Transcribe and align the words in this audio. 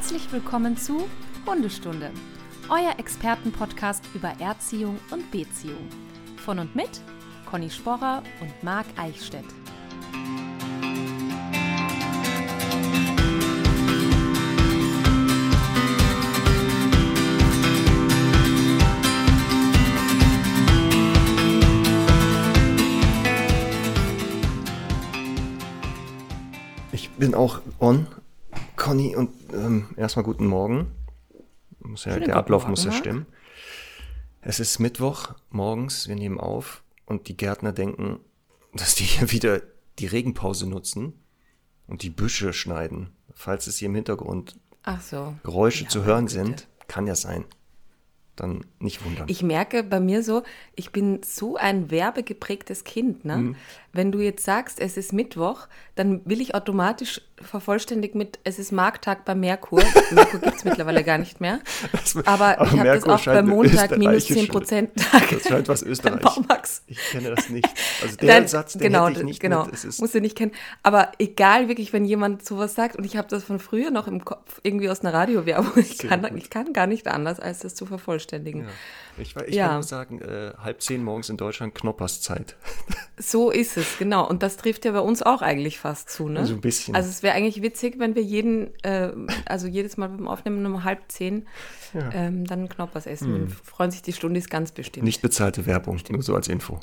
Herzlich 0.00 0.32
willkommen 0.32 0.78
zu 0.78 1.06
Hundestunde, 1.44 2.10
euer 2.70 2.98
Expertenpodcast 2.98 4.02
über 4.14 4.32
Erziehung 4.40 4.98
und 5.10 5.30
Beziehung. 5.30 5.86
Von 6.38 6.58
und 6.58 6.74
mit 6.74 7.02
Conny 7.44 7.68
Sporrer 7.68 8.22
und 8.40 8.62
Marc 8.62 8.86
Eichstädt. 8.96 9.44
Ich 26.90 27.10
bin 27.10 27.34
auch 27.34 27.60
on, 27.78 28.06
Conny, 28.90 29.14
und 29.14 29.30
ähm, 29.52 29.86
erstmal 29.96 30.24
guten 30.24 30.46
Morgen. 30.48 30.90
Muss 31.78 32.06
ja, 32.06 32.14
Schönen 32.14 32.24
der 32.26 32.34
Ablauf 32.34 32.62
Morgen, 32.62 32.72
muss 32.72 32.82
ja 32.82 32.90
Marc. 32.90 32.98
stimmen. 32.98 33.26
Es 34.40 34.58
ist 34.58 34.80
Mittwoch 34.80 35.34
morgens, 35.50 36.08
wir 36.08 36.16
nehmen 36.16 36.40
auf 36.40 36.82
und 37.06 37.28
die 37.28 37.36
Gärtner 37.36 37.70
denken, 37.72 38.18
dass 38.74 38.96
die 38.96 39.04
hier 39.04 39.30
wieder 39.30 39.62
die 40.00 40.06
Regenpause 40.06 40.68
nutzen 40.68 41.12
und 41.86 42.02
die 42.02 42.10
Büsche 42.10 42.52
schneiden. 42.52 43.10
Falls 43.32 43.68
es 43.68 43.78
hier 43.78 43.86
im 43.86 43.94
Hintergrund 43.94 44.58
so. 45.00 45.34
Geräusche 45.44 45.84
Ja, 45.84 45.88
zu 45.88 46.02
hören 46.02 46.26
Güte. 46.26 46.34
sind, 46.34 46.68
kann 46.88 47.06
ja 47.06 47.14
sein. 47.14 47.44
Dann 48.34 48.64
nicht 48.80 49.04
wundern. 49.04 49.28
Ich 49.28 49.44
merke 49.44 49.84
bei 49.84 50.00
mir 50.00 50.24
so, 50.24 50.42
ich 50.74 50.90
bin 50.90 51.20
so 51.22 51.54
ein 51.56 51.92
werbegeprägtes 51.92 52.82
Kind. 52.82 53.24
Ne? 53.24 53.36
Mhm. 53.36 53.56
Wenn 53.92 54.12
du 54.12 54.20
jetzt 54.20 54.44
sagst, 54.44 54.78
es 54.80 54.96
ist 54.96 55.12
Mittwoch, 55.12 55.66
dann 55.96 56.20
will 56.24 56.40
ich 56.40 56.54
automatisch 56.54 57.20
vervollständigt 57.42 58.14
mit, 58.14 58.38
es 58.44 58.58
ist 58.58 58.70
Markttag 58.70 59.24
bei 59.24 59.34
Merkur. 59.34 59.82
Merkur 60.12 60.40
gibt 60.40 60.56
es 60.58 60.64
mittlerweile 60.64 61.02
gar 61.02 61.18
nicht 61.18 61.40
mehr. 61.40 61.58
Aber, 62.26 62.58
aber 62.60 62.66
ich 62.66 62.78
habe 62.78 62.84
das 62.84 63.04
auch 63.04 63.24
bei 63.24 63.42
Montag 63.42 63.96
minus 63.98 64.24
österreichische- 64.24 64.34
10 64.34 64.48
Prozent 64.48 64.90
Tag. 64.96 65.28
Das 65.30 65.42
scheint 65.42 65.68
was 65.68 65.82
Österreich. 65.82 66.20
Baumax. 66.20 66.82
Ich 66.86 66.98
kenne 67.10 67.34
das 67.34 67.48
nicht. 67.48 67.66
Also 68.02 68.16
der 68.16 68.28
Dann- 68.28 68.48
Satz, 68.48 68.72
den 68.74 68.82
genau, 68.82 69.08
hätte 69.08 69.20
ich 69.20 69.26
nicht 69.26 69.40
genau, 69.40 69.64
mit. 69.64 69.84
Musst 69.98 70.14
du 70.14 70.20
nicht 70.20 70.36
kennen. 70.36 70.52
Aber 70.82 71.10
egal, 71.18 71.68
wirklich, 71.68 71.92
wenn 71.92 72.04
jemand 72.04 72.44
sowas 72.44 72.74
sagt, 72.74 72.96
und 72.96 73.04
ich 73.04 73.16
habe 73.16 73.26
das 73.28 73.42
von 73.42 73.58
früher 73.58 73.90
noch 73.90 74.06
im 74.06 74.24
Kopf, 74.24 74.60
irgendwie 74.62 74.88
aus 74.88 75.00
einer 75.00 75.12
Radiowerbung, 75.14 75.72
ich 75.76 75.98
kann, 75.98 76.36
ich 76.36 76.50
kann 76.50 76.72
gar 76.72 76.86
nicht 76.86 77.08
anders, 77.08 77.40
als 77.40 77.60
das 77.60 77.74
zu 77.74 77.86
vervollständigen. 77.86 78.62
ja. 78.62 78.68
Ich, 79.20 79.36
ich 79.36 79.54
Ja. 79.54 79.66
kann 79.66 79.74
nur 79.74 79.82
sagen, 79.82 80.20
äh, 80.20 80.52
halb 80.58 80.82
zehn 80.82 81.02
morgens 81.04 81.28
in 81.28 81.36
Deutschland 81.36 81.74
Knopperszeit. 81.74 82.56
So 83.22 83.50
ist 83.50 83.76
es, 83.76 83.98
genau. 83.98 84.26
Und 84.26 84.42
das 84.42 84.56
trifft 84.56 84.86
ja 84.86 84.92
bei 84.92 85.00
uns 85.00 85.20
auch 85.22 85.42
eigentlich 85.42 85.78
fast 85.78 86.08
zu, 86.08 86.30
ne? 86.30 86.46
So 86.46 86.54
ein 86.54 86.62
bisschen. 86.62 86.94
Also 86.94 87.10
es 87.10 87.22
wäre 87.22 87.34
eigentlich 87.34 87.60
witzig, 87.60 87.98
wenn 87.98 88.14
wir 88.14 88.22
jeden, 88.22 88.70
äh, 88.82 89.10
also 89.44 89.66
jedes 89.66 89.98
Mal 89.98 90.08
beim 90.08 90.26
Aufnehmen 90.26 90.64
um 90.64 90.84
halb 90.84 91.00
zehn 91.08 91.46
ähm, 92.14 92.46
dann 92.46 92.70
Knoppers 92.70 93.04
essen. 93.06 93.30
Dann 93.32 93.48
freuen 93.50 93.90
sich 93.90 94.00
die 94.00 94.14
Stundis 94.14 94.48
ganz 94.48 94.72
bestimmt. 94.72 95.02
Hm. 95.02 95.04
Nicht 95.04 95.20
bezahlte 95.20 95.66
Werbung, 95.66 96.00
nur 96.08 96.22
so 96.22 96.34
als 96.34 96.48
Info. 96.48 96.80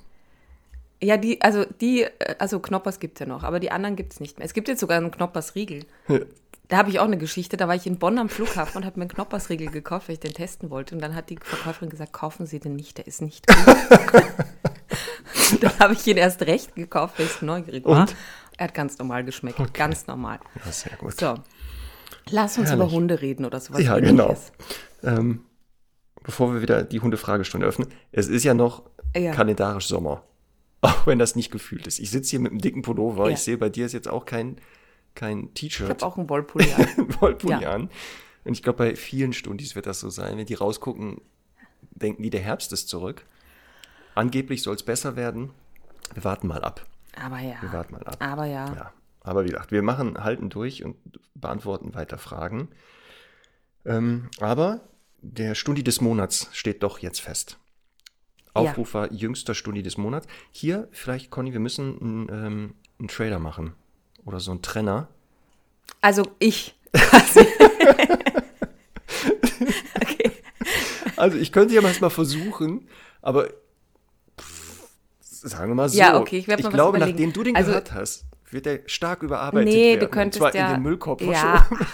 Ja, 1.02 1.17
die, 1.17 1.41
also 1.41 1.65
die, 1.81 2.03
äh, 2.03 2.35
also 2.39 2.59
Knoppers 2.59 2.99
gibt 2.99 3.19
es 3.19 3.21
ja 3.21 3.25
noch, 3.25 3.43
aber 3.43 3.59
die 3.59 3.71
anderen 3.71 3.95
gibt 3.95 4.13
es 4.13 4.19
nicht 4.19 4.38
mehr. 4.38 4.45
Es 4.45 4.53
gibt 4.53 4.67
jetzt 4.67 4.80
sogar 4.80 4.97
einen 4.97 5.09
Knoppers-Riegel. 5.09 5.85
Da 6.69 6.77
habe 6.77 6.89
ich 6.89 6.99
auch 6.99 7.05
eine 7.05 7.17
Geschichte. 7.17 7.55
Da 7.55 7.67
war 7.67 7.75
ich 7.75 7.87
in 7.87 7.97
Bonn 7.97 8.17
am 8.17 8.29
Flughafen 8.29 8.77
und 8.77 8.85
habe 8.85 8.99
mir 8.99 9.03
einen 9.03 9.09
Knoppersriegel 9.11 9.69
gekauft, 9.71 10.09
weil 10.09 10.13
ich 10.13 10.19
den 10.19 10.33
testen 10.33 10.69
wollte. 10.69 10.95
Und 10.95 11.01
dann 11.01 11.15
hat 11.15 11.29
die 11.29 11.37
Verkäuferin 11.41 11.89
gesagt, 11.89 12.11
kaufen 12.13 12.45
Sie 12.45 12.59
den 12.59 12.75
nicht, 12.75 12.97
der 12.97 13.07
ist 13.07 13.21
nicht 13.21 13.47
gut. 13.47 13.57
dann 15.61 15.79
habe 15.79 15.93
ich 15.93 16.05
ihn 16.07 16.17
erst 16.17 16.41
recht 16.41 16.75
gekauft, 16.75 17.19
weil 17.19 17.25
ich 17.27 17.41
neugierig 17.41 17.85
war. 17.85 18.01
Und? 18.01 18.15
Er 18.57 18.65
hat 18.65 18.73
ganz 18.73 18.97
normal 18.97 19.23
geschmeckt, 19.23 19.73
ganz 19.73 20.07
normal. 20.07 20.39
Ja, 20.65 20.71
sehr 20.71 20.97
gut. 20.97 21.17
So, 21.19 21.35
lass 22.31 22.57
uns 22.57 22.69
Herrlich. 22.69 22.83
über 22.85 22.91
Hunde 22.91 23.21
reden 23.21 23.45
oder 23.45 23.59
sowas. 23.59 23.81
Ja, 23.83 23.99
genau. 23.99 24.35
Ähm, 25.03 25.41
bevor 26.23 26.53
wir 26.53 26.61
wieder 26.61 26.83
die 26.83 26.99
Hundefragestunde 26.99 27.67
öffnen, 27.67 27.87
es 28.11 28.27
ist 28.27 28.43
ja 28.43 28.53
noch 28.55 28.83
Ja. 29.15 29.31
kalendarisch 29.31 29.87
Sommer. 29.87 30.23
Auch 30.81 31.08
wenn 31.08 31.19
das 31.19 31.36
nicht 31.36 31.52
gefühlt 31.52 31.87
ist. 31.87 31.99
Ich 31.99 32.09
sitze 32.11 32.31
hier 32.31 32.39
mit 32.39 32.52
einem 32.52 32.61
dicken 32.61 32.81
Pullover. 32.81 33.27
Ja. 33.27 33.33
Ich 33.33 33.39
sehe, 33.39 33.58
bei 33.58 33.69
dir 33.69 33.86
ist 33.86 33.93
jetzt 33.93 34.08
auch 34.08 34.25
kein, 34.25 34.58
kein 35.17 35.45
Ich 35.48 35.54
T-Shirt, 35.54 35.89
habe 35.89 36.05
auch 36.05 36.17
einen 36.17 36.30
Wollpulli 36.30 36.72
an. 36.72 36.88
Wollpulli 37.22 37.61
Ja. 37.61 37.72
an. 37.72 37.89
Und 38.45 38.54
ich 38.54 38.64
glaube, 38.64 38.78
bei 38.78 38.95
vielen 38.95 39.33
Stundis 39.33 39.76
wird 39.76 39.86
das 39.86 40.00
so 40.00 40.10
sein. 40.10 40.38
Wenn 40.38 40.45
die 40.45 40.54
rausgucken, 40.54 41.20
denken 41.92 42.23
die, 42.23 42.30
der 42.30 42.39
Herbst 42.42 42.72
ist 42.72 42.88
zurück. 42.88 43.26
Angeblich 44.16 44.64
soll 44.64 44.76
es 44.76 44.83
besser 44.83 45.16
werden. 45.16 45.52
Wir 46.14 46.23
warten 46.23 46.48
mal 46.48 46.64
ab. 46.64 46.86
Aber 47.22 47.39
ja. 47.39 47.61
Wir 47.61 47.73
warten 47.73 47.94
mal 47.94 48.04
ab. 48.04 48.16
Aber 48.20 48.45
ja. 48.45 48.73
Ja, 48.73 48.94
aber 49.22 49.44
wie 49.44 49.50
gesagt, 49.50 49.72
wir 49.72 49.82
machen, 49.82 50.23
halten 50.23 50.50
durch 50.50 50.83
und 50.86 50.95
beantworten 51.36 51.94
weiter 51.94 52.17
Fragen. 52.17 52.70
Ähm, 53.86 54.30
aber 54.39 54.82
der 55.22 55.55
Stundi 55.55 55.84
des 55.84 55.99
Monats 56.02 56.49
steht 56.54 56.84
doch 56.84 56.99
jetzt 56.99 57.20
fest. 57.22 57.58
Ja. 58.55 58.61
Aufruf 58.61 58.94
war 58.94 59.11
jüngster 59.11 59.54
Stundi 59.54 59.84
des 59.84 59.98
Monats. 59.98 60.28
Hier, 60.52 60.88
vielleicht, 60.92 61.30
Conny, 61.30 61.54
wir 61.54 61.60
müssen 61.60 61.99
einen, 61.99 62.30
ähm, 62.32 62.73
einen 62.99 63.08
Trailer 63.08 63.39
machen. 63.39 63.73
Oder 64.27 64.39
so 64.42 64.52
einen 64.52 64.61
Trenner. 64.61 65.08
Also 66.02 66.23
ich. 66.39 66.76
okay. 70.02 70.32
Also 71.15 71.38
ich 71.38 71.52
könnte 71.54 71.73
ja 71.73 71.82
mal 71.82 72.10
versuchen, 72.10 72.87
aber 73.21 73.48
pff, 74.39 74.83
sagen 75.21 75.71
wir 75.71 75.76
mal 75.76 75.87
so. 75.89 75.98
Ja, 75.98 76.20
okay, 76.20 76.39
ich 76.39 76.48
werd 76.49 76.61
mal 76.61 76.70
glaube, 76.70 76.98
überlegen. 76.98 77.17
nachdem 77.17 77.33
du 77.33 77.43
den 77.43 77.55
Also- 77.55 77.70
gehört 77.70 77.93
hast, 77.93 78.26
wird 78.52 78.66
der 78.66 78.82
stark 78.86 79.23
überarbeitet 79.23 79.73
Nee, 79.73 79.92
werden. 79.92 79.99
du 80.02 80.05
und 80.08 80.11
könntest 80.11 80.39
zwar 80.42 80.54
ja. 80.54 80.67
in 80.67 80.73
den 80.76 80.83
Müllkorb 80.83 81.21
ja. 81.21 81.61
verschoben. 81.64 81.87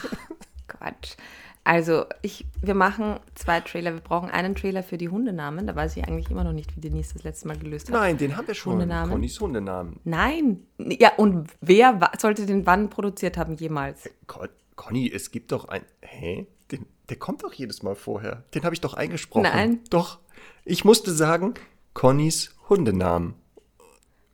Quatsch. 0.68 1.16
Also, 1.66 2.06
ich, 2.22 2.46
wir 2.62 2.75
machen 2.75 3.19
zwei 3.35 3.62
Trailer. 3.62 3.94
Wir 3.94 4.01
brauchen 4.01 4.29
einen 4.29 4.53
Trailer 4.53 4.84
für 4.84 4.97
die 4.97 5.07
Hundenamen. 5.07 5.66
Da 5.66 5.75
weiß 5.75 5.96
ich 5.96 6.06
eigentlich 6.06 6.29
immer 6.29 6.44
noch 6.44 6.51
nicht, 6.51 6.75
wie 6.75 6.81
Denise 6.81 7.13
das 7.13 7.24
letzte 7.24 7.47
Mal 7.47 7.57
gelöst 7.57 7.88
hat. 7.88 7.96
Nein, 7.96 8.18
den 8.18 8.35
haben 8.35 8.47
wir 8.47 8.53
schon. 8.53 8.74
Hundenamen? 8.74 9.12
Connys 9.12 9.40
Hundenamen. 9.40 10.00
Nein. 10.03 10.68
Ja, 10.78 11.13
und 11.16 11.50
wer 11.62 12.12
sollte 12.19 12.46
den 12.46 12.66
wann 12.66 12.90
produziert 12.90 13.38
haben 13.38 13.56
jemals? 13.56 14.09
Con 14.28 14.50
Conny, 14.75 15.09
es 15.13 15.31
gibt 15.31 15.51
doch 15.51 15.69
ein. 15.69 15.84
Hä? 16.01 16.47
Den, 16.72 16.85
der 17.07 17.18
kommt 17.18 17.44
doch 17.44 17.53
jedes 17.53 17.81
Mal 17.81 17.95
vorher. 17.95 18.44
Den 18.53 18.63
habe 18.63 18.75
ich 18.75 18.81
doch 18.81 18.95
eingesprochen. 18.95 19.44
Nein. 19.44 19.80
Doch. 19.90 20.19
Ich 20.66 20.84
musste 20.84 21.12
sagen, 21.12 21.53
Connys 21.94 22.56
Hundenamen. 22.68 23.35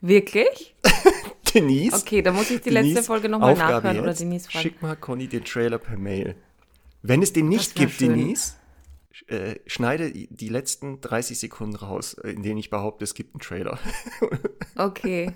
Wirklich? 0.01 0.75
Denise. 1.53 1.97
Okay, 1.97 2.21
da 2.21 2.31
muss 2.31 2.49
ich 2.49 2.61
die 2.61 2.69
Denise, 2.69 2.95
letzte 2.95 3.03
Folge 3.03 3.29
nochmal 3.29 3.55
nachhören 3.55 3.99
oder 3.99 4.09
jetzt, 4.09 4.21
Denise 4.21 4.49
fragen. 4.49 4.63
Schick 4.63 4.81
mal 4.81 4.95
Conny 4.95 5.27
den 5.27 5.43
Trailer 5.43 5.77
per 5.77 5.97
Mail. 5.97 6.35
Wenn 7.01 7.21
es 7.21 7.33
den 7.33 7.47
nicht 7.49 7.75
gibt, 7.75 7.93
schön. 7.93 8.09
Denise, 8.09 8.55
äh, 9.27 9.55
schneide 9.67 10.11
die 10.11 10.49
letzten 10.49 11.01
30 11.01 11.39
Sekunden 11.39 11.75
raus, 11.75 12.13
äh, 12.15 12.31
in 12.31 12.43
denen 12.43 12.57
ich 12.57 12.69
behaupte, 12.69 13.03
es 13.03 13.13
gibt 13.13 13.35
einen 13.35 13.41
Trailer. 13.41 13.79
Okay. 14.75 15.33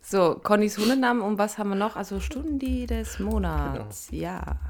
So, 0.00 0.36
Connys 0.42 0.78
Hundenamen, 0.78 1.20
und 1.22 1.36
was 1.36 1.58
haben 1.58 1.68
wir 1.68 1.76
noch? 1.76 1.96
Also 1.96 2.18
Stundi 2.20 2.86
des 2.86 3.18
Monats. 3.18 4.08
Genau. 4.10 4.22
Ja. 4.22 4.60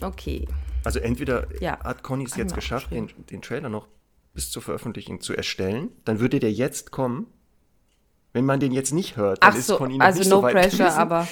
Okay. 0.00 0.48
Also 0.82 0.98
entweder 0.98 1.46
Ja. 1.62 1.78
hat 1.84 2.02
Conny 2.02 2.24
es 2.24 2.34
jetzt 2.34 2.54
geschafft, 2.56 2.90
den, 2.90 3.08
den 3.30 3.40
Trailer 3.42 3.68
noch 3.68 3.86
bis 4.34 4.50
zur 4.50 4.62
Veröffentlichung 4.62 5.20
zu 5.20 5.34
erstellen, 5.34 5.90
dann 6.04 6.18
würde 6.18 6.40
der 6.40 6.52
jetzt 6.52 6.90
kommen. 6.90 7.28
Wenn 8.32 8.44
man 8.44 8.58
den 8.58 8.72
jetzt 8.72 8.92
nicht 8.92 9.16
hört, 9.16 9.42
dann 9.44 9.52
Ach 9.52 9.56
ist 9.56 9.68
so, 9.68 9.76
Conny 9.78 9.96
noch 9.98 10.04
also 10.04 10.18
nicht 10.18 10.28
no 10.28 10.36
so 10.38 10.42
weit 10.42 10.52
pressure, 10.54 10.78
gewesen. 10.78 10.98
aber 10.98 11.28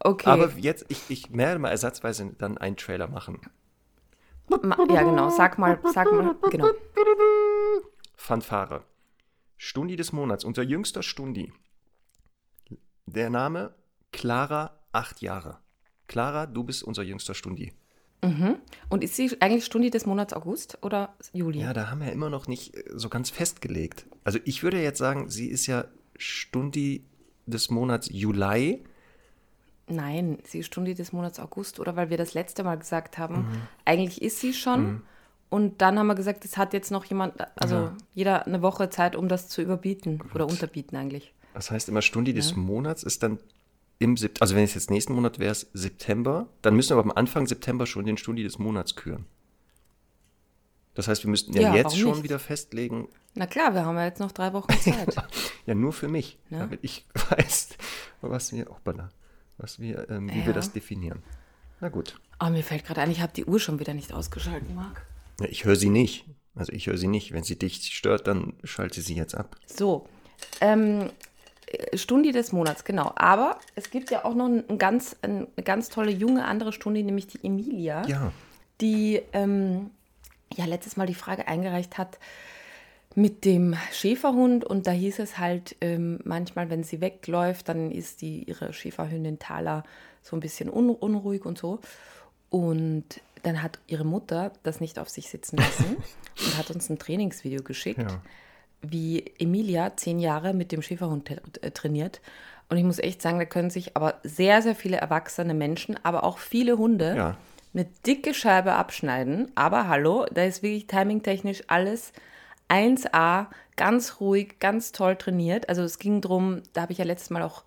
okay. 0.00 0.28
Aber 0.30 0.50
jetzt, 0.56 0.86
ich, 0.88 1.02
ich 1.08 1.32
werde 1.36 1.58
mal 1.60 1.68
ersatzweise 1.68 2.34
dann 2.38 2.56
einen 2.56 2.76
Trailer 2.76 3.08
machen. 3.08 3.40
Ja, 4.90 5.02
genau. 5.02 5.30
Sag 5.30 5.58
mal, 5.58 5.80
sag 5.92 6.10
mal, 6.12 6.36
genau. 6.50 6.68
Fanfare. 8.16 8.84
Stundi 9.56 9.96
des 9.96 10.12
Monats, 10.12 10.44
unser 10.44 10.62
jüngster 10.62 11.02
Stundi. 11.02 11.52
Der 13.06 13.30
Name 13.30 13.74
Clara, 14.12 14.78
acht 14.92 15.20
Jahre. 15.20 15.58
Clara, 16.06 16.46
du 16.46 16.64
bist 16.64 16.82
unser 16.82 17.02
jüngster 17.02 17.34
Stundi. 17.34 17.72
Und 18.88 19.04
ist 19.04 19.14
sie 19.14 19.36
eigentlich 19.40 19.64
Stundi 19.64 19.90
des 19.90 20.06
Monats 20.06 20.32
August 20.32 20.78
oder 20.82 21.14
Juli? 21.32 21.60
Ja, 21.60 21.72
da 21.72 21.90
haben 21.90 22.00
wir 22.00 22.10
immer 22.10 22.30
noch 22.30 22.48
nicht 22.48 22.74
äh, 22.74 22.84
so 22.94 23.08
ganz 23.08 23.30
festgelegt. 23.30 24.06
Also 24.24 24.38
ich 24.44 24.62
würde 24.62 24.82
jetzt 24.82 24.98
sagen, 24.98 25.30
sie 25.30 25.48
ist 25.48 25.66
ja 25.66 25.84
Stundi 26.16 27.04
des 27.46 27.70
Monats 27.70 28.08
Juli. 28.10 28.84
Nein, 29.90 30.38
sie 30.44 30.60
ist 30.60 30.66
Stundi 30.66 30.94
des 30.94 31.12
Monats 31.12 31.38
August, 31.40 31.80
oder 31.80 31.96
weil 31.96 32.10
wir 32.10 32.16
das 32.16 32.34
letzte 32.34 32.62
Mal 32.64 32.76
gesagt 32.78 33.18
haben, 33.18 33.38
Mhm. 33.40 33.62
eigentlich 33.84 34.22
ist 34.22 34.40
sie 34.40 34.52
schon. 34.52 35.02
Und 35.50 35.80
dann 35.80 35.98
haben 35.98 36.06
wir 36.08 36.14
gesagt, 36.14 36.44
es 36.44 36.56
hat 36.58 36.72
jetzt 36.74 36.90
noch 36.90 37.04
jemand, 37.06 37.34
also 37.58 37.74
Ja. 37.74 37.96
jeder 38.14 38.46
eine 38.46 38.60
Woche 38.60 38.90
Zeit, 38.90 39.16
um 39.16 39.28
das 39.28 39.48
zu 39.48 39.62
überbieten 39.62 40.22
oder 40.34 40.46
unterbieten 40.46 40.96
eigentlich. 40.96 41.32
Das 41.54 41.70
heißt 41.70 41.88
immer 41.88 42.02
Stundi 42.02 42.34
des 42.34 42.54
Monats 42.54 43.02
ist 43.02 43.22
dann 43.22 43.38
im 43.98 44.16
September, 44.16 44.42
also 44.42 44.54
wenn 44.54 44.64
es 44.64 44.74
jetzt 44.74 44.90
nächsten 44.90 45.14
Monat 45.14 45.38
wäre, 45.38 45.50
es 45.52 45.68
September, 45.72 46.48
dann 46.62 46.76
müssen 46.76 46.90
wir 46.90 46.98
aber 46.98 47.10
am 47.10 47.16
Anfang 47.16 47.46
September 47.46 47.86
schon 47.86 48.04
den 48.04 48.16
Stundi 48.18 48.42
des 48.42 48.58
Monats 48.58 48.94
küren. 48.94 49.24
Das 50.94 51.08
heißt, 51.08 51.24
wir 51.24 51.30
müssten 51.30 51.52
ja, 51.54 51.62
Ja, 51.62 51.74
jetzt 51.74 51.96
schon 51.96 52.12
nicht? 52.12 52.24
wieder 52.24 52.38
festlegen, 52.38 53.08
Na 53.34 53.46
klar, 53.46 53.72
wir 53.72 53.84
haben 53.84 53.96
ja 53.96 54.04
jetzt 54.04 54.18
noch 54.20 54.32
drei 54.32 54.52
Wochen 54.52 54.68
Zeit. 54.80 55.16
ja 55.66 55.74
nur 55.74 55.92
für 55.92 56.08
mich, 56.08 56.38
Ja. 56.50 56.58
damit 56.60 56.80
ich 56.82 57.06
weiß, 57.30 57.70
was 58.20 58.52
wir, 58.52 58.66
hoppala, 58.66 59.10
was 59.58 59.78
wir, 59.78 60.08
ähm, 60.10 60.30
wie 60.32 60.40
Ja. 60.40 60.46
wir 60.46 60.52
das 60.54 60.72
definieren. 60.72 61.22
Na 61.80 61.88
gut. 61.88 62.18
Oh, 62.40 62.48
mir 62.50 62.62
fällt 62.64 62.84
gerade 62.86 63.00
ein, 63.02 63.10
ich 63.10 63.20
habe 63.20 63.32
die 63.32 63.44
Uhr 63.44 63.60
schon 63.60 63.78
wieder 63.78 63.94
nicht 63.94 64.12
ausgeschaltet, 64.12 64.74
Marc. 64.74 65.02
Ja, 65.40 65.46
ich 65.46 65.64
höre 65.64 65.76
sie 65.76 65.90
nicht. 65.90 66.24
Also 66.54 66.72
ich 66.72 66.86
höre 66.86 66.98
sie 66.98 67.06
nicht. 67.06 67.32
Wenn 67.32 67.44
sie 67.44 67.56
dich 67.58 67.94
stört, 67.94 68.26
dann 68.26 68.54
schalte 68.64 69.00
sie 69.00 69.14
jetzt 69.14 69.34
ab. 69.36 69.56
So, 69.66 70.08
ähm, 70.60 71.10
Stundi 71.94 72.32
des 72.32 72.50
Monats, 72.52 72.84
genau. 72.84 73.12
Aber 73.16 73.58
es 73.74 73.90
gibt 73.90 74.10
ja 74.10 74.24
auch 74.24 74.34
noch 74.34 74.46
ein 74.46 74.78
ganz, 74.78 75.16
eine 75.22 75.46
ganz 75.64 75.88
tolle 75.90 76.10
junge 76.10 76.44
andere 76.46 76.72
Stundi, 76.72 77.02
nämlich 77.02 77.26
die 77.26 77.44
Emilia, 77.44 78.06
Ja. 78.08 78.32
die 78.80 79.20
ähm, 79.32 79.90
ja 80.56 80.64
letztes 80.64 80.96
Mal 80.96 81.06
die 81.06 81.14
Frage 81.14 81.46
eingereicht 81.46 81.98
hat 81.98 82.18
mit 83.14 83.44
dem 83.44 83.74
Schäferhund 83.92 84.64
und 84.64 84.86
da 84.86 84.90
hieß 84.92 85.18
es 85.18 85.38
halt 85.38 85.76
ähm, 85.80 86.20
manchmal, 86.24 86.70
wenn 86.70 86.84
sie 86.84 87.00
wegläuft, 87.00 87.68
dann 87.68 87.90
ist 87.90 88.20
die 88.22 88.44
ihre 88.44 88.72
Schäferhündin 88.72 89.38
Thala 89.38 89.82
so 90.22 90.36
ein 90.36 90.40
bisschen 90.40 90.70
un 90.70 90.90
unruhig 90.90 91.44
und 91.44 91.58
so. 91.58 91.80
Und 92.50 93.04
dann 93.42 93.62
hat 93.62 93.78
ihre 93.86 94.04
Mutter 94.04 94.52
das 94.62 94.80
nicht 94.80 94.98
auf 94.98 95.08
sich 95.08 95.28
sitzen 95.30 95.56
lassen 95.56 95.96
und 96.44 96.58
hat 96.58 96.70
uns 96.70 96.88
ein 96.90 96.98
Trainingsvideo 96.98 97.62
geschickt 97.62 97.98
Ja. 98.00 98.20
wie 98.82 99.24
Emilia 99.38 99.96
zehn 99.96 100.18
Jahre 100.18 100.54
mit 100.54 100.70
dem 100.72 100.82
Schäferhund 100.82 101.28
äh, 101.62 101.70
trainiert. 101.70 102.20
Und 102.68 102.76
ich 102.76 102.84
muss 102.84 102.98
echt 102.98 103.22
sagen, 103.22 103.38
da 103.38 103.44
können 103.46 103.70
sich 103.70 103.96
aber 103.96 104.16
sehr, 104.22 104.60
sehr 104.62 104.74
viele 104.74 104.98
erwachsene 104.98 105.54
Menschen, 105.54 105.98
aber 106.04 106.22
auch 106.24 106.38
viele 106.38 106.76
Hunde 106.78 107.16
Ja. 107.16 107.36
eine 107.74 107.86
dicke 108.06 108.34
Scheibe 108.34 108.74
abschneiden. 108.74 109.50
Aber 109.54 109.88
hallo, 109.88 110.26
da 110.32 110.44
ist 110.44 110.62
wirklich 110.62 110.86
timingtechnisch 110.86 111.62
alles 111.68 112.12
1A, 112.68 113.46
ganz 113.76 114.20
ruhig, 114.20 114.58
ganz 114.58 114.92
toll 114.92 115.16
trainiert. 115.16 115.68
Also 115.68 115.82
es 115.82 115.98
ging 115.98 116.20
darum, 116.20 116.62
da 116.72 116.82
habe 116.82 116.92
ich 116.92 116.98
ja 116.98 117.04
letztes 117.04 117.30
Mal 117.30 117.42
auch 117.42 117.64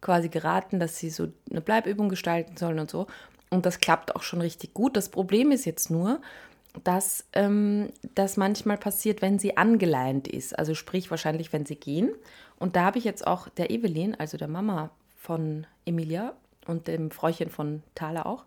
quasi 0.00 0.28
geraten, 0.28 0.80
dass 0.80 0.98
sie 0.98 1.10
so 1.10 1.28
eine 1.50 1.60
Bleibübung 1.60 2.08
gestalten 2.08 2.56
sollen 2.56 2.78
und 2.78 2.90
so. 2.90 3.06
Und 3.50 3.66
das 3.66 3.80
klappt 3.80 4.16
auch 4.16 4.22
schon 4.22 4.40
richtig 4.40 4.74
gut. 4.74 4.96
Das 4.96 5.08
Problem 5.08 5.52
ist 5.52 5.64
jetzt 5.64 5.90
nur, 5.90 6.20
dass 6.84 7.24
ähm, 7.34 7.90
das 8.14 8.36
manchmal 8.36 8.78
passiert, 8.78 9.22
wenn 9.22 9.38
sie 9.38 9.56
angeleint 9.56 10.26
ist. 10.26 10.58
Also 10.58 10.74
sprich 10.74 11.10
wahrscheinlich, 11.10 11.52
wenn 11.52 11.66
sie 11.66 11.76
gehen. 11.76 12.10
Und 12.58 12.76
da 12.76 12.82
habe 12.84 12.98
ich 12.98 13.04
jetzt 13.04 13.26
auch 13.26 13.48
der 13.48 13.70
Evelyn, 13.70 14.14
also 14.14 14.36
der 14.36 14.48
Mama 14.48 14.90
von 15.16 15.66
Emilia 15.84 16.34
und 16.66 16.88
dem 16.88 17.10
Fräuchen 17.10 17.50
von 17.50 17.82
Thala 17.94 18.24
auch, 18.24 18.44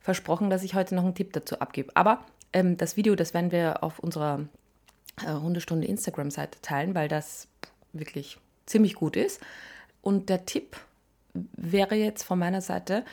versprochen, 0.00 0.50
dass 0.50 0.62
ich 0.62 0.74
heute 0.74 0.94
noch 0.94 1.04
einen 1.04 1.14
Tipp 1.14 1.32
dazu 1.32 1.58
abgebe. 1.58 1.90
Aber 1.94 2.24
ähm, 2.52 2.76
das 2.76 2.96
Video, 2.96 3.14
das 3.14 3.34
werden 3.34 3.52
wir 3.52 3.82
auf 3.82 3.98
unserer 3.98 4.40
äh, 5.26 5.40
Hundestunde 5.40 5.86
Instagram-Seite 5.86 6.60
teilen, 6.62 6.94
weil 6.94 7.08
das 7.08 7.48
wirklich 7.92 8.38
ziemlich 8.66 8.94
gut 8.94 9.16
ist. 9.16 9.40
Und 10.02 10.28
der 10.28 10.46
Tipp 10.46 10.76
wäre 11.34 11.94
jetzt 11.94 12.22
von 12.22 12.38
meiner 12.38 12.60
Seite, 12.60 13.04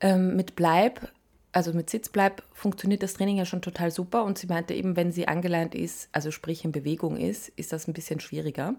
ähm, 0.00 0.36
mit 0.36 0.56
Bleib, 0.56 1.10
also 1.52 1.72
mit 1.72 1.90
Sitzbleib, 1.90 2.42
funktioniert 2.52 3.02
das 3.02 3.14
Training 3.14 3.36
ja 3.36 3.44
schon 3.44 3.62
total 3.62 3.90
super. 3.90 4.24
Und 4.24 4.38
sie 4.38 4.46
meinte 4.46 4.74
eben, 4.74 4.96
wenn 4.96 5.12
sie 5.12 5.28
angeleint 5.28 5.74
ist, 5.74 6.08
also 6.12 6.30
sprich 6.30 6.64
in 6.64 6.72
Bewegung 6.72 7.16
ist, 7.16 7.48
ist 7.50 7.72
das 7.72 7.88
ein 7.88 7.92
bisschen 7.92 8.20
schwieriger. 8.20 8.74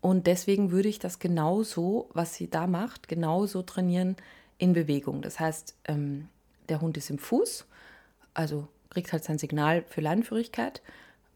Und 0.00 0.26
deswegen 0.26 0.72
würde 0.72 0.88
ich 0.88 0.98
das 0.98 1.20
genauso, 1.20 2.10
was 2.12 2.34
sie 2.34 2.50
da 2.50 2.66
macht, 2.66 3.08
genauso 3.08 3.62
trainieren 3.62 4.16
in 4.58 4.72
Bewegung. 4.72 5.22
Das 5.22 5.38
heißt, 5.38 5.76
ähm, 5.86 6.28
der 6.68 6.80
Hund 6.80 6.96
ist 6.96 7.10
im 7.10 7.18
Fuß, 7.18 7.66
also 8.34 8.66
kriegt 8.90 9.12
halt 9.12 9.24
sein 9.24 9.38
Signal 9.38 9.84
für 9.88 10.00
Leinenführigkeit, 10.00 10.82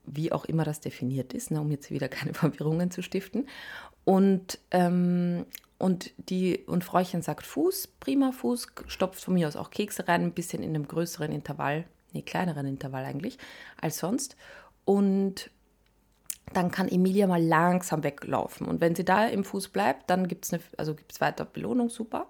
wie 0.06 0.32
auch 0.32 0.44
immer 0.44 0.64
das 0.64 0.80
definiert 0.80 1.32
ist, 1.32 1.50
ne, 1.50 1.60
um 1.60 1.70
jetzt 1.70 1.90
wieder 1.90 2.08
keine 2.08 2.34
Verwirrungen 2.34 2.90
zu 2.90 3.02
stiften. 3.02 3.48
Und, 4.04 4.58
ähm, 4.70 5.46
und 5.78 6.12
die 6.16 6.64
und 6.66 6.84
Fräuchen 6.84 7.22
sagt 7.22 7.44
Fuß, 7.44 7.88
prima 8.00 8.32
Fuß, 8.32 8.68
stopft 8.86 9.22
von 9.22 9.34
mir 9.34 9.48
aus 9.48 9.56
auch 9.56 9.70
Kekse 9.70 10.08
rein, 10.08 10.22
ein 10.22 10.32
bisschen 10.32 10.62
in 10.62 10.70
einem 10.70 10.88
größeren 10.88 11.32
Intervall, 11.32 11.84
nee, 12.12 12.22
kleineren 12.22 12.66
Intervall 12.66 13.04
eigentlich, 13.04 13.38
als 13.80 13.98
sonst. 13.98 14.36
Und 14.84 15.50
dann 16.52 16.70
kann 16.70 16.88
Emilia 16.88 17.26
mal 17.26 17.42
langsam 17.42 18.04
weglaufen. 18.04 18.66
Und 18.66 18.80
wenn 18.80 18.94
sie 18.94 19.04
da 19.04 19.26
im 19.26 19.44
Fuß 19.44 19.68
bleibt, 19.68 20.08
dann 20.08 20.28
gibt 20.28 20.44
es 20.44 20.60
also 20.76 20.94
weiter 21.18 21.44
Belohnung, 21.44 21.88
super. 21.88 22.28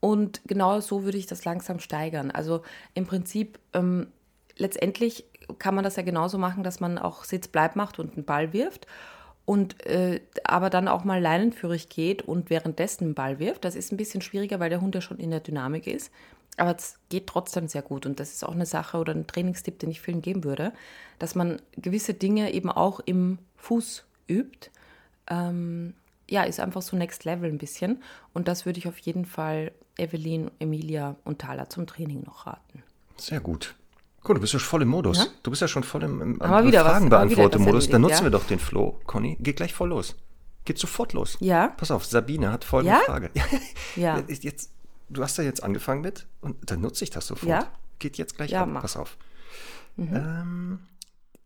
Und 0.00 0.42
genau 0.46 0.80
so 0.80 1.04
würde 1.04 1.18
ich 1.18 1.26
das 1.26 1.44
langsam 1.44 1.78
steigern. 1.78 2.30
Also 2.30 2.62
im 2.94 3.06
Prinzip, 3.06 3.58
ähm, 3.72 4.08
letztendlich 4.56 5.24
kann 5.58 5.74
man 5.74 5.84
das 5.84 5.96
ja 5.96 6.02
genauso 6.02 6.38
machen, 6.38 6.62
dass 6.62 6.80
man 6.80 6.98
auch 6.98 7.24
Sitzbleib 7.24 7.76
macht 7.76 7.98
und 7.98 8.14
einen 8.14 8.24
Ball 8.24 8.52
wirft. 8.52 8.86
Und 9.44 9.86
äh, 9.86 10.20
aber 10.42 10.70
dann 10.70 10.88
auch 10.88 11.04
mal 11.04 11.20
leinenführig 11.20 11.88
geht 11.88 12.22
und 12.22 12.50
währenddessen 12.50 13.04
einen 13.04 13.14
Ball 13.14 13.38
wirft. 13.38 13.64
Das 13.64 13.76
ist 13.76 13.92
ein 13.92 13.96
bisschen 13.96 14.20
schwieriger, 14.20 14.58
weil 14.58 14.70
der 14.70 14.80
Hund 14.80 14.94
ja 14.94 15.00
schon 15.00 15.18
in 15.18 15.30
der 15.30 15.40
Dynamik 15.40 15.86
ist. 15.86 16.12
Aber 16.56 16.74
es 16.74 16.98
geht 17.10 17.28
trotzdem 17.28 17.68
sehr 17.68 17.82
gut. 17.82 18.06
Und 18.06 18.18
das 18.18 18.32
ist 18.32 18.44
auch 18.44 18.54
eine 18.54 18.66
Sache 18.66 18.98
oder 18.98 19.14
ein 19.14 19.26
Trainingstipp, 19.26 19.78
den 19.78 19.90
ich 19.90 20.00
vielen 20.00 20.22
geben 20.22 20.42
würde, 20.42 20.72
dass 21.18 21.34
man 21.36 21.62
gewisse 21.76 22.14
Dinge 22.14 22.52
eben 22.52 22.70
auch 22.70 22.98
im 23.00 23.38
Fuß 23.56 24.04
übt. 24.28 24.70
Ähm, 25.28 25.94
ja, 26.28 26.42
ist 26.42 26.58
einfach 26.58 26.82
so 26.82 26.96
Next 26.96 27.24
Level 27.24 27.48
ein 27.48 27.58
bisschen. 27.58 28.02
Und 28.32 28.48
das 28.48 28.66
würde 28.66 28.80
ich 28.80 28.88
auf 28.88 28.98
jeden 28.98 29.26
Fall 29.26 29.70
Evelyn, 29.96 30.50
Emilia 30.58 31.14
und 31.24 31.40
Thala 31.40 31.68
zum 31.68 31.86
Training 31.86 32.22
noch 32.24 32.46
raten. 32.46 32.82
Sehr 33.16 33.40
gut. 33.40 33.76
Cool, 34.26 34.34
du 34.34 34.40
bist 34.40 34.52
ja 34.52 34.58
schon 34.58 34.68
voll 34.68 34.82
im 34.82 34.88
Modus. 34.88 35.18
Ja? 35.18 35.26
Du 35.42 35.50
bist 35.50 35.62
ja 35.62 35.68
schon 35.68 35.84
voll 35.84 36.02
im, 36.02 36.20
im 36.20 36.38
Fragenbeantworter-Modus. 36.40 37.84
etwas 37.84 37.92
Dann 37.92 38.00
nutzen 38.02 38.16
ja? 38.18 38.22
wir 38.24 38.30
doch 38.30 38.44
den 38.46 38.58
Flow, 38.58 39.00
Conny. 39.06 39.36
Geht 39.40 39.56
gleich 39.56 39.72
voll 39.74 39.90
los. 39.90 40.16
Geht 40.64 40.78
sofort 40.78 41.12
los. 41.12 41.36
Ja? 41.40 41.68
Pass 41.68 41.90
auf, 41.90 42.04
Sabine 42.04 42.50
hat 42.50 42.64
folgende 42.64 42.98
Ja? 42.98 43.04
Frage. 43.04 43.30
Ja. 43.94 44.18
Jetzt, 44.28 44.72
du 45.08 45.22
hast 45.22 45.38
da 45.38 45.42
jetzt 45.42 45.62
angefangen 45.62 46.00
mit 46.00 46.26
und 46.40 46.70
dann 46.70 46.80
nutze 46.80 47.04
ich 47.04 47.10
das 47.10 47.28
sofort. 47.28 47.48
Ja? 47.48 47.70
Geht 48.00 48.18
jetzt 48.18 48.36
gleich 48.36 48.50
Ja, 48.50 48.62
ab. 48.62 48.68
mach. 48.68 48.80
Mhm. 48.80 48.82
Pass 48.82 48.96
auf. 48.96 49.16
Ähm, 49.98 50.80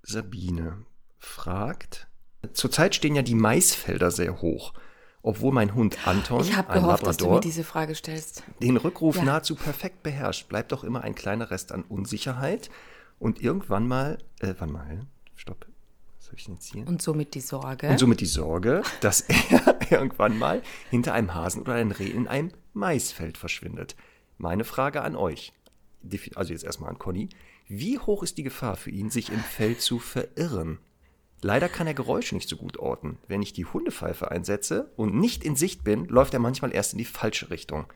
Sabine 0.02 0.78
fragt, 1.18 2.08
zurzeit 2.54 2.94
stehen 2.94 3.14
ja 3.14 3.22
die 3.22 3.34
Maisfelder 3.34 4.10
sehr 4.10 4.40
hoch. 4.40 4.72
Obwohl 5.22 5.52
mein 5.52 5.74
Hund 5.74 5.98
Anton, 6.06 6.40
Ich 6.40 6.56
ein 6.56 6.64
gehofft, 6.66 7.06
dass 7.06 7.16
du 7.18 7.24
Labrador, 7.24 7.34
mir 7.34 7.40
diese 7.40 7.64
Frage 7.64 7.94
stellst. 7.94 8.42
den 8.62 8.76
Rückruf 8.78 9.16
Ja. 9.16 9.24
nahezu 9.24 9.54
perfekt 9.54 10.02
beherrscht, 10.02 10.48
bleibt 10.48 10.72
doch 10.72 10.82
immer 10.82 11.02
ein 11.02 11.14
kleiner 11.14 11.50
Rest 11.50 11.72
an 11.72 11.82
Unsicherheit. 11.82 12.70
Und 13.18 13.42
irgendwann 13.42 13.86
mal, 13.86 14.16
äh, 14.40 14.54
wann 14.58 14.72
mal, 14.72 15.06
stopp, 15.34 15.66
was 16.18 16.28
habe 16.28 16.36
ich 16.38 16.44
denn 16.46 16.54
jetzt 16.54 16.72
hier? 16.72 16.86
Und 16.86 17.02
somit 17.02 17.34
die 17.34 17.40
Sorge. 17.42 17.88
Und 17.88 17.98
somit 17.98 18.20
die 18.20 18.26
Sorge, 18.26 18.82
dass 19.02 19.20
er 19.28 19.76
irgendwann 19.90 20.38
mal 20.38 20.62
hinter 20.88 21.12
einem 21.12 21.34
Hasen 21.34 21.60
oder 21.60 21.74
einem 21.74 21.90
Reh 21.90 22.08
in 22.08 22.26
einem 22.28 22.50
Maisfeld 22.72 23.36
verschwindet. 23.36 23.96
Meine 24.38 24.64
Frage 24.64 25.02
an 25.02 25.16
euch, 25.16 25.52
also 26.34 26.52
jetzt 26.52 26.64
erstmal 26.64 26.88
an 26.88 26.98
Conny, 26.98 27.28
wie 27.68 27.98
hoch 27.98 28.22
ist 28.22 28.38
die 28.38 28.42
Gefahr 28.42 28.76
für 28.76 28.90
ihn, 28.90 29.10
sich 29.10 29.30
im 29.30 29.40
Feld 29.40 29.82
zu 29.82 29.98
verirren? 29.98 30.78
Leider 31.42 31.68
kann 31.68 31.86
er 31.86 31.94
Geräusche 31.94 32.34
nicht 32.34 32.48
so 32.48 32.56
gut 32.56 32.78
orten. 32.78 33.18
Wenn 33.26 33.42
ich 33.42 33.52
die 33.52 33.64
Hundepfeife 33.64 34.30
einsetze 34.30 34.90
und 34.96 35.14
nicht 35.14 35.42
in 35.44 35.56
Sicht 35.56 35.84
bin, 35.84 36.04
läuft 36.06 36.34
er 36.34 36.40
manchmal 36.40 36.74
erst 36.74 36.92
in 36.92 36.98
die 36.98 37.04
falsche 37.04 37.50
Richtung. 37.50 37.86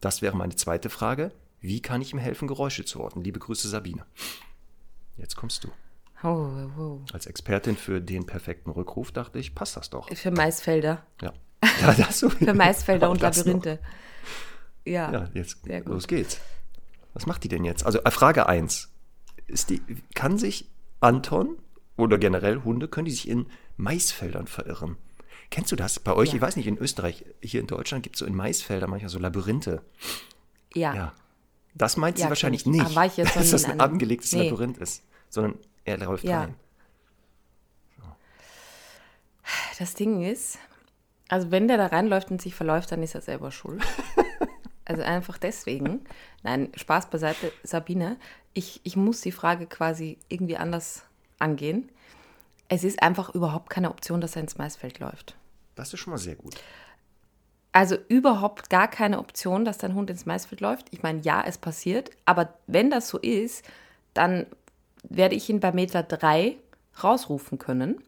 Das 0.00 0.22
wäre 0.22 0.36
meine 0.36 0.56
zweite 0.56 0.88
Frage. 0.88 1.32
Wie 1.60 1.80
kann 1.80 2.00
ich 2.00 2.12
ihm 2.12 2.18
helfen, 2.18 2.48
Geräusche 2.48 2.84
zu 2.84 3.00
orten? 3.00 3.22
Liebe 3.22 3.38
Grüße, 3.38 3.68
Sabine. 3.68 4.04
Jetzt 5.16 5.36
kommst 5.36 5.64
du. 5.64 5.68
oh, 6.24 6.48
oh, 6.78 7.00
Als 7.12 7.26
Expertin 7.26 7.76
für 7.76 8.00
den 8.00 8.26
perfekten 8.26 8.70
Rückruf 8.70 9.12
dachte 9.12 9.38
ich, 9.38 9.54
passt 9.54 9.76
das 9.76 9.90
doch. 9.90 10.10
oh. 10.10 10.14
Für 10.14 10.30
Maisfelder. 10.30 11.04
Ja. 11.20 11.32
ja 11.80 11.92
das 11.94 12.18
so. 12.20 12.30
Für 12.30 12.54
Maisfelder 12.54 13.10
und. 13.10 13.20
Labyrinthe. 13.20 13.78
Ja. 14.84 15.12
Ja, 15.12 15.30
jetzt 15.34 15.58
los 15.84 16.08
geht's. 16.08 16.40
Was 17.12 17.26
macht 17.26 17.44
die 17.44 17.48
denn 17.48 17.64
jetzt? 17.64 17.84
Also 17.84 18.00
äh, 18.02 18.10
Frage 18.10 18.46
1. 18.46 18.90
Ist 19.46 19.70
die, 19.70 19.82
kann 20.14 20.38
sich 20.38 20.68
Anton 21.00 21.58
oder 21.96 22.18
generell 22.18 22.62
Hunde, 22.64 22.88
können 22.88 23.04
die 23.06 23.10
sich 23.12 23.28
in 23.28 23.46
Maisfeldern 23.76 24.46
verirren? 24.46 24.96
Kennst 25.50 25.70
du 25.72 25.76
das? 25.76 25.98
Bei 26.00 26.14
euch, 26.14 26.30
Ja. 26.30 26.36
ich 26.36 26.40
weiß 26.40 26.56
nicht, 26.56 26.66
in 26.66 26.78
Österreich, 26.78 27.24
hier 27.42 27.60
in 27.60 27.66
Deutschland 27.66 28.02
gibt 28.02 28.16
es 28.16 28.20
so 28.20 28.26
in 28.26 28.34
Maisfeldern 28.34 28.88
manchmal 28.90 29.10
so 29.10 29.18
Labyrinthe. 29.18 29.82
Ja. 30.74 30.94
Ja. 30.94 31.12
Das 31.74 31.96
meint 31.96 32.16
sie 32.16 32.22
Ja, 32.24 32.28
wahrscheinlich 32.28 32.64
kenn 32.64 32.74
ich. 32.74 32.80
nicht, 32.82 32.92
Ah, 32.92 32.94
war 32.96 33.06
ich 33.06 33.16
jetzt 33.16 33.34
noch 33.34 33.42
dass 33.42 33.50
das 33.50 33.64
in 33.64 33.72
ein 33.72 33.80
angelegtes 33.80 34.32
Nee. 34.32 34.44
Labyrinth 34.48 34.78
ist, 34.78 35.02
sondern 35.28 35.58
er 35.84 35.98
läuft 35.98 36.24
Ja. 36.24 36.40
rein. 36.42 36.54
Das 39.78 39.94
Ding 39.94 40.22
ist, 40.22 40.58
also 41.28 41.50
wenn 41.50 41.66
der 41.68 41.76
da 41.76 41.86
reinläuft 41.86 42.30
und 42.30 42.40
sich 42.40 42.54
verläuft, 42.54 42.92
dann 42.92 43.02
ist 43.02 43.14
er 43.14 43.20
selber 43.20 43.50
schuld. 43.50 43.82
Also 44.84 45.02
einfach 45.04 45.38
deswegen. 45.38 46.00
Nein, 46.42 46.72
Spaß 46.74 47.08
beiseite, 47.08 47.52
Sabine. 47.62 48.16
Ich, 48.52 48.80
ich 48.82 48.96
muss 48.96 49.20
die 49.20 49.30
Frage 49.30 49.66
quasi 49.66 50.18
irgendwie 50.28 50.56
anders 50.56 51.04
angehen. 51.42 51.90
Es 52.68 52.84
ist 52.84 53.02
einfach 53.02 53.34
überhaupt 53.34 53.68
keine 53.70 53.90
Option, 53.90 54.20
dass 54.20 54.36
er 54.36 54.42
ins 54.42 54.56
Maisfeld 54.56 54.98
läuft. 54.98 55.36
Das 55.74 55.92
ist 55.92 56.00
schon 56.00 56.12
mal 56.12 56.18
sehr 56.18 56.36
gut. 56.36 56.54
Also 57.72 57.96
überhaupt 58.08 58.70
gar 58.70 58.88
keine 58.88 59.18
Option, 59.18 59.64
dass 59.64 59.78
dein 59.78 59.94
Hund 59.94 60.10
ins 60.10 60.26
Maisfeld 60.26 60.60
läuft. 60.60 60.86
Ich 60.90 61.02
meine, 61.02 61.20
ja, 61.20 61.42
es 61.46 61.58
passiert, 61.58 62.10
aber 62.24 62.54
wenn 62.66 62.90
das 62.90 63.08
so 63.08 63.18
ist, 63.18 63.64
dann 64.14 64.46
werde 65.02 65.34
ich 65.34 65.48
ihn 65.48 65.60
bei 65.60 65.72
Meter 65.72 66.02
drei 66.02 66.56
rausrufen 67.02 67.58
können. 67.58 68.02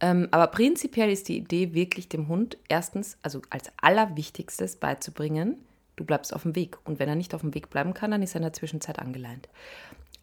Ähm, 0.00 0.28
aber 0.30 0.46
prinzipiell 0.46 1.10
ist 1.10 1.28
die 1.28 1.36
Idee 1.36 1.74
wirklich 1.74 2.08
dem 2.08 2.28
Hund 2.28 2.56
erstens, 2.68 3.18
also 3.22 3.42
als 3.50 3.70
allerwichtigstes 3.80 4.76
beizubringen, 4.76 5.56
Du 6.00 6.06
bleibst 6.06 6.32
auf 6.32 6.44
dem 6.44 6.56
Weg. 6.56 6.78
Und 6.84 6.98
wenn 6.98 7.10
er 7.10 7.14
nicht 7.14 7.34
auf 7.34 7.42
dem 7.42 7.52
Weg 7.52 7.68
bleiben 7.68 7.92
kann, 7.92 8.10
dann 8.10 8.22
ist 8.22 8.34
er 8.34 8.36
in 8.36 8.44
der 8.44 8.54
Zwischenzeit 8.54 8.98
angeleint. 8.98 9.50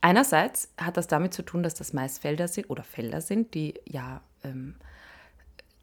Einerseits 0.01 0.70
hat 0.77 0.98
das 0.98 1.08
damit 1.08 1.34
zu 1.34 1.44
tun, 1.44 1.63
dass 1.63 1.74
das 1.74 1.94
meist 1.94 2.22
Felder 2.22 2.48
sind 2.48 2.70
oder 2.70 2.84
Felder 2.84 3.22
sind, 3.22 3.54
die 3.54 3.74
ja 3.86 4.22
ähm, 4.44 4.75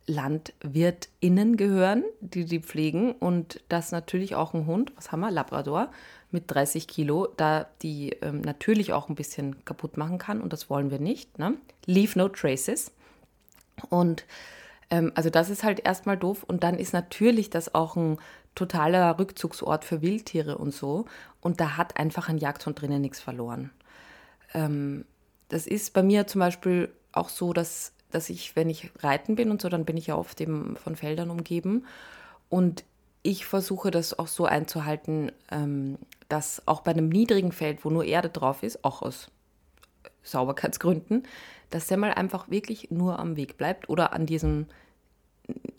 LandwirtInnen 0.07 1.57
gehören, 1.57 2.05
die 2.21 2.45
die 2.45 2.61
pflegen 2.61 3.13
und 3.13 3.63
dass 3.69 3.93
natürlich 3.93 4.35
auch 4.35 4.55
ein 4.55 4.67
Hund, 4.67 4.93
was 4.97 5.13
haben 5.13 5.21
wir, 5.21 5.31
Labrador, 5.31 5.91
mit 6.31 6.45
30 6.49 6.87
Kilo, 6.89 7.29
da 7.37 7.67
die 7.83 8.11
ähm, 8.21 8.41
natürlich 8.41 8.93
auch 8.93 9.09
ein 9.09 9.15
bisschen 9.15 9.65
kaputt 9.65 9.97
machen 9.97 10.19
kann 10.19 10.41
und 10.41 10.53
das 10.53 10.69
wollen 10.69 10.91
wir 10.91 10.99
nicht. 10.99 11.39
Ne? 11.39 11.55
Leave 11.87 12.19
no 12.19 12.29
traces. 12.29 12.93
Und 13.89 14.25
ähm, 14.91 15.13
also 15.15 15.31
das 15.31 15.49
ist 15.49 15.65
halt 15.65 15.81
erstmal 15.81 16.19
doof 16.19 16.45
und 16.45 16.63
dann 16.63 16.79
ist 16.79 16.93
natürlich 16.93 17.51
das 17.51 17.75
auch 17.75 17.97
ein 17.97 18.19
totaler 18.55 19.19
Rückzugsort 19.19 19.85
für 19.85 20.03
Wildtiere 20.03 20.59
und 20.59 20.73
so 20.73 21.07
und 21.41 21.61
da 21.61 21.77
hat 21.77 21.97
einfach 21.97 22.29
ein 22.29 22.39
Jagdhund 22.39 22.81
drinnen 22.81 23.01
nichts 23.01 23.21
verloren. 23.21 23.71
Ähm, 24.55 25.05
das 25.49 25.67
ist 25.67 25.93
bei 25.93 26.03
mir 26.03 26.27
zum 26.27 26.41
Beispiel 26.41 26.91
auch 27.13 27.29
so, 27.29 27.53
dass 27.53 27.95
dass 28.15 28.31
ich, 28.31 28.55
wenn 28.55 28.71
ich 28.71 28.93
reiten 29.01 29.35
bin 29.35 29.51
und 29.51 29.61
so, 29.61 29.69
dann 29.69 29.85
bin 29.85 29.97
ich 29.97 30.07
ja 30.07 30.17
oft 30.17 30.41
eben 30.41 30.77
von 30.77 30.95
Feldern 30.95 31.31
umgeben. 31.31 31.85
Und 32.49 32.85
ich 33.25 33.45
versuche 33.45 33.91
das 33.91 34.17
auch 34.17 34.29
so 34.29 34.45
einzuhalten, 34.45 35.33
ähm, 35.51 35.99
dass 36.29 36.63
auch 36.67 36.83
bei 36.83 36.93
einem 36.93 37.09
niedrigen 37.09 37.51
Feld, 37.51 37.85
wo 37.85 37.91
nur 37.91 38.05
Erde 38.05 38.29
drauf 38.29 38.63
ist, 38.63 38.85
auch 38.85 39.03
aus 39.03 39.33
Sauberkeitsgründen, 40.23 41.25
dass 41.71 41.89
der 41.89 41.97
mal 41.97 42.15
einfach 42.15 42.49
wirklich 42.51 42.91
nur 42.93 43.19
am 43.19 43.37
Weg 43.37 43.57
bleibt 43.57 43.89
oder 43.89 44.13
an 44.13 44.27
diesem 44.27 44.67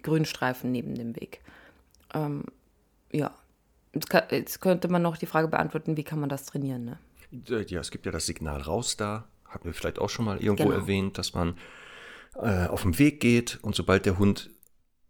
Grünstreifen 0.04 0.72
neben 0.72 0.96
dem 0.96 1.16
Weg. 1.16 1.40
Ähm, 2.14 2.44
ja, 3.14 3.32
jetzt, 3.94 4.10
kann, 4.10 4.24
jetzt, 4.30 4.60
könnte 4.60 4.90
man 4.90 5.02
noch 5.02 5.16
die 5.16 5.26
Frage 5.26 5.48
beantworten, 5.48 5.96
wie 5.96 6.04
kann 6.04 6.20
man 6.20 6.30
das 6.30 6.46
trainieren? 6.46 6.84
Ne? 6.84 7.00
Ja, 7.32 7.80
es 7.80 7.92
gibt 7.92 8.06
ja 8.06 8.12
das 8.12 8.26
Signal 8.26 8.62
raus 8.62 8.98
da, 8.98 9.28
hatten 9.46 9.66
wir 9.66 9.74
vielleicht 9.74 10.00
auch 10.00 10.10
schon 10.10 10.26
mal 10.26 10.38
irgendwo 10.38 10.70
genau. 10.70 10.76
erwähnt, 10.76 11.18
dass 11.18 11.34
man 11.34 11.58
äh, 12.36 12.68
auf 12.68 12.84
dem 12.84 12.98
Weg 13.00 13.20
geht 13.20 13.60
und 13.62 13.76
sobald 13.76 14.06
der 14.06 14.18
Hund 14.18 14.50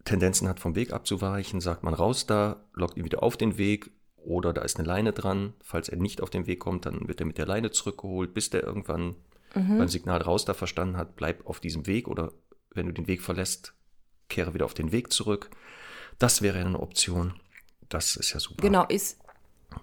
Tendenzen 0.06 0.48
hat, 0.48 0.60
vom 0.60 0.76
Weg 0.76 0.94
abzuweichen, 0.94 1.60
sagt 1.62 1.84
man 1.84 1.94
raus 1.94 2.28
da, 2.28 2.64
lockt 2.74 2.98
ihn 2.98 3.06
wieder 3.06 3.24
auf 3.24 3.38
den 3.38 3.58
Weg 3.58 3.90
oder 4.18 4.54
da 4.54 4.62
ist 4.62 4.78
eine 4.78 4.88
Leine 4.88 5.14
dran. 5.14 5.54
Falls 5.62 5.90
er 5.90 5.98
nicht 5.98 6.22
auf 6.22 6.30
den 6.30 6.48
Weg 6.48 6.60
kommt, 6.60 6.86
dann 6.86 7.08
wird 7.08 7.20
er 7.20 7.26
mit 7.26 7.38
der 7.38 7.48
Leine 7.48 7.72
zurückgeholt, 7.72 8.34
bis 8.34 8.52
der 8.52 8.64
irgendwann 8.64 9.16
mhm. 9.56 9.80
beim 9.80 9.88
Signal 9.88 10.22
raus 10.22 10.46
da 10.46 10.54
verstanden 10.54 10.98
hat, 10.98 11.16
bleib 11.16 11.46
auf 11.48 11.60
diesem 11.60 11.88
Weg 11.88 12.08
oder 12.08 12.32
wenn 12.72 12.86
du 12.86 12.94
den 12.94 13.08
Weg 13.08 13.22
verlässt, 13.22 13.74
kehre 14.30 14.54
wieder 14.54 14.66
auf 14.66 14.74
den 14.74 14.92
Weg 14.92 15.12
zurück. 15.12 15.50
Das 16.20 16.42
wäre 16.42 16.60
eine 16.60 16.80
Option. 16.80 17.34
Das 17.90 18.16
ist 18.16 18.34
ja 18.34 18.40
super. 18.40 18.62
Genau, 18.62 18.86
ist, 18.86 19.20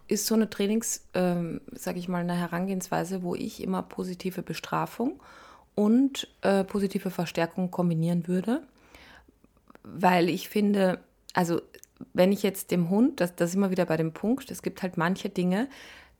ist 0.08 0.26
so 0.26 0.34
eine 0.34 0.50
Trainings, 0.50 1.06
ähm, 1.14 1.60
sage 1.72 1.98
ich 1.98 2.08
mal, 2.08 2.20
eine 2.20 2.36
Herangehensweise, 2.36 3.22
wo 3.22 3.34
ich 3.34 3.62
immer 3.62 3.82
positive 3.82 4.42
Bestrafung 4.42 5.20
und 5.74 6.28
äh, 6.42 6.64
positive 6.64 7.10
Verstärkung 7.10 7.70
kombinieren 7.70 8.28
würde, 8.28 8.62
weil 9.82 10.28
ich 10.28 10.48
finde, 10.48 11.00
also 11.34 11.60
wenn 12.14 12.32
ich 12.32 12.42
jetzt 12.42 12.70
dem 12.70 12.90
Hund, 12.90 13.20
das, 13.20 13.34
das 13.36 13.50
ist 13.50 13.56
immer 13.56 13.70
wieder 13.70 13.86
bei 13.86 13.96
dem 13.96 14.12
Punkt, 14.12 14.50
es 14.50 14.62
gibt 14.62 14.82
halt 14.82 14.96
manche 14.96 15.28
Dinge, 15.28 15.68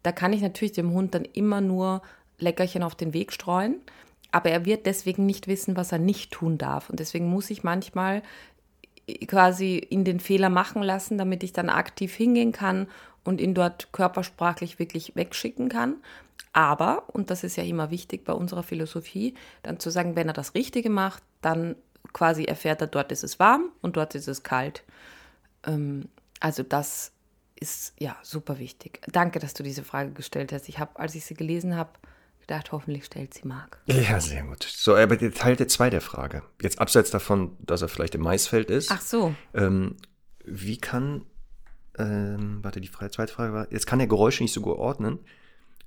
da 0.03 0.13
kann 0.13 0.33
ich 0.33 0.43
natürlich 0.43 0.73
dem 0.73 0.93
Hund 0.93 1.15
dann 1.15 1.25
immer 1.25 1.61
nur 1.61 2.03
Leckerchen 2.39 2.83
auf 2.83 2.95
den 2.95 3.15
Weg 3.15 3.33
streuen, 3.33 3.77
aber 4.31 4.51
er 4.51 4.65
wird 4.65 4.87
deswegen 4.87 5.27
nicht 5.27 5.47
wissen, 5.47 5.77
was 5.77 5.93
er 5.93 5.99
nicht 5.99 6.33
tun 6.33 6.59
darf. 6.59 6.89
Und 6.89 6.99
deswegen 6.99 7.29
muss 7.29 7.51
ich 7.51 7.63
manchmal 7.63 8.23
quasi 9.27 9.77
in 9.77 10.05
den 10.05 10.21
Fehler 10.21 10.49
machen 10.49 10.83
lassen, 10.83 11.19
damit 11.19 11.43
ich 11.43 11.53
dann 11.53 11.69
aktiv 11.69 12.15
hingehen 12.15 12.53
kann 12.53 12.89
und 13.25 13.41
ihn 13.41 13.55
dort 13.55 13.93
körpersprachlich 13.93 14.79
wirklich 14.79 15.15
wegschicken 15.15 15.69
kann. 15.69 15.97
Aber, 16.53 17.05
und 17.09 17.31
das 17.31 17.45
ist 17.45 17.57
ja 17.57 17.65
immer 17.65 17.91
wichtig 17.91 18.25
bei 18.25 18.33
unserer 18.33 18.63
Philosophie, 18.63 19.35
dann 19.63 19.81
zu 19.81 19.91
sagen, 19.91 20.17
wenn 20.17 20.29
er 20.29 20.35
das 20.35 20.55
Richtige 20.55 20.91
macht, 20.91 21.23
dann 21.41 21.77
quasi 22.13 22.45
erfährt 22.45 22.81
er, 22.81 22.89
dort 22.89 23.11
ist 23.11 23.25
es 23.25 23.39
warm 23.39 23.71
und 23.81 23.97
dort 23.97 24.15
ist 24.15 24.29
es 24.29 24.43
kalt. 24.43 24.85
Ähm, 25.65 26.09
also 26.41 26.63
das 26.63 27.13
ist 27.59 27.95
ja 27.99 28.17
super 28.23 28.59
wichtig. 28.59 29.01
Danke, 29.11 29.39
dass 29.39 29.55
du 29.55 29.63
diese 29.63 29.85
Frage 29.85 30.11
gestellt 30.11 30.53
hast. 30.53 30.69
Ich 30.69 30.79
habe, 30.79 30.99
als 30.99 31.15
ich 31.15 31.25
sie 31.25 31.35
gelesen 31.35 31.77
habe, 31.77 31.91
gedacht, 32.43 32.73
hoffentlich 32.73 33.05
stellt 33.05 33.33
sie 33.33 33.47
Marc. 33.49 33.81
Ja, 33.87 34.21
sehr 34.21 34.43
gut. 34.43 34.63
So, 34.63 34.95
aber 34.95 35.17
der 35.17 35.33
Teil 35.33 35.57
der 35.57 35.69
zwei 35.69 35.89
der 35.91 36.01
Frage. 36.01 36.43
Jetzt 36.61 36.79
abseits 36.79 37.11
davon, 37.11 37.57
dass 37.61 37.83
er 37.83 37.89
vielleicht 37.89 38.15
im 38.15 38.21
Maisfeld 38.21 38.71
ist. 38.71 38.91
Ach 38.93 39.01
so. 39.01 39.35
Ähm, 39.55 39.97
wie 40.45 40.77
kann, 40.77 41.25
ähm, 41.99 42.59
warte, 42.63 42.81
die 42.81 42.91
zweite 42.91 43.33
Frage 43.33 43.53
war, 43.53 43.73
jetzt 43.73 43.87
kann 43.87 44.01
er 44.01 44.07
Geräusche 44.07 44.43
nicht 44.43 44.53
so 44.53 44.61
gut 44.61 44.77
ordnen. 44.77 45.21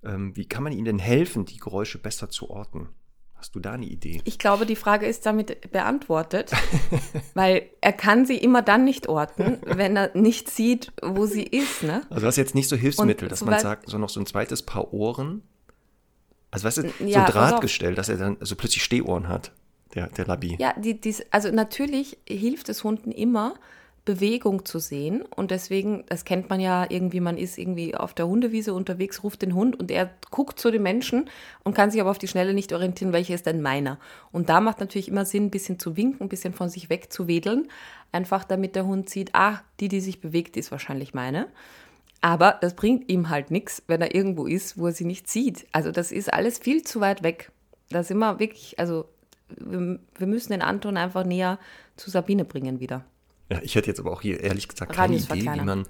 Ähm, 0.04 0.36
wie 0.36 0.46
kann 0.46 0.64
man 0.64 0.74
ihnen 0.74 0.86
denn 0.86 1.00
helfen, 1.00 1.46
die 1.46 1.58
Geräusche 1.58 1.98
besser 1.98 2.30
zu 2.30 2.50
orten? 2.50 2.90
Hast 3.34 3.54
du 3.54 3.60
da 3.60 3.74
eine 3.74 3.86
Idee? 3.86 4.22
Ich 4.24 4.40
glaube, 4.40 4.66
die 4.66 4.78
Frage 4.78 5.06
ist 5.06 5.26
damit 5.26 5.72
beantwortet, 5.72 6.52
weil 7.34 7.70
er 7.82 7.94
kann 7.94 8.26
sie 8.26 8.38
immer 8.38 8.62
dann 8.62 8.86
nicht 8.86 9.08
orten, 9.08 9.60
wenn 9.66 9.98
er 9.98 10.16
nicht 10.16 10.50
sieht, 10.50 10.94
wo 11.02 11.26
sie 11.26 11.44
ist. 11.44 11.84
Ne? 11.84 12.02
Also 12.10 12.22
du 12.22 12.28
hast 12.28 12.38
jetzt 12.38 12.56
nicht 12.56 12.70
so 12.70 12.76
Hilfsmittel, 12.76 13.26
Und 13.26 13.32
dass 13.32 13.44
man 13.44 13.60
sagt, 13.60 13.90
so 13.90 13.98
noch 13.98 14.10
so 14.10 14.20
ein 14.20 14.26
zweites 14.26 14.64
Paar 14.64 14.94
Ohren. 14.94 15.44
Also 16.56 16.68
weißt 16.68 16.78
du, 16.78 17.06
ja, 17.06 17.26
so 17.26 17.34
Drahtgestell, 17.34 17.96
dass 17.96 18.08
er 18.08 18.16
dann 18.16 18.38
so 18.40 18.56
plötzlich 18.56 18.82
Stehohren 18.82 19.28
hat, 19.28 19.52
der, 19.94 20.08
der 20.08 20.26
Labi. 20.26 20.56
Ja, 20.58 20.74
die, 20.78 21.00
die, 21.00 21.14
also 21.32 21.52
natürlich 21.52 22.18
hilft 22.26 22.70
es 22.70 22.86
Hunden 22.86 23.12
immer, 23.12 23.56
Bewegung 24.06 24.64
zu 24.64 24.80
sehen. 24.80 25.24
Und 25.24 25.52
deswegen, 25.52 26.06
das 26.08 26.24
kennt 26.24 26.50
man 26.50 26.62
ja 26.62 26.86
irgendwie, 26.88 27.20
man 27.20 27.38
ist 27.38 27.58
irgendwie 27.58 27.94
auf 27.94 28.14
der 28.14 28.28
Hundewiese 28.28 28.74
unterwegs, 28.74 29.22
ruft 29.24 29.42
den 29.42 29.54
Hund 29.54 29.78
und 29.78 29.92
er 29.92 30.10
guckt 30.32 30.60
zu 30.60 30.72
den 30.72 30.84
Menschen 30.84 31.30
und 31.64 31.74
kann 31.74 31.92
sich 31.92 32.00
aber 32.00 32.12
auf 32.12 32.20
die 32.20 32.30
Schnelle 32.30 32.54
nicht 32.54 32.72
orientieren, 32.72 33.12
welcher 33.12 33.34
ist 33.34 33.48
denn 33.48 33.62
meiner. 33.62 34.00
Und 34.32 34.48
da 34.48 34.62
macht 34.62 34.80
natürlich 34.80 35.10
immer 35.10 35.26
Sinn, 35.26 35.48
ein 35.48 35.52
bisschen 35.52 35.78
zu 35.78 35.98
winken, 35.98 36.22
ein 36.22 36.30
bisschen 36.30 36.54
von 36.54 36.70
sich 36.70 36.90
weg 36.90 37.12
zu 37.12 37.28
wedeln, 37.28 37.68
einfach 38.14 38.46
damit 38.46 38.76
der 38.76 38.86
Hund 38.86 39.10
sieht, 39.10 39.32
ah, 39.34 39.60
die, 39.82 39.90
die 39.90 40.00
sich 40.00 40.22
bewegt, 40.22 40.56
ist 40.56 40.72
wahrscheinlich 40.72 41.14
meine. 41.14 41.48
Aber 42.22 42.58
das 42.62 42.76
bringt 42.76 43.10
ihm 43.10 43.30
halt 43.30 43.52
nichts, 43.52 43.84
wenn 43.88 44.02
er 44.02 44.16
irgendwo 44.16 44.48
ist, 44.48 44.78
wo 44.78 44.88
er 44.88 44.94
sie 44.94 45.06
nicht 45.06 45.30
sieht. 45.30 45.68
Also 45.72 45.92
das 45.92 46.12
ist 46.12 46.34
alles 46.34 46.58
viel 46.58 46.84
zu 46.84 47.00
weit 47.00 47.24
weg. 47.24 47.52
Da 47.90 48.04
sind 48.04 48.18
wir 48.18 48.40
wirklich, 48.40 48.80
also 48.80 49.08
wir, 49.50 50.00
wir 50.18 50.28
müssen 50.28 50.52
den 50.52 50.62
Anton 50.62 50.98
einfach 50.98 51.24
näher 51.24 51.60
zu 51.98 52.10
Sabine 52.10 52.46
bringen 52.46 52.80
wieder. 52.80 53.06
Ja, 53.52 53.60
ich 53.62 53.76
hätte 53.76 53.88
jetzt 53.88 54.00
aber 54.00 54.12
auch 54.12 54.22
hier 54.22 54.40
ehrlich 54.40 54.68
gesagt 54.68 54.94
keine 54.94 55.18
Idee, 55.18 55.44
wie 55.44 55.62
man, 55.62 55.86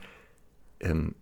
ähm, 0.82 1.16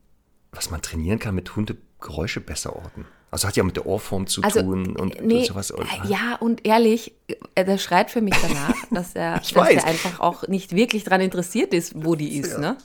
was 0.51 0.72
man 0.72 0.81
trainieren 0.81 1.19
kann 1.19 1.36
mit 1.36 1.55
Hundegeräusche 1.55 2.41
besser 2.41 2.75
orten. 2.75 3.05
Also 3.29 3.48
hat 3.48 3.55
ja 3.55 3.63
mit 3.63 3.75
der 3.75 3.88
Ohrform 3.88 4.27
zu 4.27 4.43
also, 4.43 4.62
tun 4.62 4.95
und, 4.95 5.19
nee, 5.22 5.39
und 5.39 5.45
sowas. 5.45 5.74
Oder? 5.74 5.88
Ja, 6.07 6.36
und 6.39 6.67
ehrlich, 6.67 7.13
äh, 7.55 7.65
der 7.65 7.79
schreit 7.79 8.12
für 8.12 8.22
mich 8.22 8.36
danach, 8.39 8.75
dass 8.91 9.15
er, 9.15 9.39
dass 9.39 9.51
er 9.53 9.86
einfach 9.86 10.19
auch 10.19 10.48
nicht 10.48 10.75
wirklich 10.75 11.03
daran 11.03 11.22
interessiert 11.22 11.74
ist, 11.74 11.93
wo 12.05 12.13
die 12.13 12.38
ist, 12.38 12.53
ja, 12.53 12.60
ne? 12.60 12.77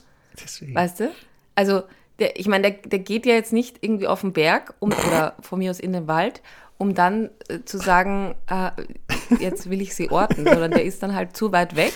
Deswegen. 0.43 0.73
Weißt 0.73 1.01
du? 1.01 1.11
Also, 1.53 1.83
der, 2.19 2.39
ich 2.39 2.47
meine, 2.47 2.71
der, 2.71 2.89
der 2.89 2.99
geht 2.99 3.25
ja 3.25 3.33
jetzt 3.33 3.53
nicht 3.53 3.77
irgendwie 3.81 4.07
auf 4.07 4.21
den 4.21 4.33
Berg 4.33 4.73
um, 4.79 4.91
oder 4.91 5.35
von 5.41 5.59
mir 5.59 5.71
aus 5.71 5.79
in 5.79 5.93
den 5.93 6.07
Wald, 6.07 6.41
um 6.77 6.93
dann 6.93 7.29
äh, 7.47 7.59
zu 7.65 7.77
sagen, 7.77 8.35
äh, 8.47 8.71
jetzt 9.39 9.69
will 9.69 9.81
ich 9.81 9.95
sie 9.95 10.09
orten, 10.11 10.45
sondern 10.45 10.71
der 10.71 10.83
ist 10.83 11.03
dann 11.03 11.15
halt 11.15 11.35
zu 11.35 11.51
weit 11.51 11.75
weg 11.75 11.93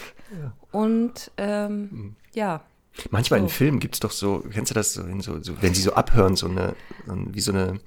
und 0.71 1.31
ähm, 1.37 1.81
mhm. 1.91 2.15
ja. 2.33 2.61
Manchmal 3.09 3.39
so. 3.39 3.45
in 3.45 3.49
Filmen 3.49 3.79
gibt 3.79 3.95
es 3.95 3.99
doch 3.99 4.11
so, 4.11 4.43
kennst 4.51 4.69
du 4.69 4.75
das, 4.75 4.93
so, 4.93 5.03
so, 5.19 5.41
so, 5.41 5.61
wenn 5.61 5.73
sie 5.73 5.81
so 5.81 5.93
abhören, 5.93 6.35
so 6.35 6.47
eine, 6.47 6.75
wie 7.05 7.41
so 7.41 7.51
eine, 7.51 7.79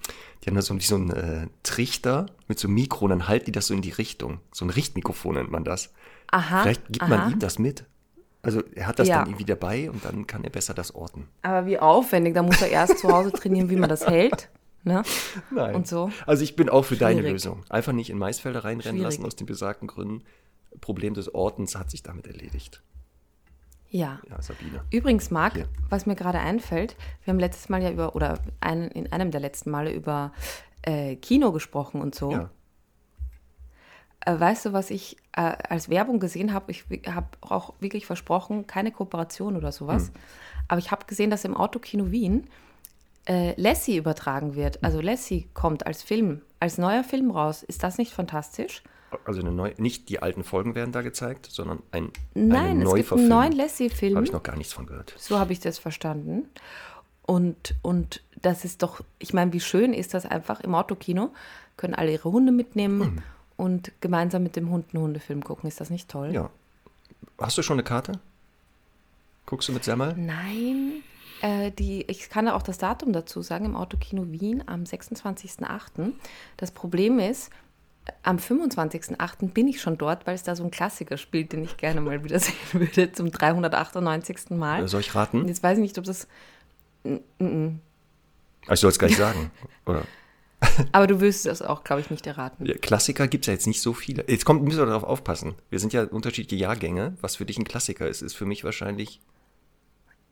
die 0.43 0.49
haben 0.49 0.57
da 0.57 0.63
so, 0.63 0.75
wie 0.75 0.83
so 0.83 0.97
einen 0.97 1.11
äh, 1.11 1.47
Trichter 1.63 2.27
mit 2.49 2.59
so 2.59 2.67
einem 2.67 2.75
Mikro 2.75 3.05
und 3.05 3.11
dann 3.11 3.29
halten 3.29 3.47
die 3.47 3.53
das 3.53 3.69
so 3.69 3.75
in 3.75 3.83
die 3.83 3.91
Richtung. 3.91 4.41
So 4.53 4.65
ein 4.65 4.71
Richtmikrofon 4.71 5.37
nennt 5.37 5.51
man 5.51 5.63
das. 5.63 5.93
Aha. 6.33 6.63
Vielleicht 6.63 6.87
gibt 6.87 7.03
aha. 7.03 7.17
man 7.17 7.33
ihm 7.33 7.39
das 7.39 7.61
mit. 7.61 7.85
Also 8.47 8.63
er 8.75 8.87
hat 8.87 8.99
das 8.99 9.09
ja. 9.09 9.19
dann 9.19 9.29
irgendwie 9.29 9.45
dabei 9.45 9.91
und 9.91 10.05
dann 10.05 10.27
kann 10.27 10.45
er 10.45 10.51
besser 10.51 10.73
das 10.73 10.95
orten. 10.95 11.29
Aber 11.43 11.67
wie 11.67 11.79
aufwendig, 11.79 12.35
da 12.35 12.43
muss 12.43 12.63
er 12.63 12.69
erst 12.69 12.99
zu 12.99 13.09
Hause 13.09 13.33
trainieren, 13.33 13.71
wie 13.71 13.77
man 13.77 13.89
das 13.89 14.07
hält. 14.07 14.49
Ne? 14.85 15.03
Nein. 15.51 15.75
Und 15.75 15.89
so. 15.89 16.13
Also 16.27 16.45
ich 16.45 16.55
bin 16.55 16.69
auch 16.69 16.85
für 16.85 16.95
Schwierig. 16.95 17.17
deine 17.17 17.29
Lösung. 17.29 17.65
Einfach 17.69 17.93
nicht 17.93 18.09
in 18.09 18.19
Maisfelder 18.19 18.65
reinrennen 18.65 18.99
Schwierig. 18.99 19.15
lassen 19.17 19.27
aus 19.27 19.35
den 19.35 19.47
besagten 19.47 19.89
Gründen. 19.89 20.23
Problem 20.81 21.15
des 21.15 21.35
Ortens 21.35 21.75
hat 21.75 21.91
sich 21.91 22.05
damit 22.05 22.29
erledigt. 22.29 22.83
Ja. 23.91 24.21
ja 24.29 24.41
Sabine. 24.41 24.83
Übrigens, 24.93 25.33
Marc, 25.33 25.55
Hier. 25.55 25.69
was 25.89 26.07
mir 26.07 26.15
gerade 26.15 26.39
einfällt, 26.39 26.97
wir 27.25 27.33
haben 27.33 27.41
letztes 27.41 27.69
Mal 27.69 27.83
ja 27.83 27.91
über, 27.91 28.15
oder 28.15 28.39
ein, 28.61 28.89
in 28.93 29.11
einem 29.13 29.33
der 29.33 29.41
letzten 29.41 29.71
Male 29.71 29.93
über 29.93 30.33
äh, 30.83 31.17
Kino 31.17 31.51
gesprochen 31.51 32.01
und 32.01 32.15
so. 32.15 32.31
Ja. 32.31 32.51
Äh, 34.27 34.39
weißt 34.39 34.67
du, 34.67 34.73
was 34.73 34.91
ich 34.91 35.17
äh, 35.33 35.41
als 35.41 35.89
Werbung 35.89 36.21
gesehen 36.21 36.53
habe? 36.53 36.73
Ich 36.73 36.85
habe 37.07 37.29
auch 37.41 37.75
wirklich 37.81 38.05
versprochen, 38.07 38.67
keine 38.67 38.93
Kooperation 38.93 39.57
oder 39.57 39.73
sowas. 39.73 40.09
Hm. 40.09 40.15
Aber 40.69 40.79
ich 40.79 40.91
habe 40.91 41.07
gesehen, 41.07 41.31
dass 41.31 41.45
im 41.45 41.57
Autokino 41.57 42.11
Wien 42.11 42.49
äh, 43.27 43.59
Lassie 43.61 43.97
übertragen 43.97 44.55
wird. 44.55 44.83
Also 44.85 45.01
Lassie 45.01 45.49
kommt 45.55 45.87
als 45.87 46.03
Film, 46.03 46.43
als 46.61 46.77
neuer 46.77 47.05
Film 47.05 47.31
raus. 47.31 47.63
Ist 47.63 47.83
das 47.83 47.99
nicht 47.99 48.13
fantastisch? 48.13 48.83
also 49.25 49.41
eine 49.41 49.53
neue, 49.53 49.73
nicht 49.79 50.09
die 50.09 50.21
alten 50.21 50.45
Folgen 50.45 50.75
werden 50.75 50.93
da 50.93 51.01
gezeigt, 51.01 51.47
sondern 51.51 51.83
ein 51.93 52.11
Nein, 52.35 52.83
es 52.83 52.95
gibt 52.95 53.13
einen 53.13 53.29
neuen 53.29 53.53
Lassie-Film. 53.53 54.17
Habe 54.17 54.27
ich 54.27 54.33
noch 54.33 54.43
gar 54.43 54.57
nichts 54.57 54.73
von 54.73 54.85
gehört. 54.85 55.15
So 55.17 55.39
habe 55.39 55.53
ich 55.53 55.61
das 55.61 55.79
verstanden. 55.79 56.49
Und, 57.23 57.75
und 57.83 58.23
das 58.43 58.65
ist 58.65 58.83
doch, 58.83 59.01
ich 59.19 59.33
meine, 59.33 59.53
wie 59.53 59.61
schön 59.61 59.95
ist 59.95 60.13
das 60.13 60.27
einfach 60.27 60.61
im 60.61 60.75
Autokino, 60.75 61.33
können 61.77 61.95
alle 61.95 62.13
ihre 62.13 62.31
Hunde 62.31 62.53
mitnehmen 62.53 62.99
Mhm. 62.99 63.23
Und 63.57 63.93
gemeinsam 64.01 64.43
mit 64.43 64.57
dem 64.57 64.71
Hund 64.71 64.87
einen 64.95 65.03
Hundefilm 65.03 65.43
gucken. 65.45 65.69
Ist 65.69 65.81
das 65.81 65.91
nicht 65.91 66.09
toll? 66.09 66.33
Ja. 66.33 66.51
Hast 67.39 67.57
du 67.59 67.63
schon 67.63 67.75
eine 67.77 67.85
Karte? 67.85 68.13
Guckst 69.47 69.69
du 69.69 69.73
mit 69.73 69.85
Semmel? 69.85 70.15
Nein, 70.17 71.03
äh, 71.43 71.71
die, 71.71 72.03
ich 72.11 72.29
kann 72.31 72.49
auch 72.49 72.63
das 72.63 72.79
Datum 72.79 73.13
dazu 73.13 73.43
sagen, 73.43 73.65
im 73.65 73.77
Autokino 73.77 74.27
Wien 74.33 74.65
am 74.67 74.83
26.08. 74.83 76.13
Das 76.57 76.71
Problem 76.73 77.19
ist, 77.19 77.51
am 78.23 78.37
25.08. 78.39 79.49
bin 79.51 79.69
ich 79.69 79.81
schon 79.81 79.99
dort, 79.99 80.27
weil 80.27 80.35
es 80.35 80.43
da 80.43 80.55
so 80.57 80.65
ein 80.65 80.71
Klassiker 80.71 81.17
spielt, 81.17 81.53
den 81.53 81.65
ich 81.65 81.77
gerne 81.77 82.01
mal 82.01 82.23
wieder 82.25 82.39
sehen 82.39 82.55
würde, 82.73 83.13
zum 83.13 83.31
398. 83.31 84.51
Mal. 84.51 84.85
Äh, 84.85 84.89
Soll 84.89 85.01
ich 85.01 85.15
raten? 85.15 85.47
jetzt 85.49 85.63
weiß 85.63 85.79
ich 85.79 85.83
nicht, 85.83 85.99
ob 85.99 86.05
das. 86.05 86.27
Ah, 87.05 88.73
Ich 88.73 88.81
soll 88.81 88.91
es 88.91 88.99
gleich 88.99 89.17
sagen. 89.17 89.51
Oder? 89.87 90.03
Aber 90.93 91.07
du 91.07 91.21
wirst 91.21 91.47
das 91.47 91.63
auch, 91.63 91.85
glaube 91.85 92.01
ich, 92.01 92.11
nicht 92.11 92.27
erraten. 92.27 92.65
Klassiker 92.81 93.29
gibt 93.29 93.45
es 93.45 93.47
ja 93.47 93.53
jetzt 93.55 93.67
nicht 93.67 93.81
so 93.81 93.93
viele. 93.93 94.25
Jetzt 94.29 94.45
kommt, 94.45 94.63
müssen 94.63 94.79
wir 94.79 94.87
darauf 94.87 95.05
aufpassen. 95.05 95.55
Wir 95.71 95.79
sind 95.79 95.93
ja 95.93 96.05
unterschiedliche 96.05 96.63
Jahrgänge. 96.63 97.17
Was 97.21 97.37
für 97.37 97.45
dich 97.47 97.59
ein 97.59 97.65
Klassiker 97.65 98.09
ist, 98.09 98.23
ist 98.23 98.35
für 98.35 98.47
mich 98.47 98.65
wahrscheinlich 98.65 99.21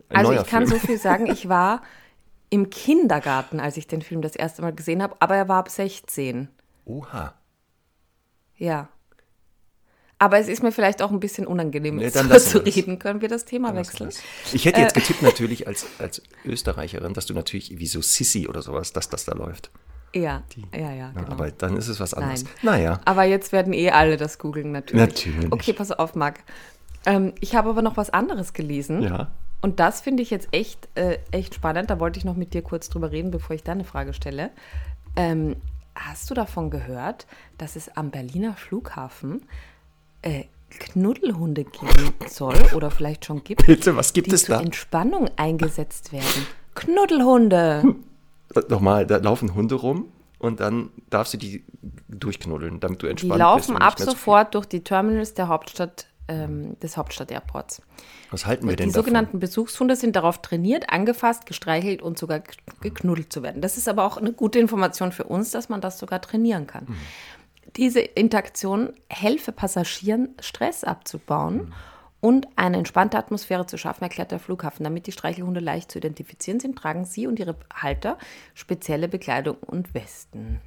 ein 0.08 0.16
Also 0.18 0.32
neuer 0.32 0.42
ich 0.42 0.46
kann 0.48 0.66
Film. 0.66 0.80
so 0.80 0.86
viel 0.86 0.98
sagen, 0.98 1.26
ich 1.26 1.48
war 1.48 1.82
im 2.50 2.70
Kindergarten, 2.70 3.58
als 3.60 3.76
ich 3.76 3.86
den 3.86 4.02
Film 4.02 4.22
das 4.22 4.36
erste 4.36 4.62
Mal 4.62 4.72
gesehen 4.74 5.02
habe, 5.02 5.16
aber 5.20 5.34
er 5.36 5.48
war 5.48 5.58
ab 5.58 5.68
16. 5.70 6.48
Oha. 6.84 7.34
Ja. 8.56 8.88
Aber 10.18 10.38
es 10.38 10.48
ist 10.48 10.62
mir 10.62 10.70
vielleicht 10.72 11.02
auch 11.02 11.10
ein 11.10 11.20
bisschen 11.20 11.46
unangenehm, 11.46 11.96
Nee, 11.96 12.10
dann 12.10 12.30
zu 12.38 12.58
reden. 12.64 12.98
Können 12.98 13.20
wir 13.20 13.28
das 13.28 13.44
Thema 13.44 13.74
wechseln? 13.74 14.10
Ich 14.52 14.64
hätte 14.64 14.78
Äh. 14.78 14.82
jetzt 14.84 14.94
getippt 14.94 15.22
natürlich 15.22 15.66
als, 15.66 15.86
als 15.98 16.22
Österreicherin, 16.44 17.14
dass 17.14 17.26
du 17.26 17.34
natürlich 17.34 17.78
wie 17.78 17.86
so 17.86 18.00
Sissy 18.00 18.46
oder 18.46 18.62
sowas, 18.62 18.92
dass 18.92 19.08
das 19.08 19.24
da 19.24 19.32
läuft. 19.34 19.70
Ja, 20.14 20.42
ja, 20.72 20.78
ja, 20.80 20.92
Ja, 20.92 21.10
genau. 21.10 21.32
Aber 21.32 21.50
dann 21.50 21.76
ist 21.76 21.88
es 21.88 22.00
was 22.00 22.14
anderes. 22.14 22.44
Nein. 22.44 22.52
Naja. 22.62 23.00
Aber 23.04 23.24
jetzt 23.24 23.52
werden 23.52 23.72
eh 23.72 23.90
alle 23.90 24.16
das 24.16 24.38
googeln, 24.38 24.72
natürlich. 24.72 25.06
Natürlich. 25.06 25.52
Okay, 25.52 25.72
pass 25.72 25.90
auf, 25.90 26.14
Marc. 26.14 26.40
Ähm, 27.06 27.32
ich 27.40 27.54
habe 27.56 27.68
aber 27.70 27.82
noch 27.82 27.96
was 27.96 28.10
anderes 28.10 28.52
gelesen. 28.52 29.02
Ja. 29.02 29.30
Und 29.60 29.80
das 29.80 30.00
finde 30.00 30.22
ich 30.22 30.30
jetzt 30.30 30.48
echt, 30.52 30.88
äh, 30.94 31.18
echt 31.30 31.54
spannend. 31.54 31.90
Da 31.90 31.98
wollte 31.98 32.18
ich 32.18 32.24
noch 32.24 32.36
mit 32.36 32.54
dir 32.54 32.62
kurz 32.62 32.88
drüber 32.90 33.12
reden, 33.12 33.30
bevor 33.30 33.56
ich 33.56 33.62
deine 33.62 33.84
Frage 33.84 34.12
stelle. 34.12 34.50
Ähm, 35.16 35.56
hast 35.94 36.30
du 36.30 36.34
davon 36.34 36.70
gehört, 36.70 37.26
dass 37.58 37.76
es 37.76 37.94
am 37.96 38.10
Berliner 38.10 38.54
Flughafen 38.54 39.42
äh, 40.22 40.44
Knuddelhunde 40.70 41.64
geben 41.64 42.14
soll 42.26 42.56
oder 42.74 42.90
vielleicht 42.90 43.24
schon 43.24 43.44
gibt, 43.44 43.64
Bitte, 43.66 43.96
was 43.96 44.12
gibt 44.12 44.28
die 44.28 44.34
es 44.34 44.44
zur 44.44 44.56
da? 44.56 44.62
Entspannung 44.62 45.30
eingesetzt 45.36 46.12
werden? 46.12 46.46
Knuddelhunde! 46.74 47.94
Nochmal, 48.68 49.06
da 49.06 49.16
laufen 49.18 49.54
Hunde 49.54 49.74
rum 49.76 50.08
und 50.38 50.60
dann 50.60 50.90
darfst 51.10 51.34
du 51.34 51.38
die 51.38 51.64
durchknuddeln, 52.08 52.80
damit 52.80 53.02
du 53.02 53.06
Die 53.06 53.10
entspannt 53.10 53.32
bist. 53.32 53.40
laufen 53.40 53.74
und 53.76 53.82
ab 53.82 53.98
sofort 53.98 54.54
durch 54.54 54.66
die 54.66 54.82
Terminals 54.84 55.34
der 55.34 55.48
Hauptstadt, 55.48 56.06
ähm, 56.28 56.78
des 56.80 56.96
Hauptstadt-Airports. 56.96 57.82
Was 58.30 58.46
halten 58.46 58.64
wir 58.64 58.70
Und 58.72 58.80
denn 58.80 58.88
die 58.88 58.92
davon? 58.92 59.04
sogenannten 59.04 59.38
Besuchshunde 59.40 59.94
sind 59.96 60.16
darauf 60.16 60.40
trainiert, 60.40 60.90
angefasst, 60.90 61.46
gestreichelt 61.46 62.00
und 62.02 62.18
sogar 62.18 62.42
geknuddelt 62.80 63.32
zu 63.32 63.42
werden. 63.42 63.60
Das 63.60 63.76
ist 63.76 63.88
aber 63.88 64.04
auch 64.04 64.16
eine 64.16 64.32
gute 64.32 64.58
Information 64.58 65.12
für 65.12 65.24
uns, 65.24 65.50
dass 65.50 65.68
man 65.68 65.80
das 65.80 65.98
sogar 65.98 66.20
trainieren 66.20 66.66
kann. 66.66 66.84
Mhm. 66.88 66.96
Diese 67.76 68.00
Interaktion 68.00 68.92
helfe 69.10 69.50
Passagieren, 69.52 70.30
Stress 70.40 70.84
abzubauen 70.84 71.56
Mhm. 71.56 71.72
Und 72.24 72.48
eine 72.56 72.78
entspannte 72.78 73.18
Atmosphäre 73.18 73.66
zu 73.66 73.76
schaffen, 73.76 74.02
erklärt 74.02 74.32
der 74.32 74.38
Flughafen. 74.38 74.82
Damit 74.82 75.06
die 75.06 75.12
Streichelhunde 75.12 75.60
leicht 75.60 75.92
zu 75.92 75.98
identifizieren 75.98 76.58
sind, 76.58 76.74
tragen 76.78 77.04
sie 77.04 77.26
und 77.26 77.38
ihre 77.38 77.54
Halter 77.74 78.16
spezielle 78.54 79.08
Bekleidung 79.08 79.58
und 79.58 79.92
Westen. 79.92 80.58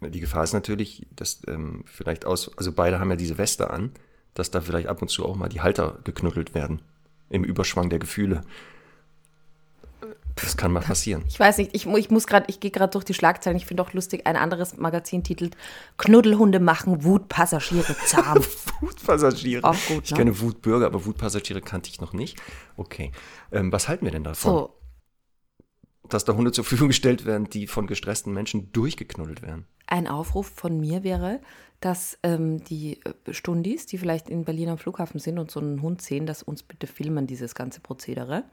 Die 0.00 0.18
Gefahr 0.18 0.42
ist 0.42 0.54
natürlich, 0.54 1.06
dass 1.14 1.40
ähm, 1.46 1.84
vielleicht 1.86 2.24
aus, 2.24 2.58
also 2.58 2.72
beide 2.72 2.98
haben 2.98 3.10
ja 3.10 3.16
diese 3.16 3.38
Weste 3.38 3.70
an, 3.70 3.92
dass 4.34 4.50
da 4.50 4.60
vielleicht 4.60 4.88
ab 4.88 5.02
und 5.02 5.08
zu 5.08 5.24
auch 5.24 5.36
mal 5.36 5.48
die 5.48 5.60
Halter 5.60 6.00
geknuddelt 6.02 6.52
werden. 6.52 6.82
Im 7.30 7.44
Überschwang 7.44 7.90
der 7.90 8.00
Gefühle. 8.00 8.40
Das 10.36 10.56
kann 10.56 10.72
mal 10.72 10.80
passieren. 10.80 11.22
Ich 11.28 11.38
weiß 11.38 11.58
nicht, 11.58 11.70
ich, 11.74 11.86
ich 11.86 12.10
muss 12.10 12.26
gerade, 12.26 12.46
ich 12.48 12.58
gehe 12.58 12.70
gerade 12.70 12.90
durch 12.90 13.04
die 13.04 13.14
Schlagzeilen. 13.14 13.56
Ich 13.56 13.66
finde 13.66 13.82
auch 13.82 13.92
lustig, 13.92 14.26
ein 14.26 14.36
anderes 14.36 14.76
Magazin 14.76 15.22
titelt 15.22 15.56
Knuddelhunde 15.96 16.60
machen 16.60 17.04
Wutpassagiere 17.04 17.96
zahm. 18.06 18.42
Wutpassagiere. 18.80 19.62
Auch 19.62 19.76
gut, 19.86 20.04
ich 20.04 20.10
ne? 20.10 20.16
kenne 20.16 20.40
Wutbürger, 20.40 20.86
aber 20.86 21.04
Wutpassagiere 21.06 21.60
kannte 21.60 21.90
ich 21.90 22.00
noch 22.00 22.12
nicht. 22.12 22.38
Okay. 22.76 23.12
Ähm, 23.52 23.70
was 23.70 23.88
halten 23.88 24.04
wir 24.04 24.12
denn 24.12 24.24
davon? 24.24 24.52
so, 24.52 24.74
Dass 26.08 26.24
da 26.24 26.34
Hunde 26.34 26.50
zur 26.50 26.64
Verfügung 26.64 26.88
gestellt 26.88 27.26
werden, 27.26 27.48
die 27.48 27.66
von 27.68 27.86
gestressten 27.86 28.32
Menschen 28.32 28.72
durchgeknuddelt 28.72 29.42
werden. 29.42 29.66
ein 29.86 30.08
Aufruf 30.08 30.48
von 30.48 30.80
mir 30.80 31.04
wäre, 31.04 31.40
dass 31.80 32.18
ähm, 32.22 32.64
die 32.64 33.00
äh, 33.04 33.32
Stundis, 33.32 33.86
die 33.86 33.98
vielleicht 33.98 34.28
in 34.28 34.44
Berlin 34.44 34.70
am 34.70 34.78
Flughafen 34.78 35.20
sind 35.20 35.38
und 35.38 35.50
so 35.50 35.60
einen 35.60 35.82
Hund 35.82 36.02
sehen, 36.02 36.26
dass 36.26 36.42
uns 36.42 36.62
bitte 36.62 36.86
filmen, 36.86 37.26
dieses 37.26 37.54
ganze 37.54 37.80
Prozedere. 37.80 38.44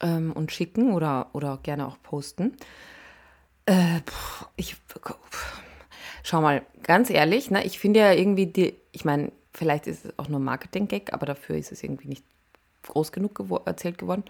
Ähm, 0.00 0.32
und 0.32 0.52
schicken 0.52 0.92
oder, 0.92 1.28
oder 1.32 1.58
gerne 1.62 1.86
auch 1.86 1.96
posten. 2.02 2.56
Äh, 3.66 4.00
ich, 4.56 4.76
schau 6.22 6.40
mal, 6.40 6.62
ganz 6.82 7.10
ehrlich, 7.10 7.50
ne, 7.50 7.64
ich 7.64 7.78
finde 7.78 8.00
ja 8.00 8.12
irgendwie 8.12 8.46
die, 8.46 8.74
ich 8.92 9.04
meine, 9.04 9.32
vielleicht 9.52 9.86
ist 9.86 10.04
es 10.04 10.18
auch 10.18 10.28
nur 10.28 10.40
Marketing-Gag, 10.40 11.12
aber 11.12 11.26
dafür 11.26 11.56
ist 11.56 11.72
es 11.72 11.82
irgendwie 11.82 12.08
nicht 12.08 12.24
groß 12.82 13.12
genug 13.12 13.34
gewo 13.34 13.56
erzählt 13.56 13.98
geworden, 13.98 14.24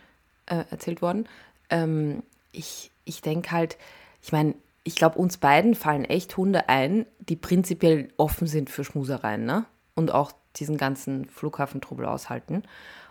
äh, 0.46 0.64
erzählt 0.70 1.02
worden. 1.02 1.28
Ähm, 1.70 2.22
ich 2.52 2.90
ich 3.04 3.20
denke 3.22 3.50
halt, 3.50 3.76
ich 4.22 4.33
meine, 4.33 4.54
ich 4.85 4.94
glaube, 4.96 5.18
uns 5.18 5.37
beiden 5.37 5.74
fallen 5.74 6.04
echt 6.04 6.37
Hunde 6.37 6.68
ein, 6.68 7.06
die 7.18 7.37
prinzipiell 7.37 8.09
offen 8.16 8.46
sind 8.46 8.70
für 8.70 8.85
Schmusereien, 8.85 9.44
ne? 9.44 9.66
Und 9.94 10.12
auch 10.12 10.33
diesen 10.56 10.78
ganzen 10.78 11.26
Flughafentrubel 11.26 12.06
aushalten. 12.06 12.62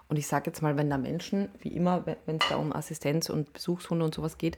Und 0.10 0.18
ich 0.18 0.28
sage 0.28 0.48
jetzt 0.48 0.62
mal, 0.62 0.76
wenn 0.76 0.90
da 0.90 0.98
Menschen, 0.98 1.50
wie 1.62 1.70
immer, 1.70 2.04
wenn 2.26 2.38
es 2.38 2.50
da 2.50 2.56
um 2.58 2.74
Assistenz 2.76 3.30
und 3.30 3.54
Besuchshunde 3.54 4.04
und 4.04 4.14
sowas 4.14 4.38
geht, 4.38 4.58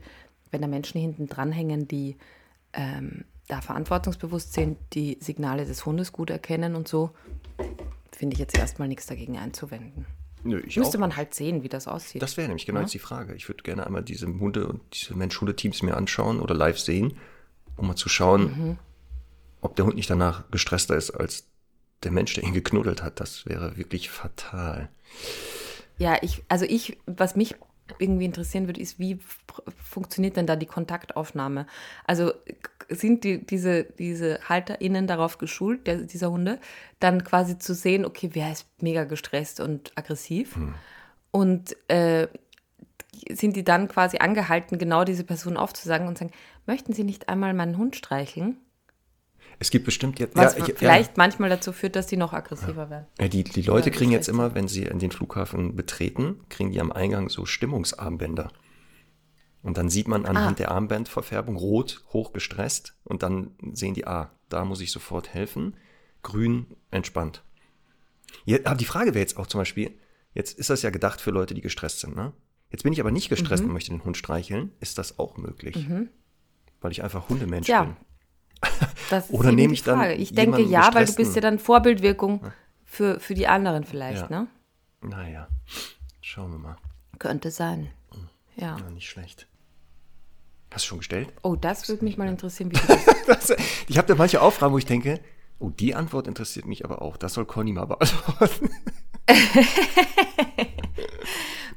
wenn 0.49 0.61
da 0.61 0.67
Menschen 0.67 0.99
hinten 0.99 1.27
dranhängen, 1.27 1.87
die 1.87 2.15
ähm, 2.73 3.25
da 3.49 3.59
verantwortungsbewusst 3.61 4.53
sind, 4.53 4.77
die 4.93 5.17
Signale 5.19 5.65
des 5.65 5.85
Hundes 5.85 6.13
gut 6.13 6.29
erkennen 6.29 6.75
und 6.75 6.87
so, 6.87 7.11
finde 8.11 8.33
ich 8.35 8.39
jetzt 8.39 8.57
erstmal 8.57 8.87
nichts 8.87 9.05
dagegen 9.07 9.37
einzuwenden. 9.37 10.05
Nö, 10.43 10.61
ich 10.65 10.77
Müsste 10.77 10.97
auch. 10.97 11.01
man 11.01 11.17
halt 11.17 11.35
sehen, 11.35 11.63
wie 11.63 11.69
das 11.69 11.85
aussieht. 11.87 12.21
Das 12.21 12.37
wäre 12.37 12.47
nämlich 12.47 12.65
genau 12.65 12.79
Ja. 12.79 12.83
jetzt 12.85 12.93
die 12.93 12.99
Frage. 12.99 13.35
Ich 13.35 13.47
würde 13.49 13.61
gerne 13.63 13.85
einmal 13.85 14.03
diese 14.03 14.27
Hunde 14.27 14.67
und 14.67 14.81
diese 14.93 15.15
Mensch-Hunde-Teams 15.15 15.81
mir 15.83 15.97
anschauen 15.97 16.39
oder 16.39 16.55
live 16.55 16.79
sehen, 16.79 17.17
um 17.75 17.87
mal 17.87 17.95
zu 17.97 18.07
schauen, 18.09 18.43
Mhm. 18.43 18.77
ob 19.59 19.75
der 19.75 19.85
Hund 19.85 19.95
nicht 19.97 20.09
danach 20.09 20.49
gestresster 20.49 20.95
ist 20.95 21.11
als 21.11 21.45
der 22.03 22.11
Mensch, 22.11 22.33
der 22.33 22.43
ihn 22.43 22.53
geknuddelt 22.53 23.03
hat. 23.03 23.19
Das 23.19 23.45
wäre 23.45 23.77
wirklich 23.77 24.09
fatal. 24.09 24.89
Ja, 25.97 26.17
ich, 26.21 26.43
also 26.49 26.65
ich, 26.65 26.97
was 27.05 27.35
mich 27.35 27.55
irgendwie 27.99 28.25
interessieren 28.25 28.67
würde, 28.67 28.81
ist, 28.81 28.99
wie 28.99 29.19
funktioniert 29.83 30.37
denn 30.37 30.47
da 30.47 30.55
die 30.55 30.65
Kontaktaufnahme? 30.65 31.67
Also 32.05 32.31
sind 32.89 33.23
die, 33.23 33.45
diese, 33.45 33.83
diese 33.83 34.39
HalterInnen 34.47 35.07
darauf 35.07 35.37
geschult, 35.37 35.87
der, 35.87 35.97
dieser 35.97 36.31
Hunde, 36.31 36.59
dann 36.99 37.23
quasi 37.23 37.57
zu 37.57 37.73
sehen, 37.73 38.05
okay, 38.05 38.31
wer 38.33 38.51
ist 38.51 38.65
mega 38.81 39.03
gestresst 39.03 39.59
und 39.59 39.91
aggressiv? 39.95 40.57
Und 41.31 41.75
äh, 41.89 42.27
sind 43.29 43.55
die 43.55 43.63
dann 43.63 43.87
quasi 43.87 44.17
angehalten, 44.17 44.77
genau 44.77 45.03
diese 45.03 45.23
Person 45.23 45.57
aufzusagen 45.57 46.07
und 46.07 46.17
sagen, 46.17 46.31
möchten 46.65 46.93
Sie 46.93 47.03
nicht 47.03 47.29
einmal 47.29 47.53
meinen 47.53 47.77
Hund 47.77 47.95
streicheln? 47.95 48.57
Es 49.61 49.69
gibt 49.69 49.85
bestimmt 49.85 50.17
jetzt. 50.19 50.35
Was 50.35 50.57
ja, 50.57 50.65
ich, 50.65 50.73
vielleicht 50.75 51.17
manchmal 51.17 51.47
dazu 51.49 51.71
führt, 51.71 51.95
dass 51.95 52.07
die 52.07 52.17
noch 52.17 52.33
aggressiver 52.33 52.89
werden. 52.89 53.05
Ja, 53.19 53.27
die, 53.27 53.43
die 53.43 53.61
Leute 53.61 53.91
Ja, 53.91 53.95
kriegen 53.95 54.09
jetzt 54.11 54.27
immer, 54.27 54.55
wenn 54.55 54.67
sie 54.67 54.83
in 54.85 54.97
den 54.97 55.11
Flughafen 55.11 55.75
betreten, 55.75 56.39
kriegen 56.49 56.71
die 56.71 56.81
am 56.81 56.91
Eingang 56.91 57.29
so 57.29 57.45
Stimmungsarmbänder. 57.45 58.51
Und 59.61 59.77
dann 59.77 59.87
sieht 59.89 60.07
man 60.07 60.25
anhand 60.25 60.53
Ah. 60.53 60.63
der 60.63 60.71
Armbandverfärbung 60.71 61.55
rot, 61.57 62.03
hoch 62.11 62.33
gestresst 62.33 62.95
und 63.03 63.21
dann 63.21 63.51
sehen 63.73 63.93
die, 63.93 64.07
ah, 64.07 64.31
da 64.49 64.65
muss 64.65 64.81
ich 64.81 64.91
sofort 64.91 65.31
helfen. 65.31 65.75
Grün, 66.23 66.65
entspannt. 66.89 67.43
Ja, 68.45 68.57
aber 68.63 68.75
die 68.77 68.85
Frage 68.85 69.13
wäre 69.13 69.19
jetzt 69.21 69.37
auch 69.37 69.45
zum 69.45 69.59
Beispiel, 69.61 69.91
jetzt 70.33 70.57
ist 70.57 70.71
das 70.71 70.81
ja 70.81 70.89
gedacht 70.89 71.21
für 71.21 71.29
Leute, 71.29 71.53
die 71.53 71.61
gestresst 71.61 71.99
sind, 71.99 72.15
ne? 72.15 72.33
Jetzt 72.71 72.81
bin 72.83 72.93
ich 72.93 72.99
aber 72.99 73.11
nicht 73.11 73.29
gestresst 73.29 73.61
Mhm. 73.61 73.69
und 73.69 73.73
möchte 73.73 73.91
den 73.91 74.03
Hund 74.05 74.17
streicheln. 74.17 74.71
Ist 74.79 74.97
das 74.97 75.19
auch 75.19 75.37
möglich? 75.37 75.85
Weil 76.79 76.91
ich 76.91 77.03
einfach 77.03 77.29
Hundemensch 77.29 77.67
Tja, 77.67 77.83
bin. 77.83 77.95
Das 79.09 79.25
ist 79.25 79.33
Oder 79.33 79.51
nehme 79.51 79.69
die 79.69 79.73
ich 79.75 79.83
dann 79.83 79.97
Frage. 79.99 80.13
Ich 80.13 80.33
denke 80.33 80.61
ja, 80.61 80.93
weil 80.93 81.05
du 81.05 81.15
bist 81.15 81.35
ja 81.35 81.41
dann 81.41 81.59
Vorbildwirkung 81.59 82.41
für, 82.85 83.19
für 83.19 83.33
die 83.33 83.47
anderen 83.47 83.83
vielleicht, 83.83 84.29
Ja. 84.29 84.41
ne? 84.41 84.47
Naja, 85.01 85.47
schauen 86.21 86.51
wir 86.51 86.59
mal. 86.59 86.75
Könnte 87.19 87.51
sein. 87.51 87.89
Ja. 88.55 88.77
Ja, 88.77 88.89
nicht 88.91 89.09
schlecht. 89.09 89.47
Hast 90.73 90.85
du 90.85 90.89
schon 90.89 90.97
gestellt? 90.99 91.33
Oh, 91.41 91.55
das 91.55 91.89
würde 91.89 92.05
mich 92.05 92.17
mal 92.17 92.27
interessieren, 92.29 92.71
wie 92.71 92.75
du 92.77 92.87
das. 92.87 93.05
Das, 93.27 93.55
ich 93.87 93.97
habe 93.97 94.07
da 94.07 94.15
manche 94.15 94.41
Aufragen, 94.41 94.73
wo 94.73 94.77
ich 94.77 94.85
denke, 94.85 95.19
oh, 95.59 95.69
die 95.69 95.95
Antwort 95.95 96.27
interessiert 96.27 96.65
mich 96.65 96.83
aber 96.85 97.01
auch. 97.01 97.17
Das 97.17 97.33
soll 97.33 97.45
Conny 97.45 97.71
mal 97.73 97.85
beantworten. 97.85 98.69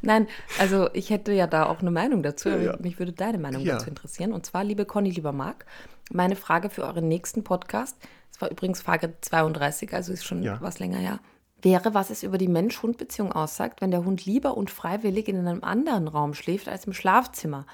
Nein, 0.02 0.26
also 0.58 0.90
ich 0.92 1.10
hätte 1.10 1.32
ja 1.32 1.46
da 1.46 1.66
auch 1.66 1.80
eine 1.80 1.90
Meinung 1.90 2.22
dazu. 2.22 2.50
Ja, 2.50 2.56
ja. 2.58 2.76
Mich 2.78 2.98
würde 2.98 3.12
deine 3.12 3.38
Meinung 3.38 3.62
Ja. 3.62 3.74
dazu 3.74 3.88
interessieren. 3.88 4.32
Und 4.32 4.44
zwar, 4.44 4.62
liebe 4.64 4.84
Conny, 4.84 5.10
lieber 5.10 5.32
Marc, 5.32 5.64
meine 6.12 6.36
Frage 6.36 6.70
für 6.70 6.82
euren 6.84 7.08
nächsten 7.08 7.44
Podcast, 7.44 7.96
das 8.32 8.40
war 8.40 8.50
übrigens 8.50 8.82
Frage 8.82 9.14
32, 9.20 9.92
also 9.94 10.12
ist 10.12 10.24
schon 10.24 10.42
Ja. 10.42 10.58
was 10.60 10.78
länger 10.78 10.98
her, 10.98 11.20
wäre, 11.62 11.94
was 11.94 12.10
es 12.10 12.22
über 12.22 12.36
die 12.38 12.48
Mensch-Hund-Beziehung 12.48 13.32
aussagt, 13.32 13.80
wenn 13.80 13.90
der 13.90 14.04
Hund 14.04 14.26
lieber 14.26 14.56
und 14.56 14.70
freiwillig 14.70 15.28
in 15.28 15.38
einem 15.38 15.64
anderen 15.64 16.08
Raum 16.08 16.34
schläft 16.34 16.68
als 16.68 16.84
im 16.86 16.92
Schlafzimmer. 16.92 17.66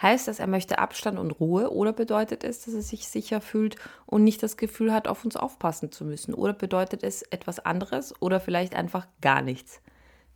Heißt 0.00 0.28
das, 0.28 0.38
er 0.38 0.46
möchte 0.46 0.78
Abstand 0.78 1.18
und 1.18 1.32
Ruhe 1.32 1.72
oder 1.72 1.92
bedeutet 1.92 2.44
es, 2.44 2.64
dass 2.64 2.74
er 2.74 2.82
sich 2.82 3.08
sicher 3.08 3.40
fühlt 3.40 3.74
und 4.06 4.22
nicht 4.22 4.42
das 4.44 4.56
Gefühl 4.56 4.92
hat, 4.92 5.08
auf 5.08 5.24
uns 5.24 5.36
aufpassen 5.36 5.90
zu 5.90 6.04
müssen? 6.04 6.34
Oder 6.34 6.52
bedeutet 6.52 7.02
es 7.02 7.22
etwas 7.22 7.58
anderes 7.58 8.14
oder 8.22 8.38
vielleicht 8.38 8.76
einfach 8.76 9.08
gar 9.20 9.42
nichts? 9.42 9.80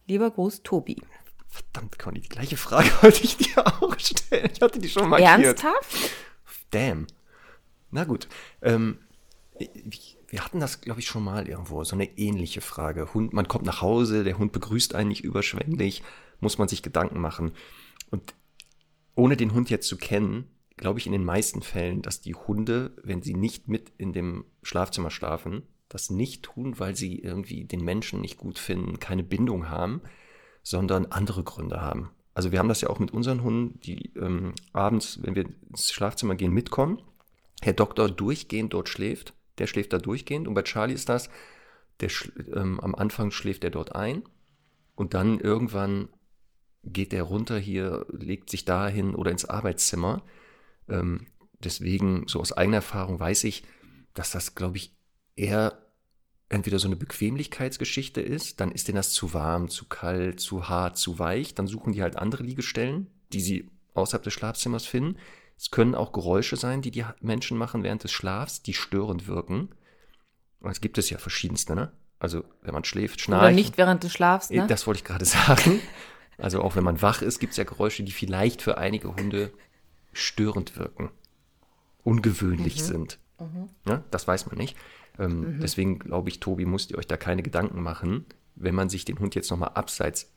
Lieber 0.08 0.30
Gruß, 0.32 0.62
Tobi. 0.64 1.00
Verdammt, 1.48 1.96
Conny, 1.98 2.20
die 2.20 2.28
gleiche 2.28 2.56
Frage 2.56 2.88
wollte 3.02 3.22
ich 3.22 3.36
dir 3.36 3.64
auch 3.64 3.96
stellen. 3.98 4.50
Ich 4.52 4.60
hatte 4.60 4.80
die 4.80 4.88
schon 4.88 5.08
markiert. 5.08 5.44
Ernsthaft? 5.44 6.10
Damn. 6.70 7.06
Na 7.92 8.04
gut. 8.04 8.28
Ähm, 8.62 8.98
ich- 9.58 10.18
wir 10.28 10.44
hatten 10.44 10.60
das, 10.60 10.80
glaube 10.80 11.00
ich, 11.00 11.06
schon 11.06 11.22
mal 11.22 11.46
irgendwo, 11.46 11.84
so 11.84 11.94
eine 11.94 12.18
ähnliche 12.18 12.62
Frage. 12.62 13.12
Hund, 13.14 13.32
man 13.32 13.46
kommt 13.48 13.66
nach 13.66 13.82
Hause, 13.82 14.24
der 14.24 14.38
Hund 14.38 14.52
begrüßt 14.52 14.94
einen 14.94 15.08
nicht 15.08 15.22
überschwänglich, 15.22 16.02
muss 16.40 16.58
man 16.58 16.68
sich 16.68 16.82
Gedanken 16.82 17.20
machen. 17.20 17.52
Und 18.10 18.34
ohne 19.14 19.36
den 19.36 19.52
Hund 19.52 19.68
jetzt 19.70 19.88
zu 19.88 19.98
kennen, 19.98 20.46
glaube 20.78 20.98
ich 20.98 21.06
in 21.06 21.12
den 21.12 21.24
meisten 21.24 21.60
Fällen, 21.62 22.00
dass 22.00 22.22
die 22.22 22.34
Hunde, 22.34 22.96
wenn 23.04 23.22
sie 23.22 23.34
nicht 23.34 23.68
mit 23.68 23.92
in 23.98 24.12
dem 24.14 24.46
Schlafzimmer 24.62 25.10
schlafen, 25.10 25.62
das 25.90 26.08
nicht 26.08 26.42
tun, 26.44 26.78
weil 26.78 26.96
sie 26.96 27.18
irgendwie 27.18 27.64
den 27.64 27.84
Menschen 27.84 28.22
nicht 28.22 28.38
gut 28.38 28.58
finden, 28.58 28.98
keine 28.98 29.22
Bindung 29.22 29.68
haben, 29.68 30.00
sondern 30.62 31.06
andere 31.06 31.44
Gründe 31.44 31.82
haben. 31.82 32.10
Also 32.34 32.50
wir 32.50 32.58
haben 32.58 32.70
das 32.70 32.80
ja 32.80 32.88
auch 32.88 32.98
mit 32.98 33.10
unseren 33.10 33.42
Hunden, 33.42 33.78
die 33.80 34.12
ähm, 34.16 34.54
abends, 34.72 35.18
wenn 35.22 35.34
wir 35.34 35.44
ins 35.68 35.92
Schlafzimmer 35.92 36.34
gehen, 36.34 36.52
mitkommen. 36.52 37.02
Herr 37.62 37.72
Doktor 37.72 38.10
durchgehend 38.10 38.72
dort 38.72 38.88
schläft, 38.88 39.34
der 39.58 39.66
schläft 39.66 39.92
da 39.92 39.98
durchgehend. 39.98 40.48
Und 40.48 40.54
bei 40.54 40.62
Charlie 40.62 40.94
ist 40.94 41.08
das, 41.08 41.30
der 42.00 42.10
ähm, 42.54 42.80
am 42.80 42.94
Anfang 42.94 43.30
schläft 43.30 43.64
er 43.64 43.70
dort 43.70 43.94
ein 43.94 44.22
und 44.94 45.14
dann 45.14 45.40
irgendwann 45.40 46.08
geht 46.84 47.12
er 47.12 47.22
runter 47.22 47.58
hier, 47.58 48.06
legt 48.10 48.50
sich 48.50 48.64
dahin 48.64 49.14
oder 49.14 49.30
ins 49.30 49.44
Arbeitszimmer. 49.44 50.24
Ähm, 50.88 51.26
deswegen, 51.62 52.26
so 52.26 52.40
aus 52.40 52.52
eigener 52.52 52.78
Erfahrung 52.78 53.20
weiß 53.20 53.44
ich, 53.44 53.62
dass 54.14 54.32
das, 54.32 54.54
glaube 54.54 54.78
ich, 54.78 54.96
eher 55.36 55.78
entweder 56.48 56.78
so 56.78 56.88
eine 56.88 56.96
Bequemlichkeitsgeschichte 56.96 58.20
ist, 58.20 58.60
dann 58.60 58.72
ist 58.72 58.88
denen 58.88 58.96
das 58.96 59.12
zu 59.12 59.32
warm, 59.32 59.68
zu 59.68 59.86
kalt, 59.86 60.40
zu 60.40 60.68
hart, 60.68 60.98
zu 60.98 61.18
weich, 61.18 61.54
dann 61.54 61.66
suchen 61.66 61.92
die 61.92 62.02
halt 62.02 62.16
andere 62.16 62.42
Liegestellen, 62.42 63.06
die 63.32 63.40
sie 63.40 63.70
außerhalb 63.94 64.22
des 64.22 64.34
Schlafzimmers 64.34 64.84
finden. 64.84 65.18
Es 65.62 65.70
können 65.70 65.94
auch 65.94 66.10
Geräusche 66.10 66.56
sein, 66.56 66.82
die 66.82 66.90
die 66.90 67.04
Menschen 67.20 67.56
machen 67.56 67.84
während 67.84 68.02
des 68.02 68.10
Schlafs, 68.10 68.62
die 68.62 68.74
störend 68.74 69.28
wirken. 69.28 69.68
Und 70.58 70.72
es 70.72 70.80
gibt 70.80 70.98
es 70.98 71.08
ja 71.08 71.18
verschiedenste, 71.18 71.76
ne? 71.76 71.92
Also, 72.18 72.42
wenn 72.62 72.74
man 72.74 72.82
schläft, 72.82 73.20
schnarchen. 73.20 73.46
Oder 73.46 73.54
nicht 73.54 73.78
während 73.78 74.02
des 74.02 74.12
Schlafs, 74.12 74.50
ne? 74.50 74.66
Das 74.66 74.88
wollte 74.88 74.98
ich 74.98 75.04
gerade 75.04 75.24
sagen. 75.24 75.78
Also 76.36 76.62
auch 76.62 76.74
wenn 76.74 76.82
man 76.82 77.00
wach 77.00 77.22
ist, 77.22 77.38
gibt 77.38 77.52
es 77.52 77.58
ja 77.58 77.62
Geräusche, 77.64 78.02
die 78.02 78.10
vielleicht 78.10 78.60
für 78.60 78.76
einige 78.76 79.14
Hunde 79.14 79.52
störend 80.12 80.76
wirken, 80.76 81.10
ungewöhnlich 82.02 82.82
sind. 82.82 83.20
Ja, 83.86 84.02
das 84.10 84.26
weiß 84.26 84.46
man 84.46 84.56
nicht. 84.56 84.76
Ähm, 85.16 85.60
Deswegen 85.62 86.00
glaube 86.00 86.28
ich, 86.28 86.40
Tobi, 86.40 86.64
musst 86.64 86.90
ihr 86.90 86.98
euch 86.98 87.06
da 87.06 87.16
keine 87.16 87.44
Gedanken 87.44 87.82
machen, 87.82 88.26
wenn 88.56 88.74
man 88.74 88.88
sich 88.88 89.04
den 89.04 89.20
Hund 89.20 89.36
jetzt 89.36 89.50
nochmal 89.50 89.70
abseits 89.74 90.28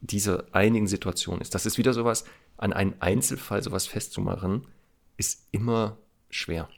dieser 0.00 0.44
einigen 0.50 0.88
Situation 0.88 1.40
ist. 1.40 1.54
Das 1.54 1.66
ist 1.66 1.78
wieder 1.78 1.92
sowas, 1.92 2.24
an 2.58 2.72
einen 2.72 3.00
Einzelfall 3.00 3.62
sowas 3.62 3.86
festzumachen, 3.86 4.66
ist 5.16 5.46
immer 5.52 5.96
schwer. 6.30 6.68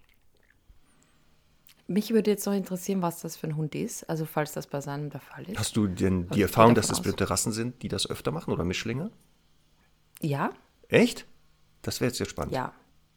Mich 1.87 2.11
würde 2.13 2.31
jetzt 2.31 2.45
noch 2.47 2.53
interessieren, 2.53 3.01
was 3.01 3.21
das 3.23 3.37
für 3.37 3.47
ein 3.47 3.57
Hund 3.57 3.75
ist, 3.75 4.09
also 4.11 4.27
falls 4.27 4.53
das 4.53 4.67
bei 4.67 4.81
seinem 4.83 5.09
der 5.09 5.21
Fall 5.21 5.49
ist. 5.49 5.59
Hast 5.59 5.75
du 5.77 5.87
denn 5.87 6.29
die 6.29 6.43
Erfahrung, 6.43 6.75
dass 6.75 6.89
das 6.89 7.01
bestimmte 7.01 7.31
Rassen 7.31 7.51
sind, 7.53 7.83
die 7.83 7.89
das 7.89 8.09
öfter 8.09 8.31
machen 8.31 8.53
oder 8.53 8.65
Mischlinge? 8.65 9.11
Ja? 10.21 10.51
Echt? 10.89 11.27
Das 11.81 12.01
wäre 12.01 12.09
jetzt 12.09 12.19
sehr 12.19 12.27
spannend. 12.27 12.53
Ja. 12.53 12.73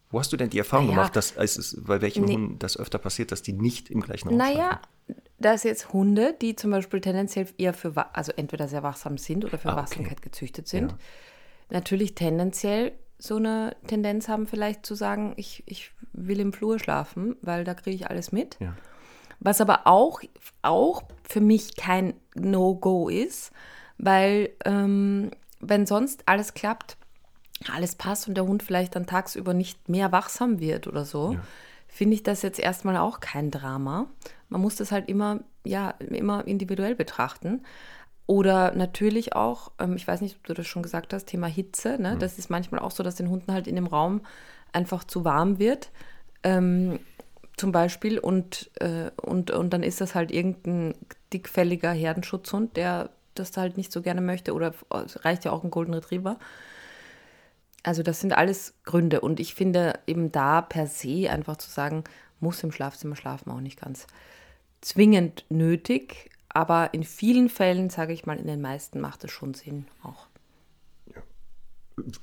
Wo 0.10 0.20
hast 0.20 0.32
du 0.32 0.38
denn 0.38 0.50
die 0.50 0.60
Erfahrung 0.60 0.86
Naja. 0.88 0.98
gemacht, 0.98 1.16
dass 1.18 1.34
es 1.36 1.58
ist, 1.58 1.86
bei 1.86 2.02
welchen 2.02 2.26
Nee. 2.26 2.34
Hunden 2.34 2.60
das 2.60 2.78
öfter 2.78 2.98
passiert, 2.98 3.32
dass 3.34 3.42
die 3.42 3.54
nicht 3.54 3.90
im 3.90 4.02
gleichen 4.02 4.30
Raum 4.30 4.38
Naja, 4.38 4.82
da 5.40 5.54
ist 5.54 5.66
jetzt 5.66 5.92
Hunde, 5.92 6.34
die 6.40 6.56
zum 6.56 6.72
Beispiel 6.72 7.02
tendenziell 7.02 7.48
eher 7.58 7.74
für, 7.74 7.94
also 8.16 8.32
entweder 8.34 8.68
sehr 8.70 8.84
wachsam 8.84 9.18
sind 9.18 9.44
oder 9.44 9.58
für 9.58 9.70
Ah, 9.70 9.74
okay. 9.74 9.82
Wachsamkeit 9.82 10.22
gezüchtet 10.22 10.68
sind. 10.70 10.92
Ja. 10.92 10.98
Natürlich 11.72 12.16
tendenziell 12.16 12.92
so 13.18 13.38
eine 13.38 13.76
Tendenz 13.88 14.28
haben, 14.28 14.48
vielleicht 14.48 14.86
zu 14.86 14.96
sagen, 14.96 15.34
ich, 15.38 15.64
ich 15.68 15.92
will 16.14 16.40
im 16.40 16.54
Flur 16.54 16.80
schlafen, 16.80 17.36
weil 17.42 17.64
da 17.64 17.74
kriege 17.74 17.96
ich 17.96 18.10
alles 18.10 18.32
mit. 18.32 18.58
Ja. 18.60 18.76
Was 19.40 19.62
aber 19.62 19.88
auch, 19.88 20.22
auch 20.62 21.04
für 21.24 21.42
mich 21.42 21.76
kein 21.76 22.14
No-Go 22.36 23.10
ist, 23.10 23.52
weil 23.98 24.50
ähm, 24.66 25.32
wenn 25.60 25.86
sonst 25.86 26.24
alles 26.26 26.54
klappt, 26.54 26.98
alles 27.72 27.96
passt 27.96 28.28
und 28.28 28.36
der 28.36 28.46
Hund 28.46 28.64
vielleicht 28.64 28.96
dann 28.96 29.06
tagsüber 29.06 29.54
nicht 29.54 29.88
mehr 29.88 30.12
wachsam 30.12 30.60
wird 30.60 30.88
oder 30.88 31.06
so, 31.06 31.38
finde 31.88 32.16
ich 32.16 32.24
das 32.24 32.42
jetzt 32.42 32.60
erstmal 32.60 32.98
auch 32.98 33.20
kein 33.20 33.52
Drama. 33.52 34.08
Man 34.50 34.62
muss 34.62 34.76
das 34.76 34.92
halt 34.92 35.10
immer, 35.10 35.42
ja, 35.64 35.92
immer 36.00 36.46
individuell 36.48 36.96
betrachten. 36.96 37.64
Oder 38.28 38.74
natürlich 38.74 39.36
auch, 39.36 39.72
ähm, 39.80 39.96
ich 39.96 40.08
weiß 40.08 40.22
nicht, 40.22 40.38
ob 40.38 40.44
du 40.46 40.54
das 40.54 40.68
schon 40.68 40.84
gesagt 40.84 41.14
hast, 41.14 41.26
Thema 41.26 41.48
Hitze. 41.48 42.02
Ne? 42.02 42.18
Das 42.18 42.38
ist 42.38 42.50
manchmal 42.50 42.82
auch 42.82 42.92
so, 42.92 43.04
dass 43.04 43.16
den 43.16 43.30
Hunden 43.30 43.52
halt 43.52 43.68
in 43.68 43.76
dem 43.76 43.88
Raum 43.88 44.22
einfach 44.72 45.04
zu 45.04 45.26
warm 45.26 45.60
wird. 45.60 45.92
Ähm, 46.44 47.00
zum 47.58 47.72
Beispiel 47.72 48.18
und, 48.18 48.72
äh, 48.80 49.12
und, 49.22 49.52
und 49.52 49.72
dann 49.72 49.84
ist 49.84 50.02
das 50.02 50.16
halt 50.16 50.32
irgendein 50.32 50.96
dickfälliger 51.32 51.92
Herdenschutzhund, 51.92 52.76
der 52.76 53.12
das 53.36 53.56
halt 53.56 53.78
nicht 53.78 53.92
so 53.92 54.02
gerne 54.02 54.22
möchte 54.22 54.54
oder 54.54 54.74
es 55.06 55.24
reicht 55.24 55.46
ja 55.46 55.52
auch 55.52 55.64
ein 55.64 55.70
Golden 55.70 55.94
Retriever. 55.94 56.38
Also 57.84 58.02
das 58.04 58.20
sind 58.20 58.34
alles 58.34 58.74
Gründe 58.84 59.22
und 59.22 59.40
ich 59.40 59.54
finde 59.54 60.00
eben 60.08 60.32
da 60.32 60.62
per 60.62 60.88
se 60.88 61.30
einfach 61.30 61.58
zu 61.58 61.70
sagen, 61.70 62.04
muss 62.40 62.64
im 62.64 62.72
Schlafzimmer 62.72 63.16
schlafen 63.16 63.52
auch 63.52 63.62
nicht 63.62 63.80
ganz 63.80 64.08
zwingend 64.82 65.46
nötig, 65.50 66.31
aber 66.54 66.94
in 66.94 67.04
vielen 67.04 67.50
Fällen, 67.50 67.90
sage 67.90 68.14
ich 68.14 68.26
mal, 68.26 68.38
in 68.38 68.48
den 68.48 68.62
meisten 68.62 69.00
macht 69.00 69.24
es 69.24 69.32
schon 69.32 69.54
Sinn 69.54 69.88
auch. 70.04 70.28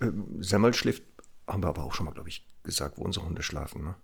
Ähm, 0.00 0.42
Semmel 0.42 0.74
schläft, 0.74 1.02
haben 1.46 1.62
wir 1.62 1.68
aber 1.68 1.84
auch 1.84 1.94
schon 1.94 2.06
mal, 2.06 2.12
glaube 2.12 2.28
ich, 2.28 2.46
gesagt, 2.62 2.98
wo 2.98 3.02
unsere 3.02 3.26
Hunde 3.26 3.42
schlafen. 3.42 3.84
Ne? 3.84 3.94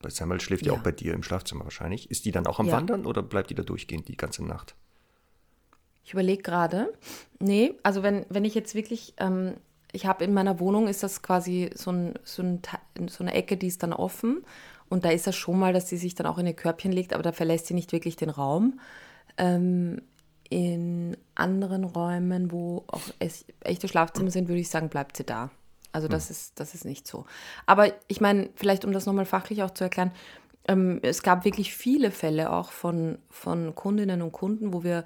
Bei 0.00 0.10
Semmel 0.10 0.40
schläft 0.40 0.66
ja. 0.66 0.72
Ja. 0.72 0.78
auch 0.78 0.82
bei 0.82 0.92
dir 0.92 1.14
im 1.14 1.22
Schlafzimmer 1.22 1.64
wahrscheinlich. 1.64 2.10
Ist 2.10 2.24
die 2.24 2.32
dann 2.32 2.46
auch 2.46 2.58
am 2.58 2.66
Ja. 2.66 2.72
Wandern 2.72 3.06
oder 3.06 3.22
bleibt 3.22 3.50
die 3.50 3.54
da 3.54 3.62
durchgehend 3.62 4.08
die 4.08 4.16
ganze 4.16 4.44
Nacht? 4.44 4.74
Ich 6.04 6.12
überlege 6.12 6.42
gerade. 6.42 6.92
Nee, 7.38 7.74
also 7.82 8.02
wenn, 8.02 8.26
wenn 8.28 8.44
ich 8.44 8.54
jetzt 8.54 8.74
wirklich, 8.74 9.14
ähm, 9.18 9.54
ich 9.92 10.06
habe 10.06 10.24
in 10.24 10.34
meiner 10.34 10.58
Wohnung, 10.58 10.88
ist 10.88 11.02
das 11.02 11.22
quasi 11.22 11.70
so, 11.74 11.92
ein, 11.92 12.14
so, 12.24 12.42
ein, 12.42 12.60
so 13.08 13.22
eine 13.22 13.34
Ecke, 13.34 13.56
die 13.56 13.68
ist 13.68 13.82
dann 13.82 13.92
offen. 13.92 14.44
Und 14.88 15.04
da 15.04 15.10
ist 15.10 15.26
das 15.26 15.36
schon 15.36 15.58
mal, 15.58 15.72
dass 15.72 15.88
sie 15.88 15.96
sich 15.96 16.14
dann 16.14 16.26
auch 16.26 16.38
in 16.38 16.46
ihr 16.46 16.52
Körbchen 16.54 16.92
legt, 16.92 17.14
aber 17.14 17.22
da 17.22 17.32
verlässt 17.32 17.66
sie 17.66 17.74
nicht 17.74 17.92
wirklich 17.92 18.16
den 18.16 18.30
Raum. 18.30 18.80
Ähm, 19.36 20.02
in 20.50 21.16
anderen 21.34 21.84
Räumen, 21.84 22.52
wo 22.52 22.84
auch 22.88 23.00
echte 23.60 23.88
Schlafzimmer 23.88 24.30
sind, 24.30 24.48
würde 24.48 24.60
ich 24.60 24.68
sagen, 24.68 24.90
bleibt 24.90 25.16
sie 25.16 25.24
da. 25.24 25.50
Also 25.92 26.08
das, 26.08 26.30
ist, 26.30 26.58
das 26.60 26.74
ist 26.74 26.84
nicht 26.84 27.06
so. 27.06 27.26
Aber 27.66 27.92
ich 28.08 28.20
meine, 28.20 28.50
vielleicht 28.54 28.84
um 28.84 28.92
das 28.92 29.06
nochmal 29.06 29.26
fachlich 29.26 29.62
auch 29.62 29.70
zu 29.72 29.84
erklären, 29.84 30.12
ähm, 30.68 31.00
es 31.02 31.22
gab 31.22 31.44
wirklich 31.44 31.74
viele 31.74 32.10
Fälle 32.10 32.52
auch 32.52 32.70
von, 32.70 33.18
von 33.30 33.74
Kundinnen 33.74 34.22
und 34.22 34.32
Kunden, 34.32 34.72
wo 34.72 34.84
wir 34.84 35.04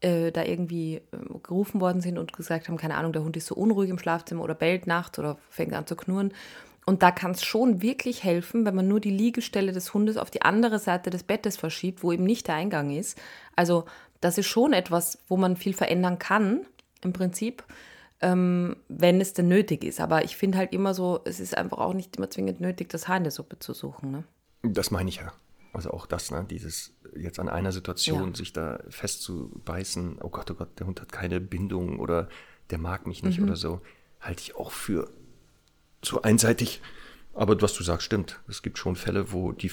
äh, 0.00 0.30
da 0.30 0.44
irgendwie 0.44 0.96
äh, 0.96 1.00
gerufen 1.42 1.80
worden 1.80 2.00
sind 2.00 2.18
und 2.18 2.32
gesagt 2.32 2.68
haben, 2.68 2.76
keine 2.76 2.96
Ahnung, 2.96 3.12
der 3.12 3.24
Hund 3.24 3.36
ist 3.36 3.46
so 3.46 3.54
unruhig 3.54 3.90
im 3.90 3.98
Schlafzimmer 3.98 4.44
oder 4.44 4.54
bellt 4.54 4.86
nachts 4.86 5.18
oder 5.18 5.38
fängt 5.50 5.74
an 5.74 5.86
zu 5.86 5.96
knurren. 5.96 6.32
Und 6.88 7.02
da 7.02 7.10
kann 7.10 7.32
es 7.32 7.44
schon 7.44 7.82
wirklich 7.82 8.24
helfen, 8.24 8.64
wenn 8.64 8.74
man 8.74 8.88
nur 8.88 8.98
die 8.98 9.10
Liegestelle 9.10 9.72
des 9.72 9.92
Hundes 9.92 10.16
auf 10.16 10.30
die 10.30 10.40
andere 10.40 10.78
Seite 10.78 11.10
des 11.10 11.22
Bettes 11.22 11.58
verschiebt, 11.58 12.02
wo 12.02 12.12
eben 12.12 12.24
nicht 12.24 12.48
der 12.48 12.54
Eingang 12.54 12.90
ist. 12.90 13.20
Also 13.54 13.84
das 14.22 14.38
ist 14.38 14.46
schon 14.46 14.72
etwas, 14.72 15.18
wo 15.28 15.36
man 15.36 15.58
viel 15.58 15.74
verändern 15.74 16.18
kann, 16.18 16.64
im 17.02 17.12
Prinzip, 17.12 17.62
ähm, 18.22 18.74
wenn 18.88 19.20
es 19.20 19.34
denn 19.34 19.48
nötig 19.48 19.84
ist. 19.84 20.00
Aber 20.00 20.24
ich 20.24 20.38
finde 20.38 20.56
halt 20.56 20.72
immer 20.72 20.94
so, 20.94 21.20
es 21.26 21.40
ist 21.40 21.58
einfach 21.58 21.76
auch 21.76 21.92
nicht 21.92 22.16
immer 22.16 22.30
zwingend 22.30 22.62
nötig, 22.62 22.88
das 22.88 23.06
Haar 23.06 23.18
in 23.18 23.24
der 23.24 23.32
Suppe 23.32 23.58
zu 23.58 23.74
suchen. 23.74 24.10
Ne? 24.10 24.24
Das 24.62 24.90
meine 24.90 25.10
ich 25.10 25.16
ja. 25.16 25.30
Also 25.74 25.90
auch 25.90 26.06
das, 26.06 26.30
ne? 26.30 26.46
dieses 26.48 26.94
jetzt 27.14 27.38
an 27.38 27.50
einer 27.50 27.72
Situation 27.72 28.30
Ja. 28.30 28.34
sich 28.34 28.54
da 28.54 28.80
festzubeißen, 28.88 30.20
oh 30.22 30.30
Gott, 30.30 30.50
oh 30.50 30.54
Gott, 30.54 30.80
der 30.80 30.86
Hund 30.86 31.02
hat 31.02 31.12
keine 31.12 31.38
Bindung 31.38 32.00
oder 32.00 32.30
der 32.70 32.78
mag 32.78 33.06
mich 33.06 33.22
nicht 33.22 33.42
oder 33.42 33.56
so, 33.56 33.82
halte 34.20 34.40
ich 34.40 34.56
auch 34.56 34.70
für 34.70 35.10
zu 36.02 36.22
einseitig. 36.22 36.80
Aber 37.34 37.60
was 37.60 37.74
du 37.74 37.82
sagst, 37.84 38.04
stimmt. 38.06 38.40
Es 38.48 38.62
gibt 38.62 38.78
schon 38.78 38.96
Fälle, 38.96 39.32
wo 39.32 39.52
die, 39.52 39.70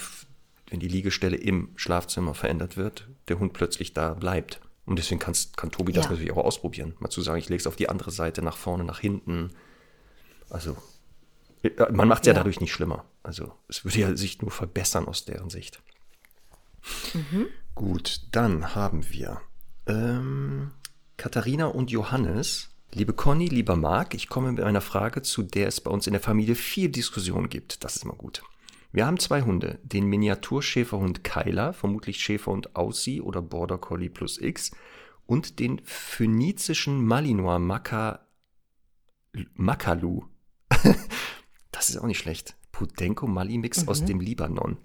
wenn 0.69 0.79
die 0.79 0.87
Liegestelle 0.87 1.35
im 1.37 1.69
Schlafzimmer 1.75 2.33
verändert 2.33 2.77
wird, 2.77 3.07
der 3.27 3.39
Hund 3.39 3.53
plötzlich 3.53 3.93
da 3.93 4.13
bleibt. 4.13 4.61
Und 4.85 4.99
deswegen 4.99 5.19
kannst, 5.19 5.57
kann 5.57 5.71
Tobi 5.71 5.93
das 5.93 6.05
Ja. 6.05 6.11
natürlich 6.11 6.31
auch 6.31 6.45
ausprobieren. 6.45 6.93
Mal 6.99 7.09
zu 7.09 7.21
sagen, 7.21 7.39
ich 7.39 7.49
lege 7.49 7.59
es 7.59 7.67
auf 7.67 7.75
die 7.75 7.89
andere 7.89 8.11
Seite, 8.11 8.43
nach 8.43 8.55
vorne, 8.57 8.83
nach 8.83 8.99
hinten. 8.99 9.49
Also, 10.51 10.77
äh, 11.63 11.71
man 11.91 12.07
macht 12.07 12.21
es 12.21 12.27
ja. 12.27 12.33
Ja. 12.33 12.39
dadurch 12.39 12.61
nicht 12.61 12.71
schlimmer. 12.71 13.03
Also, 13.23 13.51
es 13.67 13.83
würde 13.83 13.97
ja 13.99 14.15
sich 14.15 14.41
nur 14.43 14.51
verbessern 14.51 15.07
aus 15.07 15.25
deren 15.25 15.49
Sicht. 15.49 15.81
Gut, 17.73 18.21
dann 18.31 18.75
haben 18.75 19.09
wir 19.09 19.41
ähm, 19.87 20.71
Katharina 21.17 21.65
und 21.65 21.89
Johannes. 21.89 22.69
Liebe 22.93 23.13
Conny, 23.13 23.47
lieber 23.47 23.75
Marc, 23.75 24.13
ich 24.13 24.29
komme 24.29 24.51
mit 24.51 24.63
einer 24.63 24.81
Frage, 24.81 25.21
zu 25.21 25.43
der 25.43 25.67
es 25.67 25.81
bei 25.81 25.91
uns 25.91 26.07
in 26.07 26.13
der 26.13 26.21
Familie 26.21 26.55
viel 26.55 26.89
Diskussion 26.89 27.49
gibt. 27.49 27.83
Das 27.83 27.95
ist 27.95 28.05
mal 28.05 28.15
gut. 28.15 28.43
Wir 28.91 29.05
haben 29.05 29.19
zwei 29.19 29.41
Hunde, 29.41 29.79
den 29.83 30.05
Miniaturschäferhund 30.05 31.23
Kyla, 31.23 31.73
vermutlich 31.73 32.19
Schäferhund 32.19 32.75
Aussie 32.77 33.19
oder 33.19 33.41
Border 33.41 33.77
Collie 33.77 34.09
plus 34.09 34.39
X, 34.39 34.71
und 35.25 35.59
den 35.59 35.81
phönizischen 35.83 37.03
Malinois 37.03 37.59
Maka, 37.59 38.25
Makalu. 39.55 40.23
das 41.71 41.89
ist 41.89 41.97
auch 41.97 42.05
nicht 42.05 42.19
schlecht. 42.19 42.55
Pudenko 42.71 43.27
Mali 43.27 43.57
Mix 43.57 43.87
aus 43.87 44.03
dem 44.03 44.19
Libanon. 44.19 44.77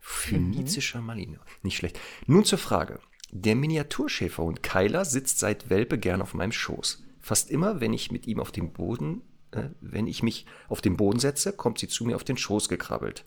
Phönizischer 0.00 1.00
Malinois. 1.00 1.44
Nicht 1.62 1.76
schlecht. 1.76 1.98
Nun 2.26 2.44
zur 2.44 2.58
Frage. 2.58 3.00
Der 3.36 3.56
Miniaturschäferhund 3.56 4.62
Kyla 4.62 5.04
sitzt 5.04 5.40
seit 5.40 5.68
Welpe 5.68 5.98
gern 5.98 6.22
auf 6.22 6.34
meinem 6.34 6.52
Schoß. 6.52 7.02
Fast 7.18 7.50
immer, 7.50 7.80
wenn 7.80 7.92
ich 7.92 8.12
mit 8.12 8.28
ihm 8.28 8.38
auf 8.38 8.52
dem 8.52 8.72
Boden, 8.72 9.22
äh, 9.50 9.70
wenn 9.80 10.06
ich 10.06 10.22
mich 10.22 10.46
auf 10.68 10.80
den 10.80 10.96
Boden 10.96 11.18
setze, 11.18 11.52
kommt 11.52 11.80
sie 11.80 11.88
zu 11.88 12.04
mir 12.04 12.14
auf 12.14 12.22
den 12.22 12.36
Schoß 12.36 12.68
gekrabbelt. 12.68 13.24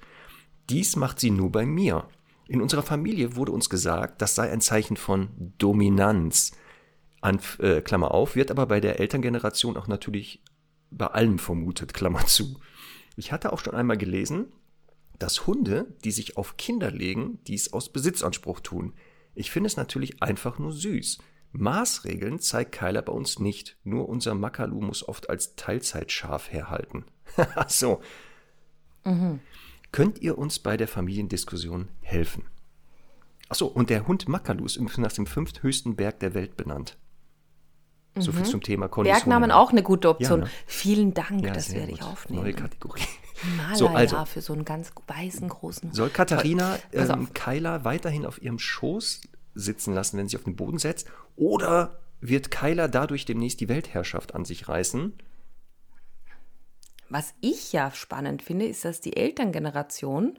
Dies 0.70 0.96
macht 0.96 1.20
sie 1.20 1.30
nur 1.30 1.52
bei 1.52 1.66
mir. 1.66 2.08
In 2.48 2.62
unserer 2.62 2.84
Familie 2.84 3.36
wurde 3.36 3.52
uns 3.52 3.70
gesagt, 3.70 4.22
das 4.22 4.34
sei 4.34 4.50
ein 4.50 4.62
Zeichen 4.62 4.96
von 4.96 5.28
Dominanz. 5.58 6.54
An, 7.20 7.42
äh, 7.60 7.82
Klammer 7.82 8.12
auf, 8.12 8.38
wird 8.38 8.50
aber 8.50 8.66
bei 8.66 8.80
der 8.80 9.02
Elterngeneration 9.02 9.76
auch 9.76 9.88
natürlich 9.88 10.42
bei 10.90 11.08
allem 11.08 11.38
vermutet, 11.38 11.94
Klammer 11.94 12.26
zu. 12.28 12.62
Ich 13.18 13.34
hatte 13.34 13.52
auch 13.52 13.60
schon 13.60 13.76
einmal 13.76 13.98
gelesen, 13.98 14.54
dass 15.20 15.48
Hunde, 15.48 15.94
die 16.06 16.12
sich 16.12 16.38
auf 16.38 16.56
Kinder 16.56 16.92
legen, 16.92 17.40
dies 17.46 17.74
aus 17.74 17.92
Besitzanspruch 17.92 18.62
tun. 18.62 18.94
Ich 19.38 19.52
finde 19.52 19.68
es 19.68 19.78
natürlich 19.78 20.22
einfach 20.24 20.58
nur 20.60 20.72
süß. 20.72 21.20
Maßregeln 21.52 22.40
zeigt 22.40 22.74
Kyler 22.74 23.02
bei 23.02 23.14
uns 23.14 23.40
nicht, 23.40 23.78
nur 23.84 24.10
unser 24.10 24.36
Makalu 24.36 24.82
muss 24.82 25.08
oft 25.08 25.30
als 25.30 25.56
Teilzeitschaf 25.56 26.52
herhalten. 26.52 27.06
So. 27.68 28.02
Könnt 29.92 30.20
ihr 30.20 30.38
uns 30.38 30.60
bei 30.60 30.76
der 30.76 30.88
Familiendiskussion 30.88 31.88
helfen? 32.02 32.44
Achso, 33.48 33.68
und 33.68 33.90
der 33.90 34.08
Hund 34.08 34.28
Makalu 34.28 34.66
ist 34.66 34.76
übrigens 34.76 34.98
nach 34.98 35.14
dem 35.14 35.26
fünfthöchsten 35.26 35.96
Berg 35.96 36.20
der 36.20 36.34
Welt 36.34 36.58
benannt. 36.58 36.98
So 38.18 38.32
viel 38.32 38.44
zum 38.46 38.62
Thema 38.64 38.88
Konditionen. 38.88 39.22
Bergnamen 39.26 39.52
auch 39.52 39.70
eine 39.72 39.84
gute 39.84 40.10
Option. 40.10 40.40
Ja, 40.40 40.46
ne? 40.46 40.52
Vielen 40.66 41.14
Dank, 41.14 41.46
Ja, 41.46 41.54
das 41.54 41.74
werde 41.74 41.92
ich 41.92 42.00
gut. 42.00 42.10
aufnehmen. 42.10 42.44
Neue 42.44 42.54
Kategorie. 42.54 43.04
Himalaya 43.42 43.76
So, 43.76 43.88
also. 43.90 44.26
für 44.26 44.42
so 44.42 44.54
einen 44.54 44.66
ganz 44.66 44.92
weißen, 45.08 45.48
großen. 45.48 45.94
Soll 45.94 46.10
Katharina 46.10 46.78
ähm. 46.92 47.34
Kyla 47.34 47.84
weiterhin 47.84 48.26
auf 48.26 48.42
ihrem 48.42 48.60
Schoß 48.60 49.22
sitzen 49.54 49.94
lassen, 49.94 50.18
wenn 50.18 50.28
sie 50.28 50.38
auf 50.38 50.44
den 50.44 50.56
Boden 50.56 50.80
setzt? 50.80 51.08
Oder 51.36 52.00
wird 52.22 52.52
Kyla 52.52 52.88
dadurch 52.88 53.26
demnächst 53.26 53.60
die 53.60 53.70
Weltherrschaft 53.70 54.36
an 54.36 54.46
sich 54.46 54.68
reißen? 54.68 55.14
Was 57.10 57.34
ich 57.42 57.72
ja 57.74 57.92
spannend 57.92 58.42
finde, 58.42 58.68
ist, 58.68 58.84
dass 58.84 59.02
die 59.02 59.16
Elterngeneration, 59.16 60.38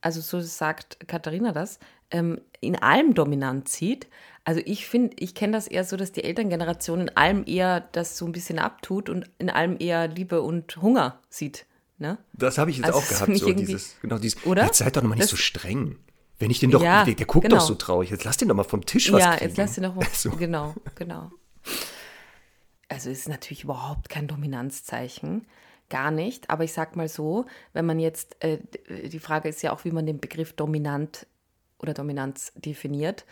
also 0.00 0.20
so 0.20 0.40
sagt 0.40 1.08
Katharina 1.08 1.52
das, 1.52 1.78
ähm, 2.10 2.40
in 2.60 2.76
allem 2.76 3.14
dominant 3.14 3.68
sieht. 3.68 4.08
Also 4.44 4.60
ich 4.64 4.86
finde, 4.86 5.16
ich 5.18 5.34
kenne 5.34 5.52
das 5.54 5.66
eher 5.68 5.84
so, 5.84 5.96
dass 5.96 6.12
die 6.12 6.24
Elterngeneration 6.24 7.02
in 7.02 7.16
allem 7.16 7.44
eher 7.46 7.80
das 7.80 8.18
so 8.18 8.26
ein 8.26 8.32
bisschen 8.32 8.58
abtut 8.58 9.08
und 9.08 9.30
in 9.38 9.48
allem 9.48 9.76
eher 9.78 10.08
Liebe 10.08 10.42
und 10.42 10.76
Hunger 10.82 11.20
sieht. 11.30 11.66
Ne? 12.02 12.18
Das 12.34 12.58
habe 12.58 12.70
ich 12.70 12.76
jetzt 12.76 12.86
Also 12.86 12.98
auch 12.98 13.08
gehabt, 13.08 13.34
so 13.38 13.52
dieses, 13.54 13.96
genau 14.02 14.18
dieses, 14.18 14.44
Oder? 14.44 14.66
jetzt 14.66 14.78
seid 14.78 14.94
doch 14.96 15.02
noch 15.02 15.08
mal 15.08 15.14
nicht 15.14 15.22
Das- 15.24 15.30
so 15.30 15.36
streng. 15.38 15.96
Wenn 16.38 16.50
ich 16.50 16.58
den 16.58 16.72
doch, 16.72 16.82
Ja, 16.82 17.04
der, 17.04 17.14
der 17.14 17.26
guckt 17.26 17.44
genau. 17.44 17.56
doch 17.58 17.64
so 17.66 17.74
traurig, 17.76 18.10
jetzt 18.10 18.24
lass 18.24 18.36
den 18.36 18.48
doch 18.48 18.56
mal 18.56 18.64
vom 18.64 18.84
Tisch 18.84 19.12
was 19.12 19.20
ja, 19.20 19.36
kriegen. 19.36 19.44
jetzt 19.50 19.56
lass 19.58 19.74
dir 19.74 19.82
noch 19.82 19.94
mal. 19.94 20.04
So. 20.12 20.30
Genau, 20.32 20.74
genau. 20.96 21.30
Also 22.88 23.10
es 23.10 23.20
ist 23.20 23.28
natürlich 23.28 23.64
überhaupt 23.64 24.08
kein 24.08 24.26
Dominanzzeichen. 24.28 25.46
Gar 25.88 26.10
nicht. 26.10 26.50
Aber 26.50 26.64
ich 26.64 26.72
sag 26.72 26.96
mal 26.96 27.08
so, 27.08 27.46
wenn 27.72 27.86
man 27.86 27.98
jetzt, 27.98 28.36
äh, 28.42 28.58
die 29.08 29.18
Frage 29.18 29.48
ist 29.48 29.62
ja 29.62 29.72
auch, 29.72 29.84
wie 29.84 29.90
man 29.92 30.04
den 30.06 30.20
Begriff 30.20 30.52
dominant 30.52 31.26
oder 31.78 31.94
Dominanz 31.94 32.52
definiert. 32.56 33.24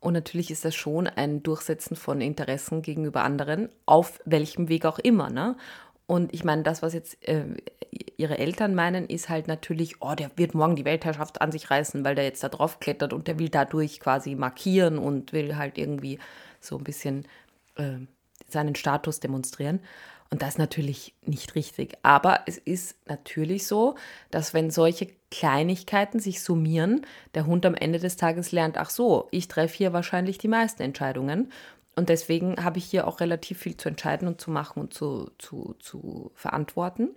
Und 0.00 0.12
natürlich 0.14 0.50
ist 0.50 0.64
das 0.64 0.74
schon 0.74 1.06
ein 1.06 1.42
Durchsetzen 1.42 1.96
von 1.96 2.20
Interessen 2.20 2.82
gegenüber 2.82 3.22
anderen, 3.24 3.68
auf 3.86 4.20
welchem 4.24 4.68
Weg 4.68 4.84
auch 4.84 4.98
immer. 4.98 5.30
Ne? 5.30 5.56
Und 6.06 6.32
ich 6.32 6.44
meine, 6.44 6.62
das, 6.62 6.82
was 6.82 6.94
jetzt 6.94 7.26
äh, 7.26 7.44
ihre 8.16 8.38
Eltern 8.38 8.74
meinen, 8.74 9.06
ist 9.06 9.28
halt 9.28 9.48
natürlich, 9.48 10.00
oh, 10.00 10.14
der 10.14 10.30
wird 10.36 10.54
morgen 10.54 10.76
die 10.76 10.84
Weltherrschaft 10.84 11.40
an 11.40 11.52
sich 11.52 11.70
reißen, 11.70 12.04
weil 12.04 12.14
der 12.14 12.24
jetzt 12.24 12.44
da 12.44 12.48
drauf 12.48 12.78
klettert 12.78 13.12
und 13.12 13.26
der 13.26 13.38
will 13.38 13.48
dadurch 13.48 14.00
quasi 14.00 14.34
markieren 14.34 14.98
und 14.98 15.32
will 15.32 15.56
halt 15.56 15.78
irgendwie 15.78 16.18
so 16.60 16.78
ein 16.78 16.84
bisschen 16.84 17.26
äh, 17.76 17.98
seinen 18.48 18.76
Status 18.76 19.20
demonstrieren. 19.20 19.80
Und 20.30 20.42
das 20.42 20.50
ist 20.50 20.58
natürlich 20.58 21.14
nicht 21.22 21.54
richtig. 21.54 21.94
Aber 22.02 22.40
es 22.46 22.58
ist 22.58 22.96
natürlich 23.06 23.66
so, 23.66 23.94
dass 24.30 24.54
wenn 24.54 24.70
solche 24.70 25.08
Kleinigkeiten 25.30 26.18
sich 26.18 26.42
summieren, 26.42 27.06
der 27.34 27.46
Hund 27.46 27.64
am 27.64 27.74
Ende 27.74 27.98
des 27.98 28.16
Tages 28.16 28.52
lernt, 28.52 28.76
ach 28.76 28.90
so, 28.90 29.28
ich 29.30 29.48
treffe 29.48 29.76
hier 29.76 29.92
wahrscheinlich 29.92 30.38
die 30.38 30.48
meisten 30.48 30.82
Entscheidungen. 30.82 31.52
Und 31.96 32.10
deswegen 32.10 32.62
habe 32.62 32.78
ich 32.78 32.84
hier 32.84 33.06
auch 33.06 33.20
relativ 33.20 33.58
viel 33.58 33.76
zu 33.76 33.88
entscheiden 33.88 34.28
und 34.28 34.40
zu 34.40 34.50
machen 34.50 34.80
und 34.80 34.94
zu, 34.94 35.30
zu, 35.38 35.74
zu 35.80 36.30
verantworten. 36.34 37.08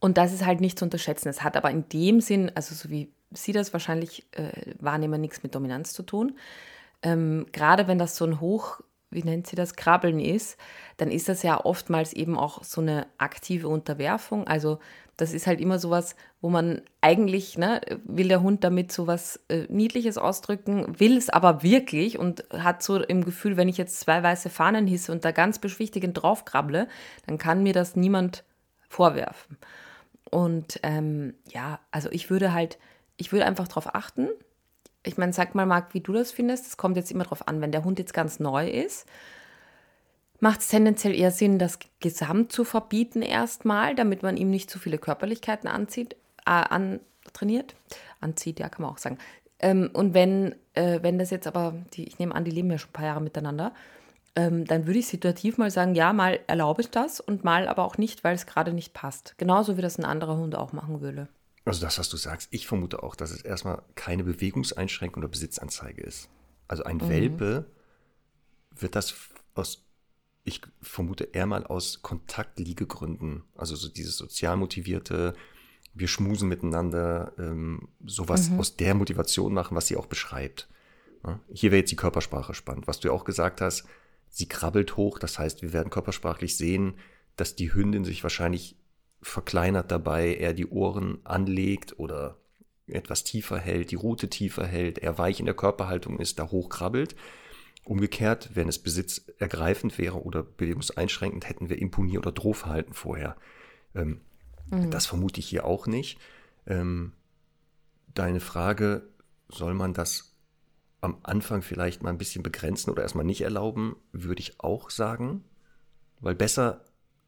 Und 0.00 0.18
das 0.18 0.32
ist 0.32 0.44
halt 0.44 0.60
nicht 0.60 0.78
zu 0.78 0.84
unterschätzen. 0.84 1.28
Es 1.28 1.42
hat 1.42 1.56
aber 1.56 1.70
in 1.70 1.88
dem 1.90 2.20
Sinn, 2.20 2.50
also 2.54 2.74
so 2.74 2.90
wie 2.90 3.12
Sie 3.30 3.52
das 3.52 3.72
wahrscheinlich 3.72 4.26
äh, 4.32 4.74
wahrnehmen, 4.78 5.20
nichts 5.20 5.42
mit 5.42 5.54
Dominanz 5.54 5.92
zu 5.92 6.02
tun. 6.02 6.38
Ähm, 7.02 7.46
gerade 7.52 7.88
wenn 7.88 7.98
das 7.98 8.16
so 8.16 8.24
ein 8.24 8.40
Hoch, 8.40 8.80
wie 9.10 9.22
nennt 9.22 9.46
sie 9.46 9.56
das, 9.56 9.76
Krabbeln 9.76 10.20
ist, 10.20 10.58
dann 10.96 11.10
ist 11.10 11.28
das 11.28 11.42
ja 11.42 11.64
oftmals 11.64 12.12
eben 12.12 12.38
auch 12.38 12.62
so 12.64 12.80
eine 12.80 13.06
aktive 13.18 13.68
Unterwerfung. 13.68 14.46
Also 14.46 14.78
das 15.16 15.32
ist 15.32 15.46
halt 15.46 15.60
immer 15.60 15.78
sowas, 15.78 16.16
wo 16.40 16.48
man 16.50 16.82
eigentlich, 17.00 17.56
ne, 17.56 17.80
will 18.04 18.28
der 18.28 18.42
Hund 18.42 18.64
damit 18.64 18.92
sowas 18.92 19.40
äh, 19.48 19.66
Niedliches 19.68 20.18
ausdrücken, 20.18 20.98
will 20.98 21.16
es 21.16 21.30
aber 21.30 21.62
wirklich 21.62 22.18
und 22.18 22.44
hat 22.52 22.82
so 22.82 23.02
im 23.02 23.24
Gefühl, 23.24 23.56
wenn 23.56 23.68
ich 23.68 23.78
jetzt 23.78 24.00
zwei 24.00 24.22
weiße 24.22 24.50
Fahnen 24.50 24.86
hisse 24.86 25.12
und 25.12 25.24
da 25.24 25.30
ganz 25.30 25.58
beschwichtigend 25.58 26.20
draufkrabble, 26.20 26.88
dann 27.26 27.38
kann 27.38 27.62
mir 27.62 27.72
das 27.72 27.96
niemand 27.96 28.44
vorwerfen. 28.88 29.58
Und 30.30 30.80
ähm, 30.82 31.34
ja, 31.48 31.78
also 31.90 32.08
ich 32.10 32.30
würde 32.30 32.52
halt, 32.52 32.78
ich 33.16 33.30
würde 33.30 33.46
einfach 33.46 33.68
darauf 33.68 33.94
achten. 33.94 34.28
Ich 35.04 35.16
meine, 35.16 35.32
sag 35.32 35.54
mal, 35.54 35.66
Marc, 35.66 35.94
wie 35.94 36.00
du 36.00 36.12
das 36.12 36.32
findest. 36.32 36.66
Es 36.66 36.76
kommt 36.76 36.96
jetzt 36.96 37.12
immer 37.12 37.24
darauf 37.24 37.46
an, 37.46 37.60
wenn 37.60 37.72
der 37.72 37.84
Hund 37.84 37.98
jetzt 37.98 38.14
ganz 38.14 38.40
neu 38.40 38.68
ist, 38.68 39.06
macht 40.44 40.60
es 40.60 40.68
tendenziell 40.68 41.14
eher 41.14 41.30
Sinn, 41.30 41.58
das 41.58 41.78
Gesamt 42.00 42.52
zu 42.52 42.64
verbieten 42.64 43.22
erstmal, 43.22 43.94
damit 43.94 44.22
man 44.22 44.36
ihm 44.36 44.50
nicht 44.50 44.68
zu 44.68 44.78
viele 44.78 44.98
Körperlichkeiten 44.98 45.70
anzieht, 45.70 46.16
äh, 46.44 46.50
antrainiert. 46.50 47.74
Anzieht, 48.20 48.60
ja, 48.60 48.68
kann 48.68 48.82
man 48.82 48.92
auch 48.92 48.98
sagen. 48.98 49.16
Ähm, 49.58 49.88
und 49.94 50.12
wenn, 50.12 50.54
äh, 50.74 50.98
wenn 51.00 51.18
das 51.18 51.30
jetzt 51.30 51.46
aber, 51.46 51.74
die, 51.94 52.04
ich 52.04 52.18
nehme 52.18 52.34
an, 52.34 52.44
die 52.44 52.50
leben 52.50 52.70
ja 52.70 52.76
schon 52.76 52.90
ein 52.90 52.92
paar 52.92 53.06
Jahre 53.06 53.22
miteinander, 53.22 53.72
ähm, 54.36 54.66
dann 54.66 54.86
würde 54.86 54.98
ich 54.98 55.06
situativ 55.06 55.56
mal 55.56 55.70
sagen, 55.70 55.94
ja, 55.94 56.12
mal 56.12 56.38
erlaube 56.46 56.82
ich 56.82 56.90
das 56.90 57.20
und 57.20 57.42
mal 57.42 57.66
aber 57.66 57.82
auch 57.82 57.96
nicht, 57.96 58.22
weil 58.22 58.34
es 58.34 58.44
gerade 58.44 58.74
nicht 58.74 58.92
passt. 58.92 59.38
Genauso 59.38 59.78
wie 59.78 59.82
das 59.82 59.96
ein 59.96 60.04
anderer 60.04 60.36
Hund 60.36 60.56
auch 60.56 60.74
machen 60.74 61.00
würde. 61.00 61.26
Also 61.64 61.80
das, 61.80 61.98
was 61.98 62.10
du 62.10 62.18
sagst, 62.18 62.48
ich 62.50 62.66
vermute 62.66 63.02
auch, 63.02 63.16
dass 63.16 63.30
es 63.30 63.40
erstmal 63.40 63.80
keine 63.94 64.24
Bewegungseinschränkung 64.24 65.22
oder 65.22 65.30
Besitzanzeige 65.30 66.02
ist. 66.02 66.28
Also 66.68 66.84
ein 66.84 67.00
Welpe 67.08 67.64
wird 68.76 68.94
das 68.94 69.14
aus, 69.54 69.83
ich 70.44 70.60
vermute 70.82 71.24
eher 71.24 71.46
mal 71.46 71.64
aus 71.64 72.02
Kontaktliegegründen, 72.02 73.44
also 73.56 73.76
so 73.76 73.88
dieses 73.88 74.16
sozial 74.16 74.56
motivierte, 74.56 75.34
wir 75.94 76.08
schmusen 76.08 76.48
miteinander, 76.48 77.32
ähm, 77.38 77.88
sowas 78.04 78.50
aus 78.58 78.76
der 78.76 78.94
Motivation 78.94 79.54
machen, 79.54 79.76
was 79.76 79.86
sie 79.86 79.96
auch 79.96 80.06
beschreibt. 80.06 80.68
Ja? 81.24 81.40
Hier 81.52 81.70
wäre 81.70 81.80
jetzt 81.80 81.92
die 81.92 81.96
Körpersprache 81.96 82.52
spannend. 82.52 82.86
Was 82.86 83.00
du 83.00 83.08
ja 83.08 83.14
auch 83.14 83.24
gesagt 83.24 83.60
hast, 83.60 83.84
sie 84.28 84.48
krabbelt 84.48 84.96
hoch, 84.96 85.18
das 85.18 85.38
heißt, 85.38 85.62
wir 85.62 85.72
werden 85.72 85.90
körpersprachlich 85.90 86.56
sehen, 86.56 86.94
dass 87.36 87.56
die 87.56 87.72
Hündin 87.72 88.04
sich 88.04 88.22
wahrscheinlich 88.22 88.76
verkleinert 89.22 89.90
dabei, 89.90 90.34
er 90.34 90.52
die 90.52 90.66
Ohren 90.66 91.24
anlegt 91.24 91.98
oder 91.98 92.36
etwas 92.86 93.24
tiefer 93.24 93.58
hält, 93.58 93.90
die 93.90 93.96
Rute 93.96 94.28
tiefer 94.28 94.66
hält, 94.66 94.98
er 94.98 95.16
weich 95.16 95.40
in 95.40 95.46
der 95.46 95.54
Körperhaltung 95.54 96.18
ist, 96.18 96.38
da 96.38 96.50
hochkrabbelt. 96.50 97.16
Umgekehrt, 97.84 98.50
wenn 98.54 98.68
es 98.68 98.78
besitzergreifend 98.78 99.98
wäre 99.98 100.22
oder 100.22 100.42
bewegungseinschränkend, 100.42 101.48
hätten 101.48 101.68
wir 101.68 101.78
Imponier- 101.78 102.20
oder 102.20 102.32
Drohverhalten 102.32 102.94
vorher. 102.94 103.36
Ähm, 103.94 104.20
Das 104.90 105.06
vermute 105.06 105.40
ich 105.40 105.46
hier 105.46 105.64
auch 105.64 105.86
nicht. 105.86 106.18
Ähm, 106.66 107.12
deine 108.14 108.40
Frage, 108.40 109.08
soll 109.48 109.74
man 109.74 109.92
das 109.92 110.34
am 111.00 111.18
Anfang 111.22 111.60
vielleicht 111.60 112.02
mal 112.02 112.10
ein 112.10 112.18
bisschen 112.18 112.42
begrenzen 112.42 112.90
oder 112.90 113.02
erstmal 113.02 113.26
nicht 113.26 113.42
erlauben, 113.42 113.96
würde 114.12 114.40
ich 114.40 114.60
auch 114.60 114.88
sagen. 114.88 115.44
Weil 116.20 116.34
besser 116.34 116.84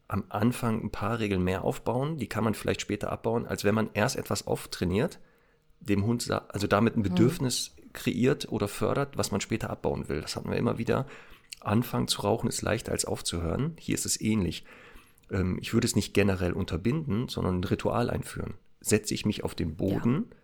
am 0.09 0.25
Anfang 0.31 0.83
ein 0.83 0.90
paar 0.90 1.19
Regeln 1.19 1.42
mehr 1.42 1.62
aufbauen, 1.62 2.16
die 2.16 2.29
kann 2.29 2.45
man 2.45 2.55
vielleicht 2.55 2.81
später 2.81 3.12
abbauen, 3.12 3.47
als 3.47 3.64
wenn 3.64 3.75
man 3.75 3.90
erst 3.92 4.16
etwas 4.16 4.47
auftrainiert, 4.47 5.21
dem 5.81 6.07
Hund, 6.07 6.31
also 6.31 6.66
damit 6.66 6.97
ein 6.97 7.03
Bedürfnis 7.03 7.75
mhm. 7.76 7.76
Kreiert 7.96 8.50
oder 8.52 8.68
fördert, 8.68 9.18
was 9.18 9.32
man 9.32 9.40
später 9.40 9.70
abbauen 9.70 10.09
will. 10.09 10.20
Das 10.20 10.37
hatten 10.37 10.50
wir 10.50 10.56
immer 10.56 10.78
wieder. 10.78 11.06
Anfangen 11.61 12.06
zu 12.06 12.22
rauchen 12.22 12.48
ist 12.48 12.62
leichter 12.62 12.92
als 12.92 13.04
aufzuhören. 13.04 13.74
Hier 13.80 13.94
ist 13.96 14.06
es 14.06 14.20
ähnlich. 14.20 14.64
Ähm, 15.30 15.59
ich 15.61 15.74
würde 15.74 15.87
es 15.87 15.96
nicht 15.96 16.14
generell 16.14 16.52
unterbinden, 16.52 17.28
sondern 17.28 17.61
ein 17.61 17.64
Ritual 17.64 18.11
einführen. 18.11 18.54
Setze 18.80 19.14
ich 19.14 19.26
mich 19.26 19.42
auf 19.42 19.56
den 19.56 19.74
Boden, 19.74 20.26
ja. 20.30 20.37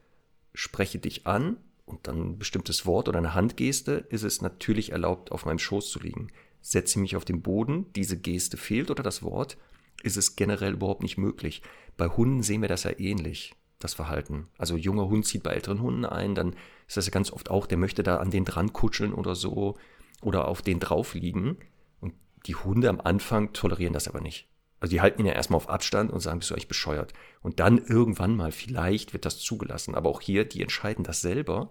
spreche 0.54 0.98
dich 0.98 1.26
an 1.28 1.58
und 1.84 2.08
dann 2.08 2.20
ein 2.20 2.38
bestimmtes 2.38 2.86
Wort 2.86 3.08
oder 3.08 3.18
eine 3.18 3.34
Handgeste, 3.34 4.04
ist 4.08 4.24
es 4.24 4.42
natürlich 4.42 4.90
erlaubt, 4.90 5.30
auf 5.30 5.44
meinem 5.44 5.60
Schoß 5.60 5.90
zu 5.90 6.00
liegen 6.00 6.32
setze 6.62 7.00
mich 7.00 7.16
auf 7.16 7.24
den 7.24 7.42
Boden, 7.42 7.92
diese 7.94 8.16
Geste 8.16 8.56
fehlt 8.56 8.90
oder 8.90 9.02
das 9.02 9.22
Wort, 9.22 9.58
ist 10.02 10.16
es 10.16 10.36
generell 10.36 10.74
überhaupt 10.74 11.02
nicht 11.02 11.18
möglich. 11.18 11.62
Bei 11.96 12.08
Hunden 12.08 12.42
sehen 12.42 12.62
wir 12.62 12.68
das 12.68 12.84
ja 12.84 12.98
ähnlich, 12.98 13.54
das 13.85 13.95
Verhalten. 13.95 14.49
Also 14.59 14.77
junger 14.77 15.09
Hund 15.09 15.27
zieht 15.27 15.42
bei 15.42 15.53
älteren 15.53 15.81
Hunden 15.81 16.05
ein, 16.05 16.35
dann 16.35 16.55
ist 16.87 16.97
das 16.97 17.07
ja 17.07 17.11
ganz 17.11 17.33
oft 17.33 17.51
auch, 17.51 17.66
der 17.66 17.79
möchte 17.79 18.03
da 18.03 18.18
an 18.18 18.31
den 18.31 18.45
dran 18.45 18.73
kuscheln 18.73 19.14
oder 19.14 19.35
so 19.35 19.77
oder 20.21 20.49
auf 20.49 20.62
den 20.62 20.81
drauf 20.81 21.14
liegen. 21.14 21.59
Und 22.01 22.14
die 22.47 22.55
Hunde 22.55 22.88
am 22.88 23.01
Anfang 23.01 23.53
tolerieren 23.53 23.92
das 23.92 24.09
aber 24.09 24.21
nicht. 24.21 24.49
Also 24.81 24.90
die 24.90 25.01
halten 25.01 25.21
ihn 25.21 25.27
ja 25.27 25.33
erstmal 25.33 25.59
auf 25.59 25.68
Abstand 25.68 26.11
und 26.11 26.21
sagen, 26.21 26.40
bist 26.40 26.51
du 26.51 26.55
eigentlich 26.55 26.66
bescheuert. 26.66 27.12
Und 27.40 27.61
dann 27.61 27.79
irgendwann 27.79 28.35
mal, 28.35 28.51
vielleicht 28.51 29.12
wird 29.12 29.25
das 29.25 29.38
zugelassen. 29.38 29.95
Aber 29.95 30.11
auch 30.11 30.21
hier, 30.21 30.45
die 30.45 30.61
entscheiden 30.61 31.05
das 31.05 31.21
selber, 31.21 31.71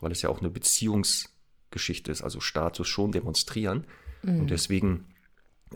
weil 0.00 0.12
es 0.12 0.22
ja 0.22 0.28
auch 0.28 0.38
eine 0.38 0.50
Beziehungsgeschichte 0.50 2.12
ist, 2.12 2.22
also 2.22 2.38
Status 2.38 2.86
schon 2.86 3.10
demonstrieren. 3.10 3.84
Mhm. 4.22 4.40
Und 4.40 4.50
deswegen 4.50 5.06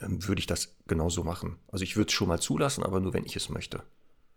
ähm, 0.00 0.26
würde 0.28 0.38
ich 0.38 0.46
das 0.46 0.76
genauso 0.86 1.24
machen. 1.24 1.56
Also 1.68 1.82
ich 1.82 1.96
würde 1.96 2.08
es 2.08 2.14
schon 2.14 2.28
mal 2.28 2.40
zulassen, 2.40 2.84
aber 2.84 3.00
nur, 3.00 3.14
wenn 3.14 3.26
ich 3.26 3.34
es 3.34 3.48
möchte. 3.48 3.82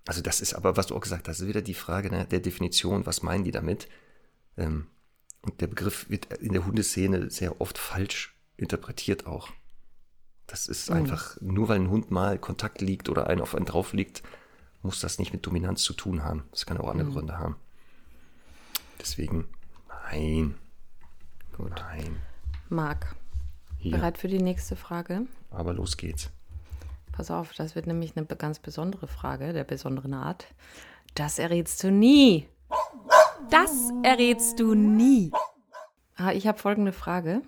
Also 0.06 0.22
das 0.22 0.42
ist 0.42 0.54
aber, 0.54 0.78
was 0.78 0.88
du 0.88 0.96
auch 0.96 1.02
gesagt 1.02 1.28
hast, 1.28 1.40
ist 1.40 1.48
wieder 1.48 1.62
die 1.62 1.74
Frage 1.74 2.10
ne, 2.10 2.26
der 2.26 2.40
Definition, 2.40 3.06
was 3.06 3.22
meinen 3.22 3.44
die 3.44 3.52
damit? 3.52 3.88
Ähm, 4.58 4.88
und 5.42 5.62
der 5.62 5.68
Begriff 5.68 6.10
wird 6.10 6.34
in 6.34 6.54
der 6.54 6.66
Hundeszene 6.66 7.30
sehr 7.30 7.62
oft 7.62 7.78
falsch 7.78 8.36
interpretiert 8.58 9.26
auch. 9.26 9.50
Das 10.48 10.68
ist 10.68 10.90
mhm. 10.90 10.98
einfach, 10.98 11.40
nur 11.42 11.70
weil 11.70 11.80
ein 11.80 11.90
Hund 11.90 12.12
mal 12.12 12.40
Kontakt 12.40 12.82
liegt 12.82 13.08
oder 13.08 13.28
einen 13.28 13.42
auf 13.42 13.56
einen 13.56 13.66
drauf 13.66 13.94
liegt, 13.94 14.24
muss 14.82 15.00
das 15.00 15.20
nicht 15.20 15.34
mit 15.34 15.46
Dominanz 15.46 15.84
zu 15.84 15.94
tun 15.94 16.24
haben. 16.24 16.44
Das 16.52 16.66
kann 16.66 16.78
auch 16.78 16.90
andere 16.90 17.10
mhm. 17.10 17.14
Gründe 17.14 17.38
haben. 17.38 17.56
Deswegen, 19.00 19.48
nein. 19.88 20.56
Gut. 21.56 21.72
Nein. 21.76 22.18
Marc. 22.70 23.16
Bereit 23.82 24.18
für 24.18 24.28
die 24.28 24.42
nächste 24.42 24.76
Frage? 24.76 25.26
Aber 25.52 25.74
los 25.74 25.96
geht's. 25.96 26.32
Pass 27.20 27.32
auf, 27.32 27.52
das 27.52 27.76
wird 27.76 27.86
nämlich 27.86 28.16
eine 28.16 28.26
ganz 28.26 28.60
besondere 28.60 29.06
Frage, 29.06 29.52
der 29.52 29.66
besonderen 29.66 30.14
Art. 30.14 30.48
Das 31.16 31.38
errätst 31.38 31.84
du 31.84 31.92
nie. 31.92 32.48
Das 33.50 33.92
errätst 34.04 34.58
du 34.62 34.74
nie. 34.74 35.30
Ah, 36.16 36.32
ich 36.32 36.48
habe 36.48 36.58
folgende 36.58 36.94
Frage. 36.94 37.42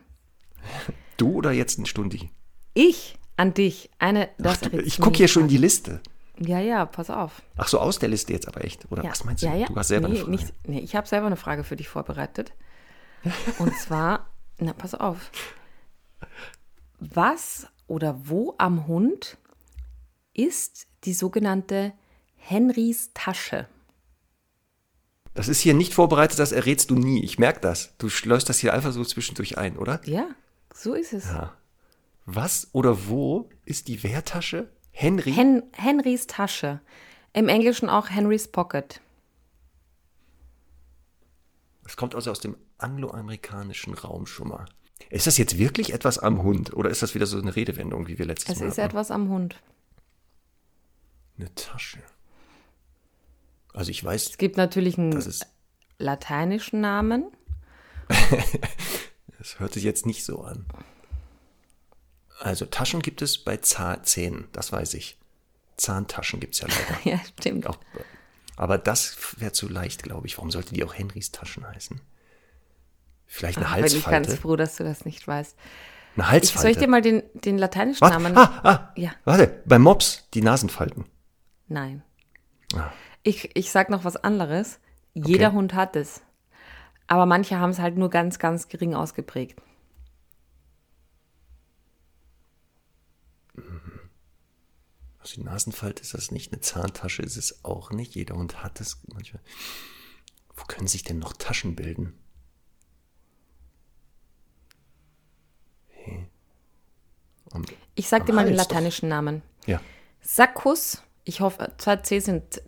Du 1.16 1.32
oder 1.36 1.54
jetzt 1.54 1.80
ein 1.80 1.86
Stundi? 1.86 2.32
Ich 2.74 3.18
an 3.38 3.54
dich. 3.54 3.90
Eine, 3.98 4.28
das 4.38 4.60
Ach, 4.62 4.74
ich 4.74 5.00
gucke 5.00 5.16
hier 5.16 5.30
schon 5.30 5.48
die 5.48 5.56
Liste. 5.56 6.02
Ja, 6.38 6.60
ja, 6.60 6.86
pass 6.86 7.10
auf. 7.10 7.42
Ach 7.56 7.70
so, 7.70 7.80
aus 7.80 7.98
der 7.98 8.10
Liste 8.10 8.34
jetzt 8.34 8.50
aber 8.50 8.66
echt? 8.66 8.92
Oder 8.92 9.06
ja. 9.06 9.12
was 9.12 9.24
meinst 9.24 9.42
du? 9.42 9.48
Ja, 9.48 9.56
ja. 9.56 9.68
Du 9.68 9.76
hast 9.78 9.88
selber 9.88 10.10
nee, 10.10 10.16
eine 10.16 10.26
Frage. 10.26 10.32
Nicht, 10.32 10.54
nee, 10.68 10.80
ich 10.80 10.98
habe 10.98 11.08
selber 11.08 11.28
eine 11.28 11.38
Frage 11.38 11.64
für 11.64 11.78
dich 11.78 11.88
vorbereitet. 11.88 12.52
Und 13.58 13.74
zwar, 13.78 14.28
na, 14.58 14.74
pass 14.74 14.96
auf 14.96 15.32
was 17.02 17.68
oder 17.88 18.30
wo 18.30 18.56
am 18.58 18.88
Hund 18.88 19.38
ist 20.34 20.88
die 21.04 21.14
sogenannte 21.14 21.94
Henrys 22.36 23.12
Tasche? 23.14 23.68
Das 25.34 25.48
ist 25.48 25.62
hier 25.62 25.74
nicht 25.74 25.94
vorbereitet, 25.94 26.40
das 26.40 26.52
errätst 26.52 26.90
du 26.90 26.96
nie. 26.96 27.24
Ich 27.24 27.40
merke 27.40 27.62
das. 27.62 27.96
Du 27.98 28.10
schleust 28.10 28.50
das 28.50 28.60
hier 28.60 28.74
einfach 28.74 28.92
so 28.92 29.04
zwischendurch 29.06 29.58
ein, 29.58 29.78
oder? 29.78 30.02
Ja, 30.06 30.28
so 30.74 30.94
ist 30.94 31.14
es. 31.14 31.26
Ja. 31.26 31.56
Was 32.26 32.68
oder 32.74 33.08
wo 33.08 33.50
ist 33.66 33.88
die 33.88 34.04
Wehrtasche? 34.04 34.70
Henry? 34.92 35.32
Hen 35.32 35.64
Henrys 35.74 36.28
Tasche. 36.28 36.82
Im 37.34 37.48
Englischen 37.48 37.90
auch 37.90 38.10
Henrys 38.10 38.50
Pocket. 38.50 39.00
Das 41.84 41.96
kommt 41.96 42.14
also 42.14 42.32
aus 42.32 42.40
dem 42.40 42.58
angloamerikanischen 42.78 43.94
Raum 43.94 44.26
schon 44.28 44.50
mal. 44.50 44.66
Ist 45.10 45.28
das 45.28 45.38
jetzt 45.38 45.58
wirklich 45.58 45.94
etwas 45.94 46.20
am 46.20 46.44
Hund 46.44 46.74
oder 46.74 46.90
ist 46.90 47.02
das 47.02 47.16
wieder 47.16 47.26
so 47.26 47.38
eine 47.40 47.56
Redewendung, 47.56 48.08
wie 48.08 48.20
wir 48.20 48.26
letztes 48.26 48.50
es 48.56 48.60
Mal 48.60 48.68
Es 48.68 48.74
ist 48.74 48.78
hatten? 48.78 48.90
etwas 48.92 49.12
am 49.12 49.30
Hund. 49.30 49.56
Eine 51.38 51.54
Tasche. 51.56 52.00
Also 53.74 53.92
ich 53.92 54.04
weiß. 54.04 54.32
Es 54.32 54.38
gibt 54.38 54.58
natürlich 54.58 54.98
einen 54.98 55.24
lateinischen 55.98 56.82
Namen. 56.82 57.32
das 59.38 59.60
hört 59.60 59.74
sich 59.74 59.84
jetzt 59.84 60.06
nicht 60.06 60.26
so 60.26 60.42
an. 60.42 60.66
Also 62.40 62.66
Taschen 62.66 63.02
gibt 63.02 63.22
es 63.22 63.38
bei 63.38 63.58
Zähnen, 63.58 64.48
das 64.52 64.72
weiß 64.72 64.96
ich. 64.96 65.18
Zahntaschen 65.78 66.40
gibt 66.40 66.56
es 66.56 66.62
ja 66.62 66.68
leider. 66.68 67.00
ja, 67.10 67.20
stimmt. 67.40 67.68
Auch, 67.68 67.78
aber 68.56 68.78
das 68.78 69.18
wäre 69.38 69.52
zu 69.52 69.70
leicht, 69.70 70.04
glaube 70.04 70.28
ich. 70.28 70.38
Warum 70.38 70.52
sollte 70.52 70.74
die 70.74 70.84
auch 70.84 70.94
Henrys 70.94 71.32
Taschen 71.32 71.68
heißen? 71.68 72.02
Vielleicht 73.26 73.58
eine 73.58 73.68
Ach, 73.68 73.72
Halsfalte. 73.72 73.94
Bin 73.94 74.22
ich 74.22 74.28
ganz 74.28 74.40
froh, 74.42 74.56
dass 74.56 74.76
du 74.76 74.84
das 74.84 75.06
nicht 75.06 75.28
weißt. 75.28 75.56
Eine 76.16 76.30
Halsfalte. 76.30 76.58
Ich, 76.58 76.62
soll 76.62 76.72
ich 76.72 76.78
dir 76.78 76.88
mal 76.88 77.02
den, 77.02 77.24
den 77.34 77.58
lateinischen? 77.58 78.08
Namen? 78.08 78.38
Ah, 78.38 78.60
ah, 78.64 78.94
ja. 78.96 79.12
Warte, 79.24 79.62
bei 79.66 79.80
Mops 79.80 80.28
die 80.34 80.42
Nasenfalten. 80.42 81.06
Nein. 81.72 82.04
Ah. 82.74 82.92
Ich, 83.24 83.56
ich 83.56 83.72
sag 83.72 83.90
noch 83.90 84.04
was 84.04 84.18
anderes. 84.18 84.80
Jeder 85.14 85.48
okay. 85.48 85.56
Hund 85.56 85.74
hat 85.74 85.96
es. 85.96 86.22
Aber 87.08 87.26
manche 87.26 87.60
haben 87.60 87.70
es 87.70 87.80
halt 87.80 87.98
nur 87.98 88.10
ganz, 88.10 88.40
ganz 88.40 88.68
gering 88.68 88.94
ausgeprägt. 88.94 89.62
Also 95.20 95.36
die 95.36 95.44
Nasenfalte 95.44 96.02
ist 96.02 96.14
das 96.14 96.32
nicht, 96.32 96.52
eine 96.52 96.62
Zahntasche 96.62 97.22
ist 97.22 97.38
es 97.38 97.64
auch 97.64 97.92
nicht. 97.92 98.16
Jeder 98.16 98.36
Hund 98.36 98.64
hat 98.64 98.82
es 98.82 99.02
manchmal. 99.14 99.42
Wo 100.56 100.66
können 100.66 100.88
sich 100.88 101.04
denn 101.04 101.20
noch 101.20 101.34
Taschen 101.34 101.76
bilden? 101.76 102.18
Und 107.52 107.72
ich 107.96 108.10
sag 108.10 108.26
dir 108.26 108.34
mal 108.34 108.46
den 108.46 108.56
lateinischen. 108.56 109.10
Namen. 109.10 109.42
Ja. 109.66 109.80
Saccus, 110.22 111.04
ich 111.32 111.40
hoffe, 111.40 111.72
zwei 111.78 111.96
C 111.96 112.20
sind, 112.20 112.62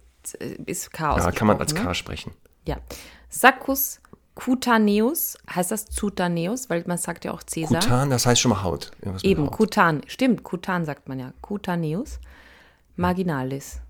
ist 0.66 0.94
K 0.94 1.18
Ja, 1.18 1.32
kann 1.32 1.48
man 1.48 1.60
als 1.60 1.76
K 1.76 1.84
ne? 1.84 1.96
sprechen. 1.96 2.32
Ja. 2.66 2.78
Saccus 3.28 4.00
cutaneus, 4.36 5.38
heißt 5.54 5.72
das 5.72 5.88
cutaneus, 5.94 6.70
weil 6.70 6.86
man 6.88 6.98
sagt 6.98 7.26
ja 7.26 7.34
auch 7.34 7.44
Cäsar. 7.44 7.82
Cutan, 7.82 8.10
das 8.10 8.26
heißt 8.26 8.40
schon 8.40 8.52
mal 8.52 8.64
Haut. 8.64 8.92
Eben, 9.22 9.48
Haut. 9.48 9.52
Cutan, 9.52 10.02
stimmt, 10.08 10.44
Cutan 10.44 10.86
sagt 10.86 11.10
man 11.10 11.20
ja. 11.20 11.34
Cutaneus 11.42 12.20
marginalis. 12.96 13.82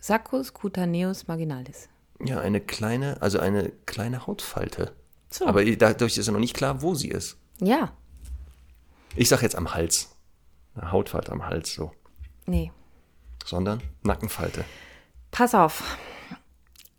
Saccus 0.00 0.54
cutaneus 0.54 1.28
marginalis. 1.28 1.90
Ja, 2.24 2.40
eine 2.40 2.62
kleine, 2.62 3.20
also 3.20 3.38
eine 3.40 3.70
kleine 3.84 4.26
Hautfalte. 4.26 4.92
So. 5.28 5.46
Aber 5.46 5.62
dadurch 5.64 6.16
ist 6.16 6.26
ja 6.26 6.32
noch 6.32 6.40
nicht 6.40 6.56
klar, 6.56 6.80
wo 6.80 6.94
sie 6.94 7.08
ist. 7.08 7.36
Ja. 7.60 7.92
Ich 9.14 9.28
sag 9.28 9.42
jetzt 9.42 9.54
am 9.54 9.74
Hals. 9.74 10.16
Eine 10.74 10.92
Hautfalte 10.92 11.30
am 11.30 11.44
Hals, 11.44 11.74
so. 11.74 11.92
Nee. 12.46 12.72
Sondern 13.48 13.82
Nackenfalte. 14.02 14.66
Pass 15.30 15.54
auf. 15.54 15.96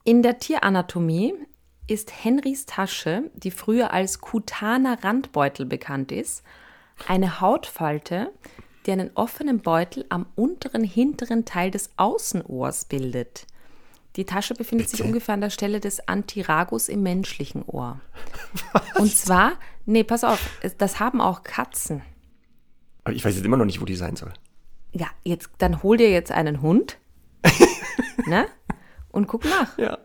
In 0.04 0.24
der 0.24 0.40
Tieranatomie 0.40 1.36
ist 1.86 2.12
Henrys 2.24 2.66
Tasche, 2.66 3.30
die 3.36 3.52
früher 3.52 3.94
als 3.94 4.20
kutaner 4.20 5.04
Randbeutel 5.04 5.68
bekannt 5.68 6.12
ist, 6.12 6.42
eine 7.08 7.40
Hautfalte, 7.40 8.32
die 8.88 8.92
einen 8.92 9.12
offenen 9.14 9.60
Beutel 9.60 10.06
am 10.10 10.26
unteren 10.36 10.84
hinteren 10.84 11.46
Teil 11.46 11.70
des 11.70 11.92
Außenohrs 11.98 12.86
bildet. 12.86 13.46
Die 14.16 14.26
Tasche 14.26 14.56
befindet 14.56 14.88
Bitte? 14.88 14.98
sich 14.98 15.06
ungefähr 15.06 15.36
an 15.36 15.42
der 15.42 15.52
Stelle 15.52 15.80
des 15.80 16.08
Antiragus 16.08 16.90
im 16.90 17.04
menschlichen 17.04 17.64
Ohr. 17.64 18.00
Was? 18.74 18.96
Und 19.00 19.16
zwar, 19.16 19.54
nee, 19.86 20.04
pass 20.04 20.24
auf, 20.24 20.50
das 20.80 21.00
haben 21.00 21.22
auch 21.22 21.44
Katzen. 21.44 22.02
Aber 23.04 23.14
ich 23.14 23.24
weiß 23.24 23.36
jetzt 23.36 23.46
immer 23.46 23.58
noch 23.58 23.66
nicht, 23.66 23.82
wo 23.82 23.86
die 23.86 23.96
sein 23.96 24.16
soll. 24.16 24.34
Ja, 24.92 25.08
jetzt, 25.24 25.50
dann 25.60 25.84
hol 25.84 25.98
dir 25.98 26.10
jetzt 26.10 26.32
einen 26.32 26.62
Hund. 26.62 26.98
ne? 28.28 28.48
Und 29.12 29.28
guck 29.28 29.46
nach. 29.46 29.78
Ja. 29.78 29.98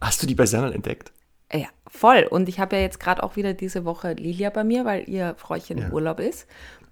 Hast 0.00 0.22
du 0.22 0.26
die 0.26 0.34
bei 0.34 0.46
Semmel 0.46 0.72
entdeckt? 0.72 1.12
Ja, 1.52 1.68
voll. 1.86 2.26
Und 2.30 2.48
ich 2.48 2.58
habe 2.58 2.76
ja 2.76 2.82
jetzt 2.82 3.00
gerade 3.00 3.22
auch 3.22 3.36
wieder 3.36 3.54
diese 3.54 3.84
Woche 3.84 4.12
Lilia 4.12 4.50
bei 4.50 4.64
mir, 4.64 4.84
weil 4.84 5.08
ihr 5.08 5.34
Fräuchen 5.36 5.78
ja. 5.78 5.86
im 5.86 5.92
Urlaub 5.92 6.20
ist. 6.20 6.46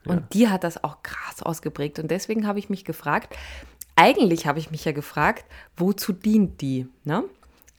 Und 0.04 0.16
ja. 0.16 0.22
die 0.32 0.48
hat 0.48 0.64
das 0.64 0.82
auch 0.82 1.02
krass 1.02 1.42
ausgeprägt. 1.42 1.98
Und 1.98 2.10
deswegen 2.10 2.46
habe 2.46 2.58
ich 2.58 2.70
mich 2.70 2.84
gefragt, 2.84 3.36
eigentlich 3.96 4.46
habe 4.46 4.58
ich 4.58 4.70
mich 4.70 4.84
ja 4.84 4.92
gefragt, 4.92 5.44
wozu 5.76 6.12
dient 6.12 6.60
die? 6.60 6.88
Ne? 7.04 7.24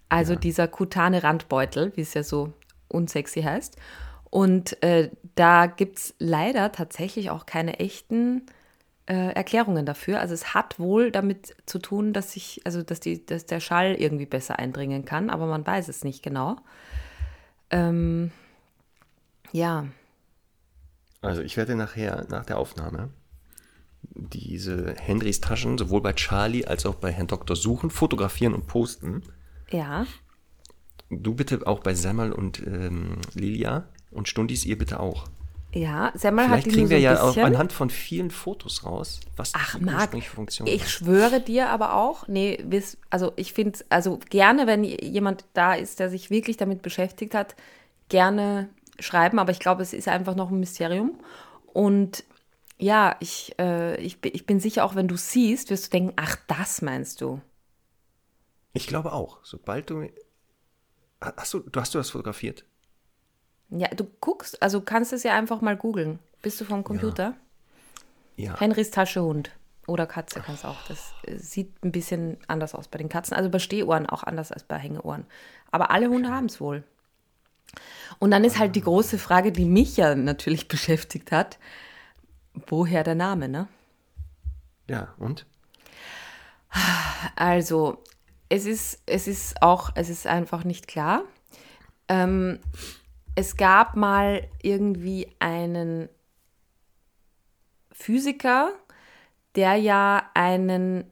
Also 0.10 0.34
ja. 0.34 0.40
dieser 0.40 0.68
kutane 0.68 1.24
Randbeutel, 1.24 1.92
wie 1.96 2.02
es 2.02 2.14
ja 2.14 2.24
so 2.24 2.54
unsexy 2.88 3.42
heißt. 3.42 3.78
Und 4.34 4.82
äh, 4.82 5.12
da 5.36 5.68
gibt 5.68 6.00
es 6.00 6.16
leider 6.18 6.72
tatsächlich 6.72 7.30
auch 7.30 7.46
keine 7.46 7.80
echten 7.80 8.48
äh, 9.06 9.32
Erklärungen 9.32 9.86
dafür. 9.86 10.20
Also 10.20 10.34
es 10.34 10.56
hat 10.56 10.80
wohl 10.80 11.12
damit 11.12 11.56
zu 11.68 11.78
tun, 11.78 12.14
dass 12.14 12.32
sich, 12.32 12.60
also 12.66 12.82
dass 12.82 13.00
die, 13.00 13.24
dass 13.24 13.46
der 13.46 13.60
Schall 13.60 13.94
irgendwie 13.94 14.26
besser 14.26 14.58
eindringen 14.58 15.06
kann, 15.06 15.30
aber 15.30 15.46
man 15.46 15.64
weiß 15.64 15.88
es 15.88 16.04
nicht 16.04 16.24
genau. 16.24 16.56
Ähm, 17.70 18.32
ja. 19.52 19.86
Also 21.22 21.44
ich 21.44 21.56
werde 21.56 21.76
nachher, 21.76 22.26
nach 22.28 22.48
der 22.48 22.58
Aufnahme, 22.58 23.12
diese 24.02 24.96
Henrys 24.98 25.42
Taschen 25.42 25.78
sowohl 25.78 26.02
bei 26.02 26.14
Charlie 26.14 26.66
als 26.66 26.88
auch 26.88 26.96
bei 26.96 27.12
Herrn 27.12 27.28
Doktor 27.28 27.56
suchen, 27.56 27.92
fotografieren 27.92 28.56
und 28.56 28.66
posten. 28.66 29.22
Ja. 29.70 30.08
Du 31.12 31.36
bitte 31.36 31.68
auch 31.68 31.82
bei 31.82 31.94
Semmel 31.94 32.32
und 32.32 32.66
ähm, 32.66 33.22
Lilia 33.36 33.88
und 34.14 34.28
Stundis 34.28 34.66
ihr 34.66 34.78
bitte 34.78 35.00
auch. 35.00 35.26
Ja, 35.74 36.12
Semmel 36.14 36.46
Vielleicht 36.46 36.66
hat 36.66 36.72
die 36.72 36.76
kriegen 36.76 36.90
wir 36.90 36.98
so 37.00 37.04
ja 37.04 37.22
auch 37.24 37.38
anhand 37.38 37.74
von 37.74 37.90
vielen 37.90 38.30
Fotos 38.30 38.86
raus, 38.86 39.20
was 39.36 39.54
Ach, 39.56 39.76
die 39.80 39.84
Marc, 39.84 40.02
ursprüngliche 40.02 40.30
Funktion 40.32 40.68
ich 40.68 40.88
schwöre 40.88 41.40
dir 41.42 41.70
aber 41.70 41.96
auch, 41.96 42.28
nee, 42.28 42.64
also 43.10 43.34
ich 43.38 43.54
finde 43.54 43.80
also 43.90 44.20
gerne, 44.30 44.68
wenn 44.68 44.84
jemand 44.84 45.46
da 45.54 45.74
ist, 45.74 46.00
der 46.00 46.10
sich 46.12 46.30
wirklich 46.30 46.58
damit 46.58 46.84
beschäftigt 46.84 47.34
hat, 47.34 47.56
gerne 48.10 48.70
schreiben, 49.00 49.40
aber 49.40 49.52
ich 49.52 49.58
glaube, 49.60 49.82
es 49.82 49.94
ist 49.94 50.08
einfach 50.08 50.36
noch 50.36 50.52
ein 50.52 50.60
Mysterium. 50.60 51.20
Und 51.66 52.24
ja, 52.78 53.16
ich, 53.20 53.56
äh, 53.58 54.00
ich, 54.00 54.22
bin- 54.22 54.34
ich 54.36 54.46
bin 54.46 54.60
sicher, 54.60 54.86
auch 54.86 54.94
wenn 54.94 55.08
du 55.08 55.18
siehst, 55.18 55.72
wirst 55.72 55.88
du 55.88 55.90
denken, 55.90 56.14
ach, 56.18 56.36
das 56.48 56.84
meinst 56.84 57.20
du. 57.22 57.42
Ich 58.74 58.86
glaube 58.86 59.14
auch. 59.14 59.40
Sobald 59.44 59.90
du. 59.90 60.08
Hast 61.22 61.54
du, 61.54 61.60
du 61.62 61.80
hast 61.80 61.94
du 61.94 61.98
das 61.98 62.10
fotografiert? 62.12 62.66
Ja, 63.76 63.88
du 63.90 64.06
guckst, 64.20 64.62
also 64.62 64.82
kannst 64.82 65.14
es 65.14 65.24
ja 65.24 65.34
einfach 65.34 65.62
mal 65.62 65.76
googeln. 65.76 66.20
Bist 66.42 66.62
du 66.62 66.66
vom 66.66 66.84
Computer? 66.84 67.36
Ja. 68.36 68.60
Henrys 68.60 68.92
Tasche 68.92 69.24
Hund 69.24 69.52
oder 69.88 70.06
Katze 70.06 70.42
kannst 70.42 70.66
auch. 70.66 70.78
Das 70.88 71.14
äh, 71.24 71.38
sieht 71.38 71.84
ein 71.84 71.92
bisschen 71.92 72.38
anders 72.48 72.76
aus 72.76 72.88
bei 72.88 72.98
den 72.98 73.10
Katzen. 73.10 73.36
Also 73.36 73.50
bei 73.50 73.60
Stehohren 73.60 74.06
auch 74.08 74.24
anders 74.24 74.52
als 74.52 74.64
bei 74.64 74.78
Hängeohren. 74.78 75.26
Aber 75.72 75.92
alle 75.92 76.10
Hunde 76.10 76.30
haben 76.30 76.46
es 76.46 76.62
wohl. 76.62 76.84
Und 78.20 78.32
dann 78.32 78.44
ist 78.44 78.60
halt 78.60 78.76
die 78.76 78.82
große 78.82 79.18
Frage, 79.18 79.52
die 79.52 79.66
mich 79.66 79.98
ja 79.98 80.16
natürlich 80.16 80.68
beschäftigt 80.68 81.32
hat, 81.32 81.58
woher 82.68 83.04
der 83.04 83.16
Name, 83.16 83.50
ne? 83.50 83.68
Ja, 84.88 85.14
und? 85.18 85.46
Also, 87.36 88.04
es 88.50 88.66
ist, 88.66 89.02
es 89.06 89.28
ist 89.28 89.62
auch, 89.62 89.92
es 89.96 90.10
ist 90.10 90.28
einfach 90.28 90.64
nicht 90.64 90.88
klar. 90.88 91.24
Ähm, 92.08 92.60
es 93.36 93.58
gab 93.58 93.96
mal 93.96 94.48
irgendwie 94.62 95.28
einen 95.40 96.10
Physiker, 97.92 98.72
der 99.56 99.76
ja 99.76 100.30
einen, 100.34 101.06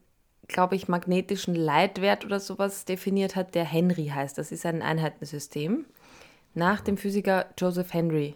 glaube 0.48 0.76
ich, 0.76 0.88
magnetischen 0.88 1.56
Leitwert 1.56 2.26
oder 2.26 2.40
sowas 2.40 2.86
definiert 2.86 3.36
hat, 3.36 3.56
der 3.56 3.66
Henry 3.66 4.08
heißt. 4.08 4.38
Das 4.38 4.52
ist 4.52 4.66
ein 4.66 4.82
Einheitensystem 4.82 5.86
nach 6.54 6.82
dem 6.82 6.98
Physiker 6.98 7.46
Joseph 7.58 7.94
Henry. 7.94 8.36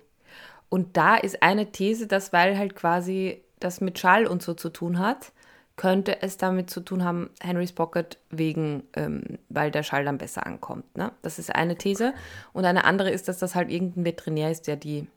Und 0.70 0.98
da 0.98 1.16
ist 1.16 1.44
eine 1.44 1.72
These, 1.72 2.08
dass 2.08 2.34
weil 2.34 2.58
halt 2.58 2.76
quasi 2.76 3.44
das 3.60 3.82
mit 3.82 4.00
Schall 4.00 4.26
und 4.26 4.42
so 4.42 4.54
zu 4.54 4.70
tun 4.70 5.00
hat, 5.00 5.32
könnte 5.78 6.21
es 6.21 6.38
damit 6.38 6.69
zu 6.69 6.80
tun 6.80 7.03
haben, 7.03 7.30
Henry's 7.41 7.73
Pocket 7.73 8.17
wegen, 8.30 8.84
ähm, 8.93 9.39
weil 9.49 9.71
der 9.71 9.84
Schall 9.84 10.05
dann 10.05 10.17
besser 10.17 10.45
ankommt. 10.45 10.95
Ne? 10.95 11.11
Das 11.21 11.38
ist 11.38 11.53
eine 11.53 11.78
These. 11.78 12.13
Und 12.53 12.65
eine 12.65 12.86
andere 12.86 13.11
ist, 13.11 13.28
dass 13.28 13.39
das 13.39 13.55
halt 13.55 13.69
irgendein 13.69 14.05
Veterinär 14.05 14.51
ist, 14.51 14.67
der 14.67 14.78
die 14.78 15.07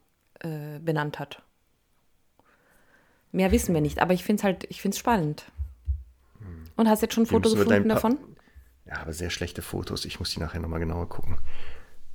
äh, 0.40 0.78
benannt 0.80 1.18
hat. 1.18 1.42
Mehr 3.30 3.52
wissen 3.52 3.74
wir 3.74 3.80
nicht, 3.80 4.00
aber 4.00 4.14
ich 4.14 4.24
finde 4.24 4.40
es 4.40 4.44
halt, 4.44 4.64
ich 4.68 4.82
finde 4.82 4.94
es 4.94 4.98
spannend. 4.98 5.44
Und 6.76 6.88
hast 6.88 7.02
jetzt 7.02 7.14
schon 7.14 7.24
ein 7.24 7.26
Foto 7.26 7.50
gefunden 7.50 7.88
davon? 7.88 8.18
Ja, 8.86 9.00
aber 9.00 9.12
sehr 9.12 9.30
schlechte 9.30 9.62
Fotos. 9.62 10.04
Ich 10.04 10.20
muss 10.20 10.30
die 10.30 10.40
nachher 10.40 10.61
nochmal 10.61 10.78
genauer 10.78 11.09
gucken. 11.09 11.38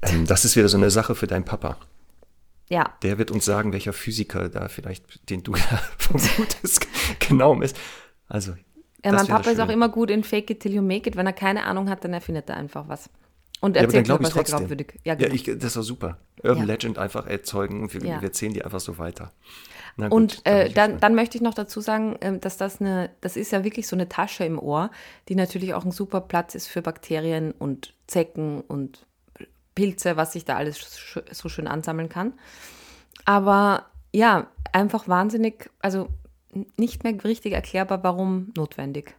Ähm, 0.02 0.26
das 0.26 0.46
ist 0.46 0.56
wieder 0.56 0.70
so 0.70 0.78
eine 0.78 0.90
Sache 0.90 1.16
für 1.16 1.28
deinen 1.28 1.44
Papa. 1.46 1.78
Ja, 2.70 2.96
Der 3.04 3.18
wird 3.18 3.30
uns 3.30 3.44
sagen, 3.44 3.74
welcher 3.74 3.92
Physiker 3.92 4.48
da 4.48 4.70
vielleicht, 4.70 5.30
den 5.30 5.44
du 5.44 5.52
da 5.52 5.60
vermutest, 5.98 6.88
genau 7.20 7.62
ist. 7.62 7.78
Also. 8.34 8.54
Ja, 9.06 9.12
mein 9.12 9.28
Papa 9.28 9.52
ist 9.52 9.60
auch 9.60 9.70
immer 9.70 9.90
gut 9.90 10.10
in 10.10 10.24
Fake 10.24 10.50
it 10.50 10.62
till 10.62 10.74
you 10.74 10.82
make 10.82 11.10
it. 11.10 11.16
Wenn 11.16 11.28
er 11.28 11.34
keine 11.34 11.66
Ahnung 11.66 11.90
hat, 11.90 12.04
dann 12.04 12.14
erfindet 12.14 12.50
er 12.50 12.58
einfach 12.58 12.88
was. 12.88 13.10
Und 13.60 13.76
Ja, 13.76 13.84
aber 13.84 13.92
dann 13.92 14.00
erzählt 14.00 14.06
glaube 14.06 14.24
mir 14.24 14.30
ich 14.30 14.30
was 14.30 14.34
sehr 14.34 14.44
trotzdem. 14.44 14.58
glaubwürdig. 14.68 14.94
Ja, 15.04 15.14
Ja, 15.14 15.16
genau. 15.16 15.34
ich, 15.36 15.60
das 15.60 15.76
war 15.76 15.84
super. 15.84 16.18
Urban 16.42 16.58
Ja. 16.60 16.64
Legend 16.66 16.98
einfach 16.98 17.28
erzeugen 17.28 17.82
und 17.82 17.94
wir, 17.94 18.02
Ja. 18.02 18.22
wir 18.22 18.28
erzählen 18.30 18.54
die 18.54 18.64
einfach 18.64 18.80
so 18.80 18.98
weiter. 18.98 19.32
Gut, 19.98 20.12
Und 20.12 20.42
äh, 20.46 20.70
dann, 20.72 21.00
dann 21.00 21.16
möchte 21.16 21.38
ich 21.38 21.42
noch 21.44 21.54
dazu 21.54 21.80
sagen, 21.80 22.18
ähm, 22.22 22.40
dass 22.42 22.58
das 22.58 22.82
eine, 22.82 23.12
das 23.22 23.36
ist 23.38 23.52
ja 23.52 23.64
wirklich 23.64 23.88
so 23.88 23.96
eine 23.96 24.10
Tasche 24.10 24.44
im 24.46 24.58
Ohr, 24.58 24.90
die 25.30 25.36
natürlich 25.36 25.74
auch 25.76 25.86
ein 25.86 25.92
super 25.92 26.20
Platz 26.22 26.56
ist 26.56 26.68
für 26.68 26.82
Bakterien 26.82 27.52
und 27.52 27.94
Zecken 28.08 28.62
und 28.62 29.06
Pilze, 29.76 30.18
was 30.18 30.34
sich 30.34 30.46
da 30.46 30.56
alles 30.56 30.80
so 31.32 31.50
schön 31.50 31.68
ansammeln 31.68 32.10
kann. 32.10 32.34
Aber 33.26 33.86
ja, 34.14 34.48
einfach 34.72 35.08
wahnsinnig, 35.08 35.70
also 35.80 36.08
nicht 36.78 37.04
mehr 37.04 37.24
richtig 37.24 37.54
erklärbar, 37.54 38.04
warum 38.04 38.52
notwendig. 38.56 39.16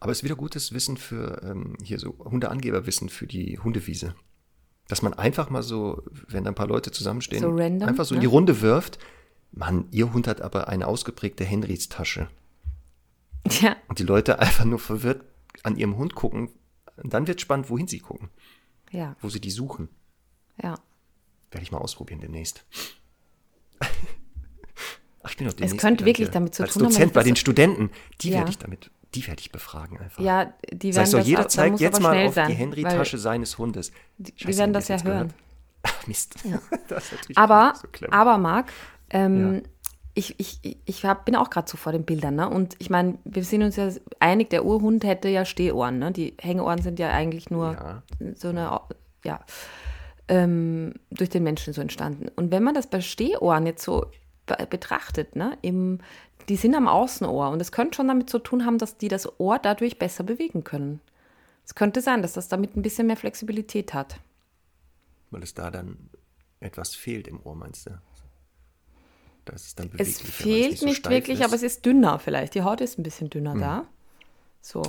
Aber 0.00 0.12
es 0.12 0.18
ist 0.18 0.24
wieder 0.24 0.36
gutes 0.36 0.72
Wissen 0.72 0.96
für 0.96 1.42
ähm, 1.42 1.76
hier 1.82 1.98
so 1.98 2.16
Hundeangeberwissen 2.18 3.08
für 3.08 3.26
die 3.26 3.58
Hundewiese. 3.58 4.14
Dass 4.88 5.02
man 5.02 5.14
einfach 5.14 5.50
mal 5.50 5.62
so, 5.62 6.02
wenn 6.28 6.44
da 6.44 6.50
ein 6.50 6.54
paar 6.54 6.66
Leute 6.66 6.90
zusammenstehen, 6.90 7.42
So 7.42 7.50
random, 7.50 7.88
einfach 7.88 8.04
so 8.04 8.14
in 8.14 8.18
ne? 8.18 8.22
die 8.22 8.26
Runde 8.26 8.60
wirft. 8.60 8.98
Mann, 9.52 9.86
ihr 9.90 10.12
Hund 10.12 10.26
hat 10.26 10.40
aber 10.40 10.68
eine 10.68 10.86
ausgeprägte 10.86 11.44
Henrys 11.44 11.88
Tasche. 11.88 12.28
Ja, 13.60 13.76
Und 13.88 13.98
die 13.98 14.04
Leute 14.04 14.38
einfach 14.38 14.64
nur 14.64 14.78
verwirrt 14.78 15.24
an 15.62 15.76
ihrem 15.76 15.96
Hund 15.96 16.14
gucken. 16.14 16.50
Und 16.96 17.14
dann 17.14 17.26
wird 17.26 17.40
spannend, 17.40 17.70
wohin 17.70 17.88
sie 17.88 17.98
gucken, 18.00 18.28
ja, 18.90 19.16
wo 19.20 19.28
sie 19.28 19.40
die 19.40 19.50
suchen. 19.50 19.88
ja. 20.62 20.78
Werde 21.50 21.64
ich 21.64 21.72
mal 21.72 21.78
ausprobieren 21.78 22.20
demnächst. 22.20 22.64
Ach, 25.22 25.30
ich 25.30 25.36
bin 25.36 25.46
doch 25.46 25.52
demnächst 25.54 25.78
könnte 25.78 26.04
wirklich 26.06 26.30
damit 26.30 26.54
zu 26.54 26.62
als 26.62 26.72
tun 26.72 26.82
haben, 26.82 26.88
wenn 26.88 26.94
Dozent 26.94 27.12
bei 27.12 27.22
den 27.22 27.36
Studenten. 27.36 27.90
Die 28.22 28.30
Ja. 28.30 28.38
werde 28.38 28.50
ich 28.50 28.58
damit, 28.58 28.90
die 29.14 29.26
werde 29.26 29.40
ich 29.40 29.52
befragen 29.52 29.98
einfach. 29.98 30.22
Ja, 30.22 30.52
die 30.72 30.94
werden 30.94 31.10
das, 31.10 31.26
jeder 31.26 31.42
da 31.42 31.48
zeigt 31.48 31.80
jetzt 31.80 32.00
mal 32.00 32.26
auf 32.26 32.34
sein, 32.34 32.48
die 32.50 32.54
Henry-Tasche 32.56 33.18
seines 33.18 33.58
Hundes. 33.58 33.92
Die, 34.18 34.32
die 34.32 34.42
Scheiße, 34.44 34.58
werden 34.58 34.70
wie 34.70 34.74
das 34.74 34.88
ja 34.88 35.02
hören. 35.02 35.32
Ach, 35.82 36.06
Mist. 36.06 36.34
Das 36.88 37.04
ist 37.06 37.12
natürlich 37.12 37.38
Aber, 37.38 37.74
so 37.80 37.88
clever. 37.88 38.12
aber 38.12 38.38
Marc, 38.38 38.72
ähm, 39.10 39.54
Ja. 39.56 39.60
ich, 40.14 40.34
ich, 40.38 40.78
ich 40.84 41.04
hab, 41.04 41.24
bin 41.26 41.36
auch 41.36 41.50
gerade 41.50 41.68
so 41.70 41.76
vor 41.76 41.92
den 41.92 42.04
Bildern, 42.04 42.36
ne? 42.36 42.48
Und 42.48 42.76
ich 42.78 42.88
meine, 42.90 43.18
wir 43.24 43.44
sind 43.44 43.62
uns 43.62 43.76
ja 43.76 43.88
einig, 44.20 44.50
der 44.50 44.64
Urhund 44.64 45.04
hätte 45.04 45.28
ja 45.28 45.44
Stehohren, 45.44 45.98
ne? 45.98 46.12
Die 46.12 46.34
Hängeohren 46.40 46.80
sind 46.82 46.98
ja 46.98 47.10
eigentlich 47.10 47.50
nur 47.50 47.72
Ja. 47.72 48.02
so 48.34 48.48
eine, 48.48 48.80
ja, 49.24 49.40
ähm, 50.28 50.94
durch 51.10 51.30
den 51.30 51.42
Menschen 51.42 51.72
so 51.72 51.80
entstanden. 51.80 52.28
Und 52.36 52.50
wenn 52.52 52.62
man 52.62 52.74
das 52.74 52.86
bei 52.88 53.00
Stehohren 53.00 53.66
jetzt 53.66 53.84
so 53.84 54.06
betrachtet, 54.68 55.36
ne? 55.36 55.56
Im, 55.62 55.98
die 56.48 56.56
sind 56.56 56.74
am 56.74 56.88
Außenohr 56.88 57.50
und 57.50 57.60
es 57.60 57.72
könnte 57.72 57.96
schon 57.96 58.08
damit 58.08 58.28
zu 58.30 58.38
tun 58.38 58.64
haben, 58.66 58.78
dass 58.78 58.96
die 58.96 59.08
das 59.08 59.38
Ohr 59.40 59.58
dadurch 59.58 59.98
besser 59.98 60.24
bewegen 60.24 60.64
können. 60.64 61.00
Es 61.64 61.74
könnte 61.74 62.00
sein, 62.00 62.22
dass 62.22 62.32
das 62.32 62.48
damit 62.48 62.76
ein 62.76 62.82
bisschen 62.82 63.06
mehr 63.06 63.16
Flexibilität 63.16 63.94
hat. 63.94 64.18
Weil 65.30 65.42
es 65.42 65.54
da 65.54 65.70
dann 65.70 66.10
etwas 66.58 66.94
fehlt 66.94 67.28
im 67.28 67.40
Ohr, 67.44 67.54
meinst 67.54 67.86
du? 67.86 67.90
Das 69.44 69.66
ist 69.66 69.78
dann 69.78 69.90
Es 69.96 70.20
fehlt 70.20 70.78
so 70.78 70.86
nicht 70.86 70.98
steif 70.98 71.12
wirklich, 71.12 71.40
ist. 71.40 71.44
aber 71.44 71.54
es 71.54 71.62
ist 71.62 71.86
dünner 71.86 72.18
vielleicht. 72.18 72.54
Die 72.54 72.62
Haut 72.62 72.80
ist 72.80 72.98
ein 72.98 73.02
bisschen 73.02 73.30
dünner 73.30 73.52
Hm. 73.54 73.60
da. 73.60 73.86
So. 74.60 74.82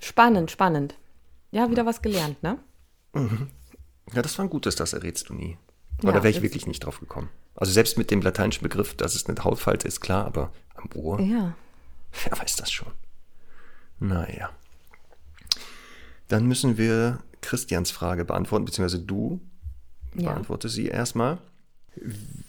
Spannend, 0.00 0.50
spannend. 0.50 0.96
Ja, 1.52 1.70
wieder 1.70 1.86
was 1.86 2.02
gelernt, 2.02 2.42
ne? 2.42 2.58
Ja, 4.12 4.22
das 4.22 4.36
war 4.38 4.44
ein 4.46 4.50
gutes, 4.50 4.74
das 4.74 4.92
errätst 4.92 5.28
du 5.28 5.34
nie. 5.34 5.56
Aber 5.98 6.08
Ja, 6.08 6.12
da 6.14 6.22
wäre 6.24 6.30
ich 6.30 6.42
wirklich 6.42 6.66
nicht 6.66 6.80
drauf 6.84 6.98
gekommen. 6.98 7.28
Also 7.54 7.72
selbst 7.72 7.98
mit 7.98 8.10
dem 8.10 8.22
lateinischen 8.22 8.62
Begriff, 8.62 8.94
dass 8.96 9.14
es 9.14 9.26
eine 9.26 9.42
Hautfalte 9.44 9.86
ist, 9.86 10.00
klar, 10.00 10.24
aber 10.24 10.52
am 10.74 10.88
Ohr, 10.94 11.20
Ja. 11.20 11.54
wer 12.24 12.38
weiß 12.38 12.56
das 12.56 12.70
schon. 12.72 12.92
Naja. 14.00 14.50
Dann 16.28 16.46
müssen 16.46 16.78
wir 16.78 17.18
Christians 17.40 17.90
Frage 17.90 18.24
beantworten, 18.24 18.64
beziehungsweise 18.64 19.02
du 19.02 19.40
Ja. 20.14 20.30
beantworte 20.32 20.68
sie 20.68 20.86
erstmal. 20.88 21.38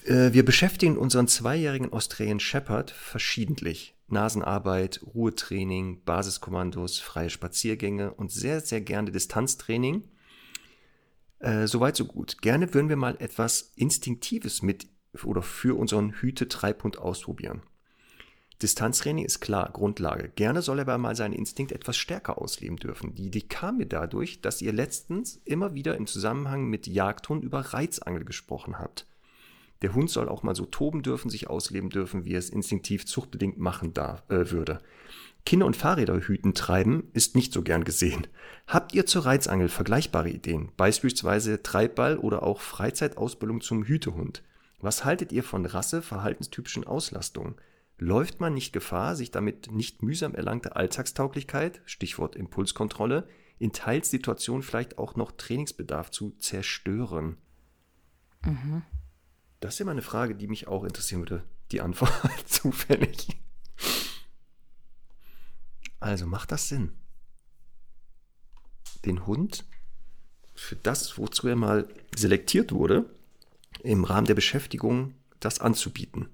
Äh, 0.06 0.32
Wir 0.32 0.46
beschäftigen 0.46 0.98
unseren 0.98 1.28
zweijährigen 1.28 1.92
Australian 1.92 2.40
Shepherd 2.40 2.92
verschiedentlich. 2.92 3.96
Nasenarbeit, 4.08 5.02
Ruhetraining, 5.14 6.04
Basiskommandos, 6.06 7.00
freie 7.00 7.30
Spaziergänge 7.30 8.14
und 8.14 8.32
sehr, 8.32 8.62
sehr 8.62 8.80
gerne 8.82 9.12
Distanztraining. 9.12 10.04
Äh, 11.40 11.68
Soweit, 11.68 11.96
so 11.98 12.06
gut. 12.06 12.42
Gerne 12.42 12.74
würden 12.74 12.90
wir 12.90 12.96
mal 12.96 13.18
etwas 13.20 13.74
Instinktives 13.76 14.62
mit 14.62 14.88
oder 15.24 15.42
für 15.42 15.78
unseren 15.78 16.12
Hüte-Treibhund 16.12 16.98
ausprobieren. 16.98 17.62
Distanztraining 18.62 19.26
ist 19.26 19.42
klar, 19.42 19.70
Grundlage. 19.74 20.30
Gerne 20.30 20.62
soll 20.62 20.80
er 20.80 20.84
aber 20.84 20.98
mal 20.98 21.16
seinen 21.16 21.34
Instinkt 21.34 21.72
etwas 21.72 21.98
stärker 21.98 22.42
ausleben 22.42 22.78
dürfen. 22.78 23.14
Die 23.14 23.26
Idee 23.26 23.42
kam 23.42 23.78
mir 23.78 23.86
dadurch, 23.86 24.42
dass 24.42 24.62
ihr 24.62 24.72
letztens 24.72 25.42
immer 25.44 25.74
wieder 25.74 25.98
im 25.98 26.08
Zusammenhang 26.08 26.66
mit 26.66 26.88
Jagdhund 26.88 27.44
über 27.44 27.60
Reizangel 27.60 28.24
gesprochen 28.24 28.80
habt. 28.80 29.06
Der 29.82 29.94
Hund 29.94 30.10
soll 30.10 30.30
auch 30.30 30.44
mal 30.44 30.56
so 30.56 30.66
toben 30.66 31.04
dürfen, 31.04 31.30
sich 31.30 31.50
ausleben 31.50 31.90
dürfen, 31.90 32.24
wie 32.24 32.34
er 32.34 32.40
es 32.40 32.50
instinktiv 32.50 33.06
zuchtbedingt 33.06 33.58
machen 33.58 33.94
darf, 33.94 34.24
äh, 34.30 34.50
würde. 34.50 34.80
Kinder 35.46 35.66
und 35.66 35.76
Fahrräder 35.76 36.22
hüten 36.22 36.54
treiben 36.54 37.10
ist 37.12 37.36
nicht 37.36 37.52
so 37.52 37.64
gern 37.64 37.84
gesehen. 37.84 38.28
Habt 38.66 38.94
ihr 38.94 39.06
zur 39.06 39.26
Reizangel 39.26 39.68
vergleichbare 39.68 40.30
Ideen, 40.30 40.72
beispielsweise 40.78 41.62
Treibball 41.64 42.18
oder 42.18 42.44
auch 42.44 42.62
Freizeitausbildung 42.62 43.60
zum 43.60 43.84
Hütehund? 43.84 44.42
Was 44.84 45.06
haltet 45.06 45.32
ihr 45.32 45.46
von 45.46 45.66
Rasse-verhaltenstypischen 45.66 46.84
Auslastungen? 46.84 47.56
Läuft 47.98 48.42
man 48.42 48.54
nicht 48.54 48.74
Gefahr, 48.74 49.16
sich 49.16 49.32
damit 49.32 49.72
nicht 49.72 50.04
mühsam 50.04 50.36
erlangte 50.36 50.76
Alltagstauglichkeit, 50.76 51.82
Stichwort 51.86 52.36
Impulskontrolle, 52.36 53.26
in 53.60 53.72
Teilsituationen 53.72 54.62
vielleicht 54.62 54.98
auch 54.98 55.16
noch 55.16 55.32
Trainingsbedarf 55.32 56.12
zu 56.12 56.32
zerstören? 56.32 57.38
Mhm. 58.44 58.82
Das 59.62 59.76
ist 59.76 59.80
immer 59.80 59.92
eine 59.92 60.02
Frage, 60.02 60.36
die 60.36 60.50
mich 60.50 60.68
auch 60.68 60.84
interessieren 60.84 61.22
würde. 61.22 61.46
Die 61.72 61.80
Antwort 61.80 62.12
zufällig. 62.46 63.30
Also 66.02 66.28
macht 66.28 66.52
das 66.52 66.68
Sinn? 66.68 66.92
Den 69.06 69.26
Hund 69.28 69.64
für 70.54 70.76
das, 70.76 71.18
wozu 71.18 71.48
er 71.48 71.56
mal 71.56 71.88
selektiert 72.18 72.74
wurde, 72.74 73.10
im 73.84 74.04
Rahmen 74.04 74.28
der 74.28 74.34
Beschäftigung 74.34 75.14
das 75.40 75.60
anzubieten. 75.60 76.30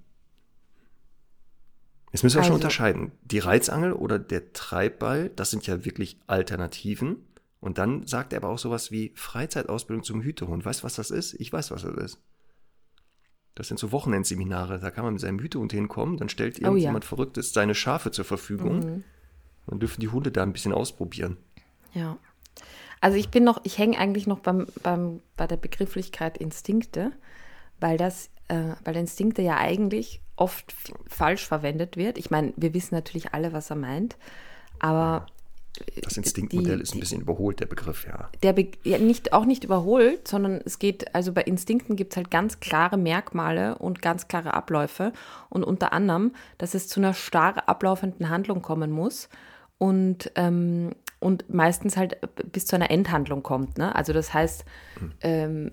Jetzt 2.11 2.23
müssen 2.23 2.35
wir 2.35 2.41
also, 2.41 2.49
schon 2.49 2.55
unterscheiden. 2.55 3.11
Die 3.21 3.39
Reizangel 3.39 3.93
oder 3.93 4.17
der 4.17 4.53
Treibball, 4.53 5.29
das 5.29 5.51
sind 5.51 5.67
ja 5.67 5.85
wirklich 5.85 6.19
Alternativen. 6.27 7.17
Und 7.59 7.77
dann 7.77 8.07
sagt 8.07 8.33
er 8.33 8.37
aber 8.37 8.49
auch 8.49 8.57
sowas 8.57 8.89
wie 8.89 9.11
Freizeitausbildung 9.15 10.03
zum 10.03 10.21
Hütehund. 10.21 10.65
Weißt 10.65 10.81
du, 10.81 10.85
was 10.85 10.95
das 10.95 11.11
ist? 11.11 11.33
Ich 11.35 11.51
weiß, 11.51 11.71
was 11.71 11.83
das 11.83 11.95
ist. 11.95 12.19
Das 13.53 13.67
sind 13.67 13.77
so 13.77 13.91
Wochenendseminare. 13.91 14.79
Da 14.79 14.89
kann 14.89 15.03
man 15.03 15.13
mit 15.13 15.21
seinem 15.21 15.39
Hütehund 15.39 15.73
hinkommen, 15.73 16.17
dann 16.17 16.29
stellt 16.29 16.59
oh, 16.59 16.65
irgendjemand 16.65 17.03
ja. 17.03 17.09
Verrücktes 17.09 17.51
seine 17.51 17.75
Schafe 17.75 18.11
zur 18.11 18.25
Verfügung. 18.25 18.79
Mhm. 18.79 19.03
Dann 19.67 19.79
dürfen 19.79 19.99
die 19.99 20.07
Hunde 20.07 20.31
da 20.31 20.43
ein 20.43 20.53
bisschen 20.53 20.71
ausprobieren. 20.71 21.37
Ja. 21.93 22.17
Also 23.01 23.17
ich 23.17 23.29
bin 23.29 23.43
noch, 23.43 23.59
ich 23.65 23.77
hänge 23.77 23.97
eigentlich 23.97 24.27
noch 24.27 24.39
beim, 24.39 24.67
beim, 24.81 25.21
bei 25.37 25.45
der 25.45 25.57
Begrifflichkeit 25.57 26.37
Instinkte, 26.37 27.11
weil 27.79 27.97
das, 27.97 28.29
äh, 28.47 28.75
weil 28.83 28.95
Instinkte 28.95 29.41
ja 29.41 29.57
eigentlich 29.57 30.21
oft 30.35 30.73
falsch 31.07 31.45
verwendet 31.45 31.97
wird. 31.97 32.17
Ich 32.17 32.31
meine, 32.31 32.53
wir 32.55 32.73
wissen 32.73 32.95
natürlich 32.95 33.33
alle, 33.33 33.53
was 33.53 33.69
er 33.69 33.75
meint, 33.75 34.17
aber 34.79 35.25
das 36.01 36.17
Instinktmodell 36.17 36.77
die, 36.77 36.83
ist 36.83 36.93
ein 36.93 36.99
bisschen 36.99 37.21
überholt, 37.21 37.59
der 37.59 37.65
Begriff, 37.65 38.05
ja. 38.05 38.29
Der 38.43 38.53
Be 38.53 38.69
ja, 38.83 38.97
nicht, 38.97 39.33
auch 39.33 39.45
nicht 39.45 39.63
überholt, 39.63 40.27
sondern 40.27 40.61
es 40.65 40.79
geht, 40.79 41.13
also 41.15 41.31
bei 41.31 41.41
Instinkten 41.41 41.95
gibt 41.95 42.13
es 42.13 42.17
halt 42.17 42.31
ganz 42.31 42.59
klare 42.59 42.97
Merkmale 42.97 43.77
und 43.77 44.01
ganz 44.01 44.27
klare 44.27 44.53
Abläufe. 44.53 45.13
Und 45.49 45.63
unter 45.63 45.93
anderem, 45.93 46.33
dass 46.57 46.73
es 46.73 46.87
zu 46.87 46.99
einer 46.99 47.13
starr 47.13 47.67
ablaufenden 47.69 48.29
Handlung 48.29 48.61
kommen 48.61 48.91
muss 48.91 49.29
und, 49.77 50.31
ähm, 50.35 50.91
und 51.19 51.53
meistens 51.53 51.97
halt 51.97 52.17
bis 52.51 52.65
zu 52.65 52.75
einer 52.75 52.91
Endhandlung 52.91 53.43
kommt. 53.43 53.77
Ne? 53.77 53.95
Also 53.95 54.11
das 54.11 54.33
heißt, 54.33 54.65
hm. 54.99 55.11
ähm, 55.21 55.71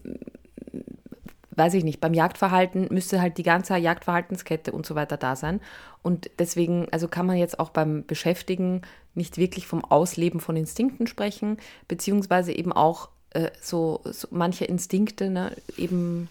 weiß 1.57 1.75
ich 1.75 1.85
nicht, 1.85 2.01
beim 2.01 2.15
Jagdverhalten 2.15 2.89
müsste 2.91 3.21
halt 3.21 3.39
die 3.39 3.43
ganze 3.43 3.77
Jagdverhaltenskette 3.77 4.73
und 4.73 4.87
so 4.87 4.95
weiter 4.95 5.17
da 5.17 5.37
sein. 5.37 5.61
Und 6.03 6.31
deswegen, 6.39 6.87
also 6.93 7.09
kann 7.09 7.27
man 7.27 7.37
jetzt 7.37 7.59
auch 7.59 7.71
beim 7.71 8.05
Beschäftigen 8.07 8.83
nicht 9.15 9.39
wirklich 9.39 9.67
vom 9.67 9.85
Ausleben 9.85 10.41
von 10.41 10.57
Instinkten 10.57 11.07
sprechen, 11.07 11.57
beziehungsweise 11.89 12.53
eben 12.53 12.73
auch 12.73 13.09
äh, 13.31 13.51
so, 13.61 14.03
so, 14.05 14.29
manche 14.31 14.67
Instinkte 14.67 15.31
ne, 15.31 15.57
eben 15.77 16.29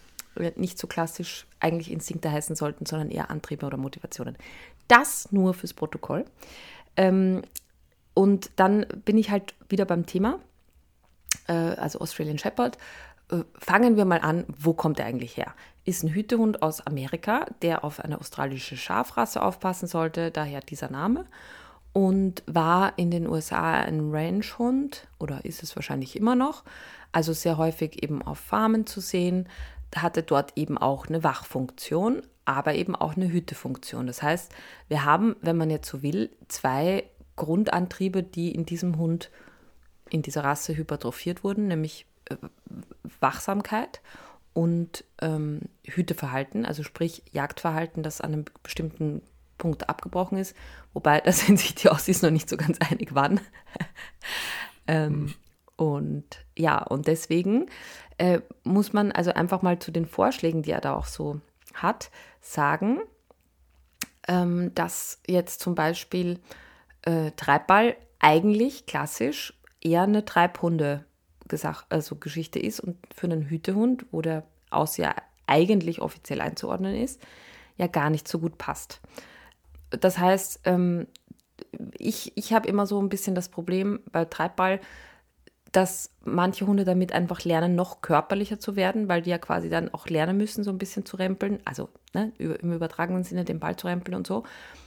nicht 0.56 0.78
so 0.78 0.86
klassisch 0.86 1.46
eigentlich 1.60 1.90
Instinkte 1.90 2.30
heißen 2.30 2.56
sollten, 2.56 2.86
sondern 2.86 3.10
eher 3.10 3.30
Antriebe 3.30 3.66
oder 3.66 3.76
Motivationen. 3.76 4.36
Das 4.88 5.32
nur 5.32 5.54
fürs 5.54 5.74
Protokoll. 5.74 6.24
Ähm, 6.96 7.42
und 8.14 8.50
dann 8.56 8.86
bin 9.04 9.18
ich 9.18 9.30
halt 9.30 9.54
wieder 9.68 9.84
beim 9.84 10.06
Thema, 10.06 10.38
äh, 11.48 11.52
also 11.52 12.00
Australian 12.00 12.38
Shepherd. 12.38 12.78
Äh, 13.30 13.42
fangen 13.58 13.96
wir 13.96 14.04
mal 14.04 14.20
an, 14.20 14.44
wo 14.56 14.72
kommt 14.72 15.00
er 15.00 15.06
eigentlich 15.06 15.36
her? 15.36 15.54
Ist 15.84 16.02
ein 16.02 16.10
Hütehund 16.10 16.62
aus 16.62 16.86
Amerika, 16.86 17.46
der 17.62 17.84
auf 17.84 18.00
eine 18.00 18.20
australische 18.20 18.76
Schafrasse 18.76 19.42
aufpassen 19.42 19.86
sollte, 19.86 20.30
daher 20.30 20.60
dieser 20.60 20.90
Name. 20.90 21.26
Und 21.92 22.42
war 22.46 22.98
in 22.98 23.10
den 23.10 23.26
USA 23.26 23.72
ein 23.72 24.10
Ranchhund 24.10 25.08
oder 25.18 25.44
ist 25.44 25.62
es 25.62 25.74
wahrscheinlich 25.76 26.14
immer 26.16 26.34
noch. 26.34 26.64
Also 27.10 27.32
sehr 27.32 27.56
häufig 27.56 28.02
eben 28.02 28.20
auf 28.20 28.38
Farmen 28.38 28.86
zu 28.86 29.00
sehen. 29.00 29.48
Hatte 29.94 30.22
dort 30.22 30.52
eben 30.56 30.76
auch 30.76 31.06
eine 31.06 31.24
Wachfunktion, 31.24 32.22
aber 32.44 32.74
eben 32.74 32.94
auch 32.94 33.16
eine 33.16 33.32
Hütefunktion. 33.32 34.06
Das 34.06 34.22
heißt, 34.22 34.52
wir 34.88 35.04
haben, 35.04 35.36
wenn 35.40 35.56
man 35.56 35.70
jetzt 35.70 35.88
so 35.88 36.02
will, 36.02 36.30
zwei 36.48 37.04
Grundantriebe, 37.36 38.22
die 38.22 38.54
in 38.54 38.66
diesem 38.66 38.98
Hund, 38.98 39.30
in 40.10 40.20
dieser 40.20 40.44
Rasse 40.44 40.76
hypertrophiert 40.76 41.44
wurden, 41.44 41.68
nämlich 41.68 42.06
Wachsamkeit 43.20 44.00
und 44.52 45.04
ähm, 45.20 45.62
Hüteverhalten, 45.84 46.64
also 46.64 46.82
sprich 46.82 47.22
Jagdverhalten, 47.30 48.02
das 48.02 48.20
an 48.20 48.32
einem 48.32 48.44
bestimmten 48.62 49.22
Punkt 49.58 49.88
abgebrochen 49.88 50.38
ist, 50.38 50.56
wobei 50.92 51.20
da 51.24 51.32
sind 51.32 51.58
sich 51.58 51.74
die 51.74 51.88
Aussies 51.88 52.22
noch 52.22 52.30
nicht 52.30 52.48
so 52.48 52.56
ganz 52.56 52.78
einig 52.80 53.10
wann. 53.14 53.40
ähm, 54.86 55.12
mhm. 55.12 55.34
Und 55.76 56.44
ja, 56.56 56.82
und 56.82 57.06
deswegen 57.06 57.66
äh, 58.16 58.40
muss 58.64 58.94
man 58.94 59.12
also 59.12 59.32
einfach 59.32 59.60
mal 59.60 59.78
zu 59.78 59.90
den 59.90 60.06
Vorschlägen, 60.06 60.62
die 60.62 60.70
er 60.70 60.80
da 60.80 60.94
auch 60.94 61.04
so 61.04 61.40
hat, 61.74 62.10
sagen, 62.40 63.00
ähm, 64.26 64.74
dass 64.74 65.20
jetzt 65.26 65.60
zum 65.60 65.74
Beispiel 65.74 66.40
äh, 67.02 67.32
Treibball 67.32 67.94
eigentlich 68.18 68.86
klassisch 68.86 69.52
eher 69.82 70.02
eine 70.02 70.24
Treibhunde 70.24 71.04
Gesach 71.48 71.86
also 71.88 72.16
Geschichte 72.16 72.58
ist 72.58 72.80
und 72.80 72.96
für 73.14 73.26
einen 73.26 73.48
Hütehund, 73.48 74.06
wo 74.10 74.22
der 74.22 74.44
Ausseher 74.70 75.14
eigentlich 75.46 76.00
offiziell 76.00 76.40
einzuordnen 76.40 76.94
ist, 76.96 77.20
ja 77.76 77.86
gar 77.86 78.10
nicht 78.10 78.26
so 78.28 78.38
gut 78.38 78.58
passt. 78.58 79.00
Das 79.90 80.18
heißt, 80.18 80.60
ähm, 80.64 81.06
ich, 81.98 82.36
ich 82.36 82.52
habe 82.52 82.68
immer 82.68 82.86
so 82.86 83.00
ein 83.00 83.08
bisschen 83.08 83.34
das 83.34 83.48
Problem 83.48 84.00
bei 84.10 84.24
Treibball, 84.24 84.80
dass 85.72 86.10
manche 86.24 86.66
Hunde 86.66 86.84
damit 86.84 87.12
einfach 87.12 87.44
lernen, 87.44 87.74
noch 87.74 88.00
körperlicher 88.00 88.58
zu 88.58 88.76
werden, 88.76 89.08
weil 89.08 89.22
die 89.22 89.30
ja 89.30 89.38
quasi 89.38 89.68
dann 89.68 89.92
auch 89.92 90.06
lernen 90.06 90.36
müssen, 90.36 90.64
so 90.64 90.70
ein 90.70 90.78
bisschen 90.78 91.04
zu 91.04 91.16
rempeln, 91.16 91.60
also 91.64 91.90
ne, 92.14 92.32
im 92.38 92.72
übertragenen 92.72 93.24
Sinne 93.24 93.44
den 93.44 93.60
Ball 93.60 93.76
zu 93.76 93.86
rempeln 93.86 94.14
und 94.14 94.26
so. 94.26 94.44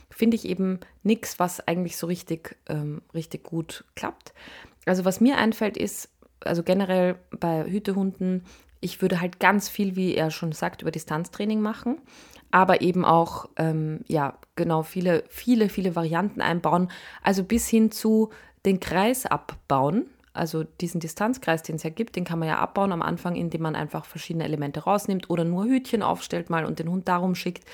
Finde 0.10 0.36
ich 0.36 0.46
eben 0.46 0.80
nichts, 1.04 1.38
was 1.38 1.60
eigentlich 1.68 1.98
so 1.98 2.08
richtig, 2.08 2.58
ähm, 2.68 3.04
richtig 3.14 3.44
gut 3.44 3.84
klappt. 3.96 4.34
Also 4.86 5.06
was 5.06 5.22
mir 5.22 5.38
einfällt, 5.38 5.78
ist, 5.78 6.10
also 6.44 6.64
generell 6.64 7.16
bei 7.40 7.66
Hütehunden, 7.66 8.44
ich 8.82 9.02
würde 9.02 9.20
halt 9.20 9.40
ganz 9.40 9.70
viel, 9.70 9.96
wie 9.96 10.16
er 10.16 10.32
schon 10.32 10.52
sagt, 10.52 10.82
über 10.82 10.92
Distanztraining 10.92 11.60
machen, 11.60 11.98
aber 12.52 12.82
eben 12.82 13.06
auch, 13.06 13.50
ähm, 13.58 14.02
ja, 14.08 14.38
genau, 14.56 14.84
viele, 14.84 15.24
viele, 15.30 15.70
viele 15.70 15.96
Varianten 15.96 16.42
einbauen. 16.42 16.90
Also 17.22 17.44
bis 17.44 17.68
hin 17.68 17.92
zu 17.92 18.30
den 18.66 18.80
Kreis 18.80 19.26
abbauen. 19.26 20.06
Also 20.32 20.64
diesen 20.64 21.02
Distanzkreis, 21.02 21.64
den 21.64 21.76
es 21.76 21.84
ja 21.84 21.90
gibt, 21.90 22.16
den 22.16 22.24
kann 22.24 22.40
man 22.40 22.48
ja 22.48 22.60
abbauen 22.60 22.92
am 22.92 23.02
Anfang, 23.02 23.36
indem 23.36 23.64
man 23.64 23.76
einfach 23.76 24.06
verschiedene 24.06 24.46
Elemente 24.46 24.82
rausnimmt 24.82 25.30
oder 25.30 25.44
nur 25.44 25.66
Hütchen 25.66 26.02
aufstellt 26.02 26.50
mal 26.50 26.66
und 26.66 26.80
den 26.80 26.90
Hund 26.90 27.08
darum 27.08 27.36
schickt, 27.36 27.66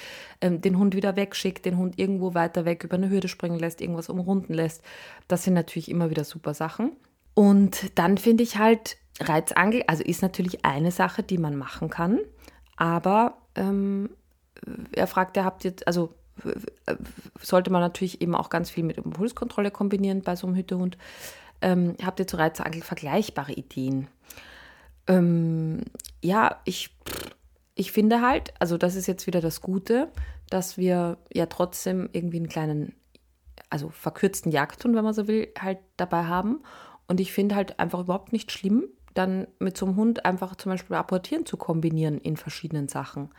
ähm, 0.42 0.62
den 0.62 0.78
Hund 0.78 0.96
wieder 0.96 1.16
wegschickt, 1.16 1.66
den 1.66 1.78
Hund 1.78 2.00
irgendwo 2.00 2.34
weiter 2.34 2.66
weg 2.66 2.84
über 2.84 2.96
eine 2.96 3.10
Hürde 3.10 3.28
springen 3.28 3.60
lässt, 3.60 3.82
irgendwas 3.82 4.10
umrunden 4.10 4.54
lässt. 4.54 4.84
Das 5.28 5.44
sind 5.44 5.54
natürlich 5.54 5.92
immer 5.92 6.10
wieder 6.10 6.24
super 6.24 6.54
Sachen. 6.54 6.94
Und 7.36 7.98
dann 8.00 8.18
finde 8.18 8.44
ich 8.44 8.58
halt 8.58 8.98
Reizangel, 9.20 9.84
also 9.88 10.04
ist 10.04 10.24
natürlich 10.24 10.66
eine 10.66 10.92
Sache, 10.92 11.22
die 11.22 11.38
man 11.38 11.56
machen 11.56 11.90
kann, 11.90 12.20
aber 12.76 13.38
ähm, 13.56 14.10
er 14.94 15.06
fragt, 15.06 15.38
ihr 15.38 15.46
habt 15.46 15.64
jetzt, 15.64 15.88
also 15.88 16.16
sollte 17.42 17.72
man 17.72 17.82
natürlich 17.82 18.22
eben 18.22 18.36
auch 18.36 18.50
ganz 18.50 18.70
viel 18.70 18.84
mit 18.84 18.98
Impulskontrolle 18.98 19.72
kombinieren 19.72 20.22
bei 20.22 20.36
so 20.36 20.48
einem 20.48 20.56
Hütehund. 20.56 20.98
Ähm, 21.62 21.96
habt 22.04 22.20
ihr 22.20 22.28
zu 22.28 22.38
Reizangel 22.38 22.82
vergleichbare 22.82 23.54
Ideen? 23.54 24.08
Ähm, 25.08 25.84
ja, 26.22 26.60
ich, 26.66 26.96
ich 27.76 27.92
finde 27.92 28.22
halt, 28.22 28.54
also 28.60 28.78
das 28.78 28.96
ist 28.96 29.08
jetzt 29.08 29.28
wieder 29.28 29.40
das 29.40 29.62
Gute, 29.62 30.10
dass 30.50 30.78
wir 30.78 31.18
ja 31.34 31.46
trotzdem 31.46 32.10
irgendwie 32.12 32.38
einen 32.38 32.50
kleinen, 32.50 32.94
also 33.70 33.90
verkürzten 33.90 34.52
Jagdhund, 34.52 34.96
wenn 34.96 35.04
man 35.04 35.14
so 35.14 35.28
will, 35.28 35.48
halt 35.60 35.80
dabei 35.96 36.26
haben 36.26 36.62
und 37.08 37.20
ich 37.20 37.32
finde 37.32 37.56
halt 37.56 37.80
einfach 37.80 38.00
überhaupt 38.00 38.34
nicht 38.34 38.52
schlimm, 38.52 38.86
dann 39.14 39.48
mit 39.60 39.78
so 39.78 39.86
einem 39.86 39.96
Hund 39.96 40.26
einfach 40.26 40.56
zum 40.56 40.72
Beispiel 40.72 40.96
Apportieren 40.96 41.46
zu 41.46 41.58
kombinieren 41.58 42.20
in 42.20 42.38
verschiedenen 42.38 42.88
Sachen. 42.90 43.30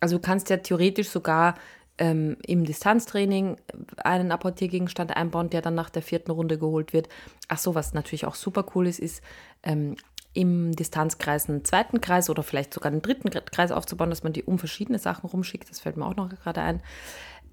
Also 0.00 0.16
du 0.16 0.22
kannst 0.22 0.50
ja 0.50 0.56
theoretisch 0.56 1.10
sogar 1.10 1.56
ähm, 1.98 2.36
im 2.46 2.64
Distanztraining 2.64 3.56
einen 3.98 4.32
Apportiergegenstand 4.32 5.16
einbauen, 5.16 5.50
der 5.50 5.62
dann 5.62 5.74
nach 5.74 5.90
der 5.90 6.02
vierten 6.02 6.30
Runde 6.30 6.58
geholt 6.58 6.92
wird. 6.92 7.08
Ach 7.48 7.58
so, 7.58 7.74
was 7.74 7.94
natürlich 7.94 8.26
auch 8.26 8.34
super 8.34 8.66
cool 8.74 8.86
ist, 8.86 8.98
ist 8.98 9.22
ähm, 9.62 9.96
im 10.32 10.72
Distanzkreis 10.76 11.48
einen 11.48 11.64
zweiten 11.64 12.00
Kreis 12.00 12.28
oder 12.28 12.42
vielleicht 12.42 12.74
sogar 12.74 12.92
einen 12.92 13.00
dritten 13.00 13.30
Kreis 13.30 13.72
aufzubauen, 13.72 14.10
dass 14.10 14.22
man 14.22 14.34
die 14.34 14.44
um 14.44 14.58
verschiedene 14.58 14.98
Sachen 14.98 15.26
rumschickt. 15.28 15.70
Das 15.70 15.80
fällt 15.80 15.96
mir 15.96 16.06
auch 16.06 16.16
noch 16.16 16.28
gerade 16.28 16.60
ein. 16.60 16.82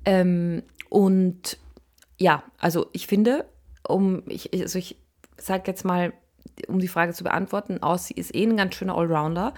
Ähm, 0.03 0.63
und 0.89 1.57
ja, 2.17 2.43
also 2.57 2.87
ich 2.91 3.07
finde, 3.07 3.45
um 3.87 4.23
ich, 4.27 4.51
also 4.53 4.79
ich 4.79 4.97
sage 5.45 5.63
jetzt 5.67 5.85
mal, 5.85 6.13
um 6.67 6.79
die 6.79 6.87
Frage 6.87 7.13
zu 7.13 7.23
beantworten, 7.23 7.81
Aussie 7.81 8.13
ist 8.13 8.35
eh 8.35 8.43
ein 8.43 8.57
ganz 8.57 8.75
schöner 8.75 8.97
Allrounder, 8.97 9.53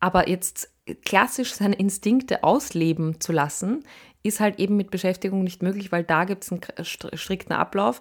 aber 0.00 0.28
jetzt 0.28 0.70
klassisch 1.04 1.54
seine 1.54 1.76
Instinkte 1.76 2.44
ausleben 2.44 3.20
zu 3.20 3.32
lassen, 3.32 3.84
ist 4.22 4.40
halt 4.40 4.58
eben 4.58 4.76
mit 4.76 4.90
Beschäftigung 4.90 5.44
nicht 5.44 5.62
möglich, 5.62 5.92
weil 5.92 6.04
da 6.04 6.24
gibt 6.24 6.44
es 6.44 6.52
einen 6.52 6.60
strikten 6.84 7.52
Ablauf 7.52 8.00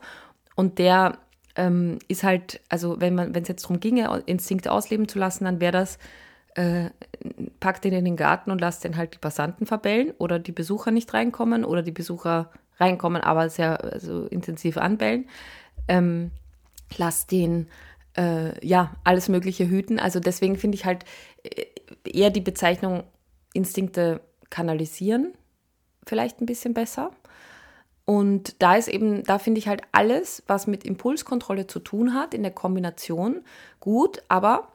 und 0.55 0.79
der 0.79 1.17
ähm, 1.55 1.99
ist 2.07 2.23
halt, 2.23 2.61
also 2.69 2.99
wenn 2.99 3.15
man, 3.15 3.33
wenn 3.33 3.43
es 3.43 3.47
jetzt 3.49 3.63
darum 3.63 3.79
ginge, 3.79 4.23
Instinkte 4.25 4.71
ausleben 4.71 5.07
zu 5.07 5.19
lassen, 5.19 5.45
dann 5.45 5.59
wäre 5.59 5.71
das, 5.71 5.97
äh, 6.55 6.89
packt 7.59 7.86
ihn 7.86 7.93
in 7.93 8.05
den 8.05 8.15
Garten 8.15 8.51
und 8.51 8.61
lasst 8.61 8.83
den 8.83 8.97
halt 8.97 9.13
die 9.13 9.19
Passanten 9.19 9.65
verbellen 9.65 10.13
oder 10.17 10.39
die 10.39 10.51
Besucher 10.51 10.91
nicht 10.91 11.13
reinkommen 11.13 11.65
oder 11.65 11.81
die 11.81 11.91
Besucher 11.91 12.51
reinkommen, 12.79 13.21
aber 13.21 13.49
sehr 13.49 13.83
also 13.83 14.25
intensiv 14.27 14.77
anbellen. 14.77 15.27
Ähm, 15.88 16.31
lasst 16.97 17.31
den 17.31 17.67
äh, 18.17 18.65
ja 18.65 18.95
alles 19.03 19.29
Mögliche 19.29 19.67
hüten. 19.67 19.99
Also 19.99 20.19
deswegen 20.19 20.57
finde 20.57 20.75
ich 20.75 20.86
halt 20.86 21.05
äh, 21.43 21.65
eher 22.03 22.29
die 22.29 22.41
Bezeichnung 22.41 23.03
Instinkte 23.53 24.21
kanalisieren 24.49 25.33
vielleicht 26.05 26.41
ein 26.41 26.45
bisschen 26.45 26.73
besser. 26.73 27.11
Und 28.05 28.61
da 28.61 28.75
ist 28.75 28.88
eben, 28.88 29.23
da 29.23 29.39
finde 29.39 29.59
ich 29.59 29.67
halt 29.67 29.81
alles, 29.91 30.43
was 30.47 30.67
mit 30.67 30.83
Impulskontrolle 30.83 31.65
zu 31.65 31.79
tun 31.79 32.13
hat, 32.13 32.33
in 32.33 32.43
der 32.43 32.51
Kombination 32.51 33.43
gut, 33.79 34.21
aber, 34.27 34.67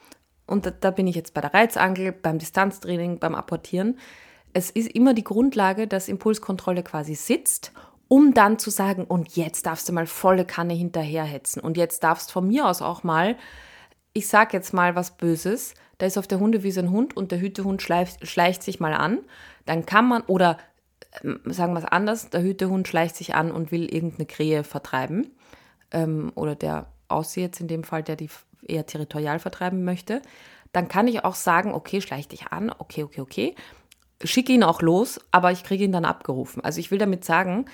und 0.46 0.66
da, 0.66 0.70
da 0.72 0.90
bin 0.90 1.06
ich 1.06 1.14
jetzt 1.14 1.32
bei 1.32 1.40
der 1.40 1.54
Reizangel, 1.54 2.10
beim 2.10 2.38
Distanztraining, 2.38 3.20
beim 3.20 3.36
Apportieren, 3.36 3.98
es 4.52 4.68
ist 4.70 4.90
immer 4.90 5.14
die 5.14 5.22
Grundlage, 5.22 5.86
dass 5.86 6.08
Impulskontrolle 6.08 6.82
quasi 6.82 7.14
sitzt, 7.14 7.72
um 8.12 8.34
dann 8.34 8.58
zu 8.58 8.70
sagen, 8.70 9.04
und 9.04 9.36
jetzt 9.36 9.66
darfst 9.66 9.88
du 9.88 9.92
mal 9.92 10.08
volle 10.08 10.44
Kanne 10.44 10.74
hinterherhetzen 10.74 11.62
und 11.62 11.76
jetzt 11.76 12.02
darfst 12.02 12.32
von 12.32 12.48
mir 12.48 12.66
aus 12.66 12.82
auch 12.82 13.04
mal, 13.04 13.36
ich 14.12 14.26
sag 14.26 14.52
jetzt 14.52 14.74
mal 14.74 14.96
was 14.96 15.16
Böses, 15.16 15.74
da 15.98 16.06
ist 16.06 16.18
auf 16.18 16.26
der 16.26 16.40
Hundewiese 16.40 16.80
ein 16.80 16.90
Hund 16.90 17.16
und 17.16 17.30
der 17.30 17.40
Hütehund 17.40 17.82
schleicht, 17.82 18.26
schleicht 18.26 18.64
sich 18.64 18.80
mal 18.80 18.94
an, 18.94 19.20
dann 19.64 19.86
kann 19.86 20.08
man, 20.08 20.22
oder 20.22 20.58
ähm, 21.22 21.38
sagen 21.44 21.72
wir 21.72 21.78
es 21.78 21.84
anders, 21.84 22.30
der 22.30 22.42
Hütehund 22.42 22.88
schleicht 22.88 23.14
sich 23.14 23.36
an 23.36 23.52
und 23.52 23.70
will 23.70 23.84
irgendeine 23.84 24.26
Krähe 24.26 24.64
vertreiben. 24.64 25.30
Ähm, 25.92 26.32
oder 26.34 26.56
der 26.56 26.86
Aussie 27.06 27.42
jetzt 27.42 27.60
in 27.60 27.68
dem 27.68 27.84
Fall, 27.84 28.02
der 28.02 28.16
die 28.16 28.28
eher 28.66 28.86
territorial 28.86 29.38
vertreiben 29.38 29.84
möchte. 29.84 30.20
Dann 30.72 30.88
kann 30.88 31.06
ich 31.06 31.24
auch 31.24 31.36
sagen, 31.36 31.74
okay, 31.74 32.00
schleich 32.00 32.26
dich 32.26 32.48
an, 32.48 32.74
okay, 32.76 33.04
okay, 33.04 33.20
okay. 33.20 33.54
Schicke 34.24 34.52
ihn 34.52 34.64
auch 34.64 34.82
los, 34.82 35.20
aber 35.30 35.52
ich 35.52 35.62
kriege 35.62 35.84
ihn 35.84 35.92
dann 35.92 36.04
abgerufen. 36.04 36.64
Also 36.64 36.80
ich 36.80 36.90
will 36.90 36.98
damit 36.98 37.24
sagen, 37.24 37.66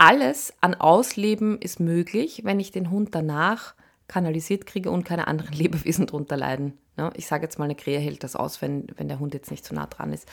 alles 0.00 0.54
an 0.62 0.74
Ausleben 0.74 1.58
ist 1.60 1.78
möglich, 1.78 2.40
wenn 2.44 2.58
ich 2.58 2.72
den 2.72 2.90
Hund 2.90 3.14
danach 3.14 3.74
kanalisiert 4.08 4.64
kriege 4.64 4.90
und 4.90 5.04
keine 5.04 5.28
anderen 5.28 5.52
Lebewesen 5.56 6.06
drunter 6.06 6.38
leiden. 6.38 6.78
Ne? 6.96 7.10
Ich 7.16 7.26
sage 7.26 7.44
jetzt 7.44 7.58
mal, 7.58 7.66
eine 7.66 7.74
Krähe 7.74 7.98
hält 7.98 8.24
das 8.24 8.34
aus, 8.34 8.62
wenn, 8.62 8.86
wenn 8.96 9.08
der 9.08 9.20
Hund 9.20 9.34
jetzt 9.34 9.50
nicht 9.50 9.64
zu 9.64 9.74
nah 9.74 9.86
dran 9.86 10.12
ist. 10.12 10.26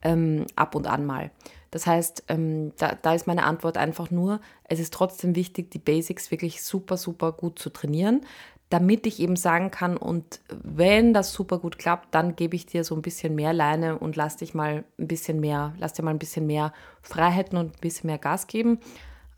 Ähm, 0.00 0.46
ab 0.56 0.74
und 0.74 0.86
an 0.86 1.04
mal. 1.04 1.30
Das 1.70 1.86
heißt, 1.86 2.24
ähm, 2.28 2.72
da, 2.78 2.94
da 2.94 3.14
ist 3.14 3.26
meine 3.26 3.44
Antwort 3.44 3.76
einfach 3.76 4.10
nur, 4.10 4.40
es 4.64 4.80
ist 4.80 4.94
trotzdem 4.94 5.34
wichtig, 5.34 5.70
die 5.70 5.78
Basics 5.78 6.30
wirklich 6.30 6.62
super, 6.62 6.96
super 6.96 7.32
gut 7.32 7.58
zu 7.58 7.68
trainieren, 7.68 8.22
damit 8.70 9.06
ich 9.06 9.20
eben 9.20 9.36
sagen 9.36 9.70
kann, 9.70 9.96
und 9.96 10.40
wenn 10.48 11.12
das 11.12 11.32
super 11.32 11.58
gut 11.58 11.78
klappt, 11.78 12.14
dann 12.14 12.34
gebe 12.34 12.56
ich 12.56 12.66
dir 12.66 12.82
so 12.82 12.94
ein 12.94 13.02
bisschen 13.02 13.34
mehr 13.34 13.52
Leine 13.52 13.98
und 13.98 14.16
lass 14.16 14.36
dich 14.36 14.54
mal 14.54 14.84
ein 14.98 15.08
bisschen 15.08 15.40
mehr, 15.40 15.74
lass 15.78 15.92
dir 15.92 16.02
mal 16.02 16.10
ein 16.10 16.18
bisschen 16.18 16.46
mehr 16.46 16.72
Freiheiten 17.02 17.58
und 17.58 17.76
ein 17.76 17.80
bisschen 17.80 18.08
mehr 18.08 18.18
Gas 18.18 18.46
geben. 18.46 18.78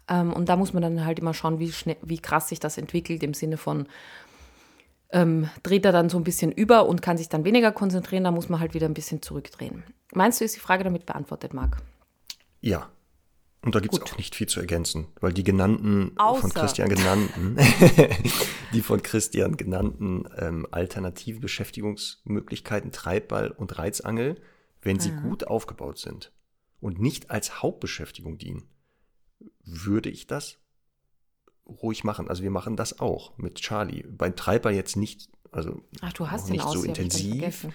Ähm, 0.09 0.33
und 0.33 0.49
da 0.49 0.57
muss 0.57 0.73
man 0.73 0.83
dann 0.83 1.05
halt 1.05 1.19
immer 1.19 1.35
schauen, 1.35 1.59
wie, 1.59 1.73
schnell, 1.73 1.97
wie 2.03 2.19
krass 2.19 2.49
sich 2.49 2.61
das 2.61 2.79
entwickelt, 2.79 3.23
im 3.23 3.35
Sinne 3.35 3.57
von, 3.57 3.87
ähm, 5.11 5.49
dreht 5.63 5.85
er 5.85 5.93
dann 5.93 6.09
so 6.09 6.19
ein 6.19 6.25
bisschen 6.25 6.53
über 6.53 6.87
und 6.87 7.03
kann 7.03 7.19
sich 7.19 7.29
dann 7.29 7.45
weniger 7.45 7.73
konzentrieren, 7.73 8.25
da 8.25 8.31
muss 8.31 8.49
man 8.49 8.61
halt 8.61 8.75
wieder 8.75 8.87
ein 8.87 8.95
bisschen 8.95 9.23
zurückdrehen. 9.23 9.85
Meinst 10.15 10.41
du, 10.41 10.45
ist 10.45 10.57
die 10.57 10.61
Frage 10.61 10.85
damit 10.85 11.07
beantwortet, 11.07 11.53
Marc? 11.53 11.79
Ja. 12.61 12.89
Und 13.67 13.75
da 13.75 13.81
gibt 13.81 13.95
es 13.95 14.01
auch 14.01 14.17
nicht 14.17 14.37
viel 14.37 14.47
zu 14.47 14.61
ergänzen, 14.61 15.09
weil 15.21 15.33
die 15.33 15.43
genannten, 15.43 16.13
Außer. 16.19 16.43
von 16.43 16.53
Christian 16.53 16.89
genannten, 16.89 17.57
die 18.73 18.81
von 18.81 19.03
Christian 19.03 19.57
genannten 19.57 20.25
ähm, 20.39 20.69
alternativen 20.71 21.41
Beschäftigungsmöglichkeiten 21.41 22.93
Treibball 22.93 23.51
und 23.51 23.77
Reizangel, 23.77 24.41
wenn 24.83 25.01
sie 25.01 25.09
ja. 25.09 25.19
gut 25.19 25.49
aufgebaut 25.49 25.99
sind 25.99 26.33
und 26.79 27.01
nicht 27.01 27.33
als 27.33 27.61
Hauptbeschäftigung 27.61 28.39
dienen, 28.39 28.69
würde 29.65 30.11
ich 30.11 30.29
das 30.29 30.59
ruhig 31.67 32.05
machen. 32.05 32.29
Also 32.29 32.45
wir 32.45 32.53
machen 32.53 32.77
das 32.77 33.01
auch 33.01 33.37
mit 33.37 33.57
Charlie. 33.57 34.05
Beim 34.09 34.37
Treibball 34.37 34.75
jetzt 34.75 34.95
nicht, 34.95 35.29
also 35.51 35.83
Ach, 36.03 36.13
du 36.13 36.31
hast 36.31 36.51
nicht 36.51 36.69
so 36.69 36.85
intensiv. 36.85 37.67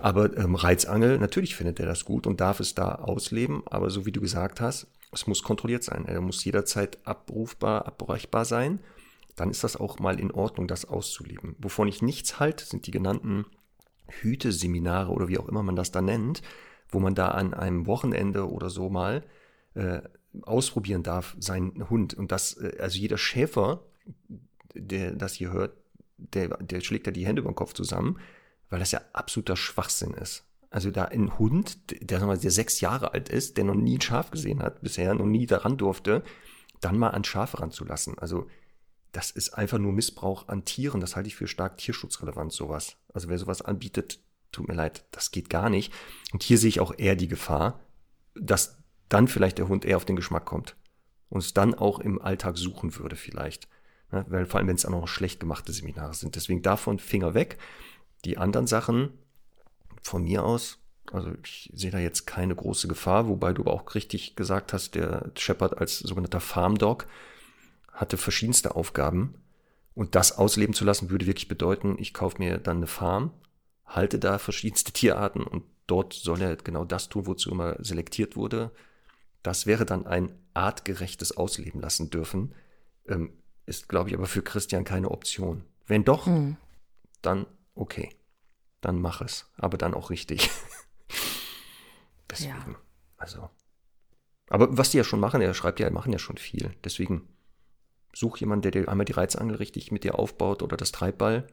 Aber 0.00 0.36
ähm, 0.36 0.56
Reizangel, 0.56 1.18
natürlich 1.18 1.54
findet 1.54 1.78
er 1.78 1.86
das 1.86 2.04
gut 2.04 2.26
und 2.26 2.40
darf 2.40 2.58
es 2.58 2.74
da 2.74 2.96
ausleben, 2.96 3.62
aber 3.66 3.90
so 3.90 4.06
wie 4.06 4.12
du 4.12 4.20
gesagt 4.20 4.60
hast, 4.60 4.88
es 5.14 5.26
muss 5.26 5.42
kontrolliert 5.42 5.82
sein. 5.82 6.04
Er 6.06 6.20
muss 6.20 6.44
jederzeit 6.44 6.98
abrufbar, 7.06 7.86
abbrechbar 7.86 8.44
sein. 8.44 8.80
Dann 9.36 9.50
ist 9.50 9.64
das 9.64 9.76
auch 9.76 9.98
mal 9.98 10.20
in 10.20 10.30
Ordnung, 10.30 10.68
das 10.68 10.84
auszuleben. 10.84 11.56
Wovon 11.58 11.88
ich 11.88 12.02
nichts 12.02 12.38
halte, 12.38 12.64
sind 12.64 12.86
die 12.86 12.92
genannten 12.92 13.46
Hüteseminare 14.08 15.10
oder 15.10 15.28
wie 15.28 15.38
auch 15.38 15.48
immer 15.48 15.62
man 15.62 15.76
das 15.76 15.90
da 15.90 16.02
nennt, 16.02 16.42
wo 16.88 17.00
man 17.00 17.14
da 17.14 17.28
an 17.28 17.54
einem 17.54 17.86
Wochenende 17.86 18.48
oder 18.48 18.70
so 18.70 18.90
mal 18.90 19.24
äh, 19.74 20.02
ausprobieren 20.42 21.02
darf, 21.02 21.36
seinen 21.38 21.88
Hund. 21.90 22.14
Und 22.14 22.32
das, 22.32 22.56
äh, 22.58 22.76
also 22.80 22.98
jeder 22.98 23.18
Schäfer, 23.18 23.84
der 24.74 25.12
das 25.12 25.34
hier 25.34 25.52
hört, 25.52 25.76
der, 26.16 26.48
der 26.58 26.80
schlägt 26.80 27.06
da 27.06 27.10
die 27.10 27.26
Hände 27.26 27.40
über 27.40 27.50
den 27.50 27.56
Kopf 27.56 27.72
zusammen, 27.72 28.18
weil 28.70 28.78
das 28.78 28.92
ja 28.92 29.00
absoluter 29.12 29.56
Schwachsinn 29.56 30.14
ist. 30.14 30.44
Also 30.74 30.90
da 30.90 31.04
ein 31.04 31.38
Hund, 31.38 31.78
der, 32.10 32.18
sagen 32.18 32.32
wir, 32.32 32.36
der 32.36 32.50
sechs 32.50 32.80
Jahre 32.80 33.14
alt 33.14 33.28
ist, 33.28 33.56
der 33.56 33.62
noch 33.62 33.76
nie 33.76 33.96
ein 33.98 34.00
Schaf 34.00 34.32
gesehen 34.32 34.60
hat 34.60 34.80
bisher, 34.80 35.14
noch 35.14 35.24
nie 35.24 35.46
daran 35.46 35.76
durfte, 35.76 36.24
dann 36.80 36.98
mal 36.98 37.10
an 37.10 37.22
Schafe 37.22 37.60
ranzulassen. 37.60 38.18
Also 38.18 38.48
das 39.12 39.30
ist 39.30 39.50
einfach 39.50 39.78
nur 39.78 39.92
Missbrauch 39.92 40.48
an 40.48 40.64
Tieren. 40.64 41.00
Das 41.00 41.14
halte 41.14 41.28
ich 41.28 41.36
für 41.36 41.46
stark 41.46 41.76
tierschutzrelevant, 41.78 42.52
sowas. 42.52 42.96
Also 43.12 43.28
wer 43.28 43.38
sowas 43.38 43.62
anbietet, 43.62 44.18
tut 44.50 44.66
mir 44.66 44.74
leid, 44.74 45.04
das 45.12 45.30
geht 45.30 45.48
gar 45.48 45.70
nicht. 45.70 45.92
Und 46.32 46.42
hier 46.42 46.58
sehe 46.58 46.70
ich 46.70 46.80
auch 46.80 46.92
eher 46.98 47.14
die 47.14 47.28
Gefahr, 47.28 47.78
dass 48.34 48.76
dann 49.08 49.28
vielleicht 49.28 49.58
der 49.58 49.68
Hund 49.68 49.84
eher 49.84 49.96
auf 49.96 50.04
den 50.04 50.16
Geschmack 50.16 50.44
kommt 50.44 50.74
und 51.28 51.38
es 51.38 51.54
dann 51.54 51.74
auch 51.74 52.00
im 52.00 52.20
Alltag 52.20 52.58
suchen 52.58 52.98
würde 52.98 53.14
vielleicht. 53.14 53.68
Ja, 54.10 54.24
weil 54.28 54.44
vor 54.44 54.58
allem, 54.58 54.66
wenn 54.66 54.74
es 54.74 54.84
auch 54.84 54.90
noch 54.90 55.06
schlecht 55.06 55.38
gemachte 55.38 55.72
Seminare 55.72 56.14
sind. 56.14 56.34
Deswegen 56.34 56.62
davon 56.62 56.98
Finger 56.98 57.32
weg. 57.32 57.58
Die 58.24 58.38
anderen 58.38 58.66
Sachen 58.66 59.12
von 60.04 60.22
mir 60.22 60.44
aus, 60.44 60.78
also 61.12 61.32
ich 61.42 61.70
sehe 61.74 61.90
da 61.90 61.98
jetzt 61.98 62.26
keine 62.26 62.54
große 62.54 62.88
Gefahr, 62.88 63.28
wobei 63.28 63.52
du 63.52 63.62
aber 63.62 63.72
auch 63.72 63.94
richtig 63.94 64.36
gesagt 64.36 64.72
hast, 64.72 64.94
der 64.94 65.30
Shepard 65.36 65.78
als 65.78 65.98
sogenannter 65.98 66.40
Farm 66.40 66.78
Dog 66.78 67.06
hatte 67.92 68.16
verschiedenste 68.16 68.74
Aufgaben. 68.74 69.34
Und 69.94 70.16
das 70.16 70.36
ausleben 70.36 70.74
zu 70.74 70.84
lassen, 70.84 71.10
würde 71.10 71.26
wirklich 71.26 71.46
bedeuten, 71.46 71.96
ich 71.98 72.14
kaufe 72.14 72.38
mir 72.38 72.58
dann 72.58 72.78
eine 72.78 72.88
Farm, 72.88 73.30
halte 73.86 74.18
da 74.18 74.38
verschiedenste 74.38 74.92
Tierarten 74.92 75.44
und 75.44 75.62
dort 75.86 76.14
soll 76.14 76.42
er 76.42 76.56
genau 76.56 76.84
das 76.84 77.08
tun, 77.08 77.26
wozu 77.26 77.50
immer 77.50 77.76
selektiert 77.78 78.34
wurde. 78.34 78.72
Das 79.44 79.66
wäre 79.66 79.86
dann 79.86 80.06
ein 80.06 80.32
artgerechtes 80.52 81.36
Ausleben 81.36 81.80
lassen 81.80 82.10
dürfen. 82.10 82.54
Ähm, 83.06 83.34
ist, 83.66 83.88
glaube 83.88 84.08
ich, 84.08 84.16
aber 84.16 84.26
für 84.26 84.42
Christian 84.42 84.84
keine 84.84 85.10
Option. 85.10 85.64
Wenn 85.86 86.04
doch, 86.04 86.26
hm. 86.26 86.56
dann 87.22 87.46
okay, 87.74 88.10
dann 88.84 89.00
mach 89.00 89.20
es, 89.20 89.50
aber 89.56 89.78
dann 89.78 89.94
auch 89.94 90.10
richtig. 90.10 90.50
Deswegen, 92.30 92.50
ja. 92.50 92.76
also. 93.16 93.50
Aber 94.48 94.76
was 94.76 94.90
die 94.90 94.98
ja 94.98 95.04
schon 95.04 95.20
machen, 95.20 95.40
er 95.40 95.54
schreibt 95.54 95.80
ja, 95.80 95.88
machen 95.90 96.12
ja 96.12 96.18
schon 96.18 96.36
viel. 96.36 96.74
Deswegen 96.84 97.28
such 98.12 98.38
jemanden, 98.38 98.62
der 98.62 98.70
dir 98.72 98.88
einmal 98.88 99.06
die 99.06 99.12
Reizangel 99.12 99.56
richtig 99.56 99.90
mit 99.90 100.04
dir 100.04 100.18
aufbaut 100.18 100.62
oder 100.62 100.76
das 100.76 100.92
Treibball. 100.92 101.46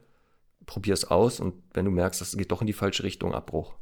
Probier 0.66 0.94
es 0.94 1.04
aus 1.10 1.40
und 1.40 1.54
wenn 1.72 1.84
du 1.84 1.90
merkst, 1.90 2.20
das 2.20 2.36
geht 2.36 2.52
doch 2.52 2.60
in 2.60 2.68
die 2.68 2.72
falsche 2.72 3.02
Richtung, 3.02 3.34
Abbruch. 3.34 3.74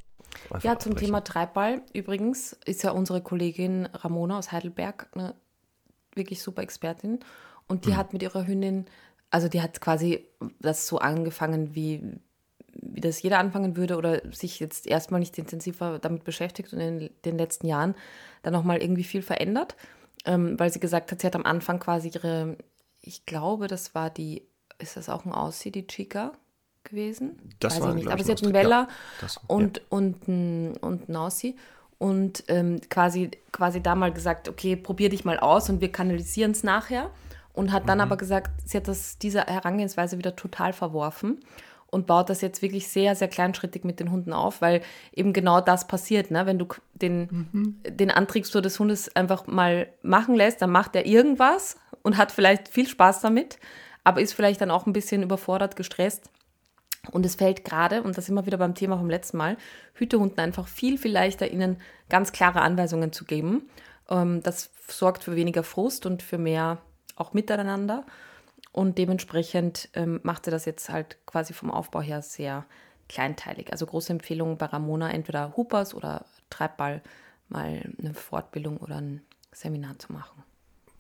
Einfach 0.44 0.64
ja, 0.64 0.78
zum 0.78 0.92
abbrechen. 0.92 1.07
Thema 1.07 1.20
Treibball 1.24 1.82
übrigens 1.92 2.55
ist 2.64 2.82
ja 2.82 2.92
unsere 2.92 3.20
Kollegin 3.20 3.86
Ramona 3.86 4.38
aus 4.38 4.53
Heidelberg 4.53 5.09
eine 5.12 5.34
wirklich 6.14 6.42
super 6.42 6.62
Expertin 6.62 7.20
und 7.66 7.84
die 7.84 7.90
hm. 7.90 7.96
hat 7.96 8.12
mit 8.12 8.22
ihrer 8.22 8.46
Hündin, 8.46 8.86
also 9.30 9.48
die 9.48 9.61
hat 9.61 9.80
quasi 9.80 10.26
das 10.61 10.86
so 10.86 10.98
angefangen 10.98 11.74
wie 11.74 12.20
wie 12.74 13.00
das 13.00 13.22
jeder 13.22 13.38
anfangen 13.38 13.76
würde 13.76 13.96
oder 13.96 14.20
sich 14.32 14.60
jetzt 14.60 14.86
erstmal 14.86 15.20
nicht 15.20 15.38
intensiver 15.38 15.98
damit 15.98 16.24
beschäftigt 16.24 16.72
und 16.72 16.80
in 16.80 17.10
den 17.24 17.38
letzten 17.38 17.66
Jahren 17.66 17.94
dann 18.42 18.52
nochmal 18.52 18.82
irgendwie 18.82 19.04
viel 19.04 19.22
verändert, 19.22 19.76
ähm, 20.24 20.58
weil 20.58 20.72
sie 20.72 20.80
gesagt 20.80 21.10
hat, 21.12 21.20
sie 21.20 21.26
hat 21.26 21.36
am 21.36 21.44
Anfang 21.44 21.78
quasi 21.80 22.08
ihre, 22.08 22.56
ich 23.00 23.26
glaube, 23.26 23.66
das 23.66 23.94
war 23.94 24.10
die, 24.10 24.42
ist 24.78 24.96
das 24.96 25.08
auch 25.08 25.24
ein 25.24 25.32
Aussie, 25.32 25.70
die 25.70 25.86
Chica 25.86 26.32
gewesen? 26.84 27.38
Das 27.60 27.76
Weiß 27.76 27.82
war, 27.82 27.88
ich 27.90 27.94
nicht, 27.96 28.08
aber 28.08 28.22
sie 28.24 28.32
hat 28.32 28.42
einen. 28.42 28.54
Weller 28.54 28.88
Ja, 29.20 29.28
und, 29.46 29.78
ja. 29.78 29.82
und, 29.90 30.28
ein, 30.28 30.76
und 30.78 31.08
ein 31.08 31.16
Aussie 31.16 31.56
und 31.98 32.44
ähm, 32.48 32.80
quasi, 32.88 33.30
quasi 33.52 33.82
da 33.82 33.94
mal 33.94 34.12
gesagt, 34.12 34.48
okay, 34.48 34.74
probier 34.76 35.10
dich 35.10 35.24
mal 35.24 35.38
aus 35.38 35.68
und 35.68 35.80
wir 35.80 35.92
kanalisieren 35.92 36.52
es 36.52 36.62
nachher. 36.62 37.10
Und 37.52 37.72
hat 37.72 37.88
dann 37.88 37.98
Mhm. 37.98 38.02
aber 38.02 38.16
gesagt, 38.16 38.50
sie 38.64 38.76
hat 38.76 38.86
das, 38.86 39.18
diese 39.18 39.44
Herangehensweise 39.44 40.16
wieder 40.16 40.36
total 40.36 40.72
verworfen 40.72 41.40
und 41.91 42.07
baut 42.07 42.30
das 42.30 42.41
jetzt 42.41 42.62
wirklich 42.62 42.88
sehr, 42.88 43.14
sehr 43.14 43.28
kleinschrittig 43.28 43.84
mit 43.84 44.01
den 44.01 44.11
Hunden 44.11 44.32
auf, 44.32 44.61
weil 44.61 44.80
eben 45.12 45.32
genau 45.32 45.61
das 45.61 45.86
passiert, 45.86 46.30
ne? 46.30 46.47
wenn 46.47 46.59
du 46.59 46.66
den, 46.95 47.49
Mhm. 47.53 47.80
den 47.86 48.11
Antriebstor 48.11 48.62
des 48.62 48.78
Hundes 48.78 49.14
einfach 49.16 49.47
mal 49.47 49.88
machen 50.03 50.34
lässt, 50.34 50.62
dann 50.62 50.70
macht 50.70 50.95
er 50.95 51.07
irgendwas 51.07 51.76
und 52.03 52.16
hat 52.16 52.32
vielleicht 52.32 52.68
viel 52.68 52.88
Spaß 52.88 53.20
damit, 53.20 53.59
aber 54.05 54.20
ist 54.20 54.32
vielleicht 54.32 54.61
dann 54.61 54.70
auch 54.70 54.86
ein 54.86 54.93
bisschen 54.93 55.22
überfordert, 55.22 55.76
gestresst. 55.76 56.30
Und 57.11 57.24
es 57.24 57.34
fällt 57.34 57.64
gerade, 57.64 58.03
und 58.03 58.18
das 58.18 58.28
wir 58.30 58.47
wieder 58.47 58.59
beim 58.59 58.74
Thema 58.74 58.99
vom 58.99 59.09
letzten 59.09 59.38
Mal, 59.38 59.57
Hütehunden 59.95 60.38
einfach 60.38 60.68
viel, 60.68 60.99
viel 60.99 61.12
leichter, 61.12 61.51
ihnen 61.51 61.78
ganz 62.11 62.30
klare 62.30 62.61
Anweisungen 62.61 63.12
zu 63.12 63.24
geben. 63.24 63.68
Ähm, 64.11 64.43
das 64.43 64.70
sorgt 64.86 65.24
für 65.24 65.34
weniger 65.34 65.62
Frust 65.62 66.05
und 66.05 66.22
für 66.22 66.38
mehr 66.38 66.78
auch 67.16 67.32
Miteinander. 67.32 68.05
Und 68.72 68.98
dementsprechend 68.98 69.88
ähm, 69.94 70.20
macht 70.22 70.44
sie 70.44 70.50
das 70.50 70.64
jetzt 70.64 70.90
halt 70.90 71.16
quasi 71.26 71.52
vom 71.52 71.70
Aufbau 71.70 72.00
her 72.02 72.22
sehr 72.22 72.64
kleinteilig. 73.08 73.72
Also 73.72 73.86
große 73.86 74.12
Empfehlung 74.12 74.56
bei 74.58 74.66
Ramona, 74.66 75.10
entweder 75.10 75.56
Hoopers 75.56 75.94
oder 75.94 76.24
Treibball 76.50 77.02
mal 77.48 77.82
eine 77.98 78.14
Fortbildung 78.14 78.76
oder 78.76 78.96
ein 79.00 79.22
Seminar 79.52 79.98
zu 79.98 80.12
machen. 80.12 80.44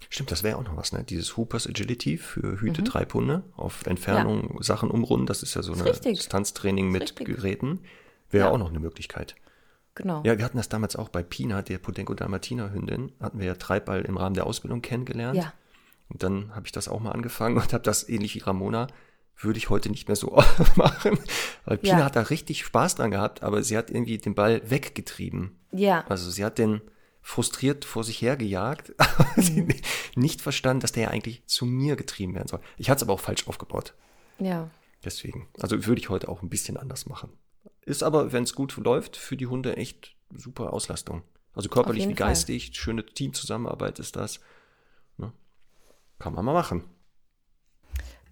Stimmt, 0.08 0.32
das 0.32 0.42
wäre 0.42 0.56
auch 0.56 0.64
noch 0.64 0.76
was, 0.76 0.92
ne? 0.92 1.04
Dieses 1.04 1.36
Hoopers 1.36 1.68
Agility 1.68 2.16
für 2.18 2.60
Hüte, 2.60 2.82
Treibhunde 2.82 3.44
auf 3.56 3.86
Entfernung 3.86 4.60
Sachen 4.62 4.90
umrunden. 4.90 5.26
Das 5.26 5.42
ist 5.44 5.54
ja 5.54 5.62
so 5.62 5.70
Mhm. 5.72 5.76
Ist 5.76 5.82
eine 5.82 5.90
richtig. 5.90 6.18
Distanztraining 6.18 6.90
mit 6.90 7.02
richtig. 7.02 7.26
Geräten. 7.26 7.80
Wäre 8.30 8.46
Ja. 8.46 8.50
auch 8.52 8.58
noch 8.58 8.70
eine 8.70 8.80
Möglichkeit. 8.80 9.36
Genau. 9.94 10.22
Ja, 10.24 10.38
wir 10.38 10.44
hatten 10.44 10.56
das 10.56 10.68
damals 10.68 10.96
auch 10.96 11.08
bei 11.10 11.22
Pina, 11.22 11.62
der 11.62 11.78
Podenco 11.78 12.14
Dalmatiner 12.14 12.72
Hündin, 12.72 13.12
hatten 13.20 13.38
wir 13.38 13.46
ja 13.46 13.54
Treibball 13.54 14.02
im 14.02 14.16
Rahmen 14.16 14.34
der 14.34 14.46
Ausbildung 14.46 14.82
kennengelernt. 14.82 15.36
Ja. 15.36 15.52
Und 16.10 16.22
dann 16.22 16.54
habe 16.54 16.66
ich 16.66 16.72
das 16.72 16.88
auch 16.88 17.00
mal 17.00 17.12
angefangen 17.12 17.56
und 17.56 17.72
habe 17.72 17.82
das 17.84 18.08
ähnlich 18.08 18.34
wie 18.34 18.40
Ramona, 18.40 18.88
würde 19.38 19.58
ich 19.58 19.70
heute 19.70 19.88
nicht 19.90 20.08
mehr 20.08 20.16
so 20.16 20.36
machen. 20.76 21.18
Weil 21.64 21.78
Pina 21.78 22.00
Ja. 22.00 22.04
hat 22.04 22.16
da 22.16 22.22
richtig 22.22 22.64
Spaß 22.64 22.96
dran 22.96 23.10
gehabt, 23.10 23.42
aber 23.42 23.62
sie 23.62 23.76
hat 23.76 23.90
irgendwie 23.90 24.18
den 24.18 24.34
Ball 24.34 24.60
weggetrieben. 24.68 25.56
Ja. 25.72 26.04
Also 26.08 26.30
sie 26.30 26.44
hat 26.44 26.58
den 26.58 26.80
frustriert 27.22 27.84
vor 27.84 28.02
sich 28.04 28.20
hergejagt, 28.22 28.92
aber 28.98 29.26
sie 29.42 29.62
Mhm. 29.62 29.74
nicht 30.16 30.40
verstanden, 30.42 30.80
dass 30.80 30.92
der 30.92 31.04
ja 31.04 31.08
eigentlich 31.10 31.42
zu 31.46 31.64
mir 31.64 31.96
getrieben 31.96 32.34
werden 32.34 32.48
soll. 32.48 32.60
Ich 32.76 32.90
hatte 32.90 32.98
es 32.98 33.02
aber 33.04 33.12
auch 33.14 33.20
falsch 33.20 33.46
aufgebaut. 33.46 33.94
Ja. 34.38 34.68
Deswegen. 35.04 35.48
Also 35.60 35.86
würde 35.86 36.00
ich 36.00 36.08
heute 36.10 36.28
auch 36.28 36.42
ein 36.42 36.50
bisschen 36.50 36.76
anders 36.76 37.06
machen. 37.06 37.30
Ist 37.82 38.02
aber, 38.02 38.32
wenn 38.32 38.42
es 38.44 38.54
gut 38.54 38.76
läuft, 38.76 39.16
für 39.16 39.36
die 39.36 39.46
Hunde 39.46 39.76
echt 39.76 40.14
super 40.34 40.72
Auslastung. 40.72 41.22
Also 41.54 41.68
körperlich 41.68 42.02
wie 42.04 42.14
Fall. 42.14 42.28
geistig, 42.28 42.70
schöne 42.74 43.04
Teamzusammenarbeit 43.06 43.98
ist 43.98 44.16
das. 44.16 44.40
Kann 46.20 46.34
man 46.34 46.44
mal 46.44 46.52
machen. 46.52 46.84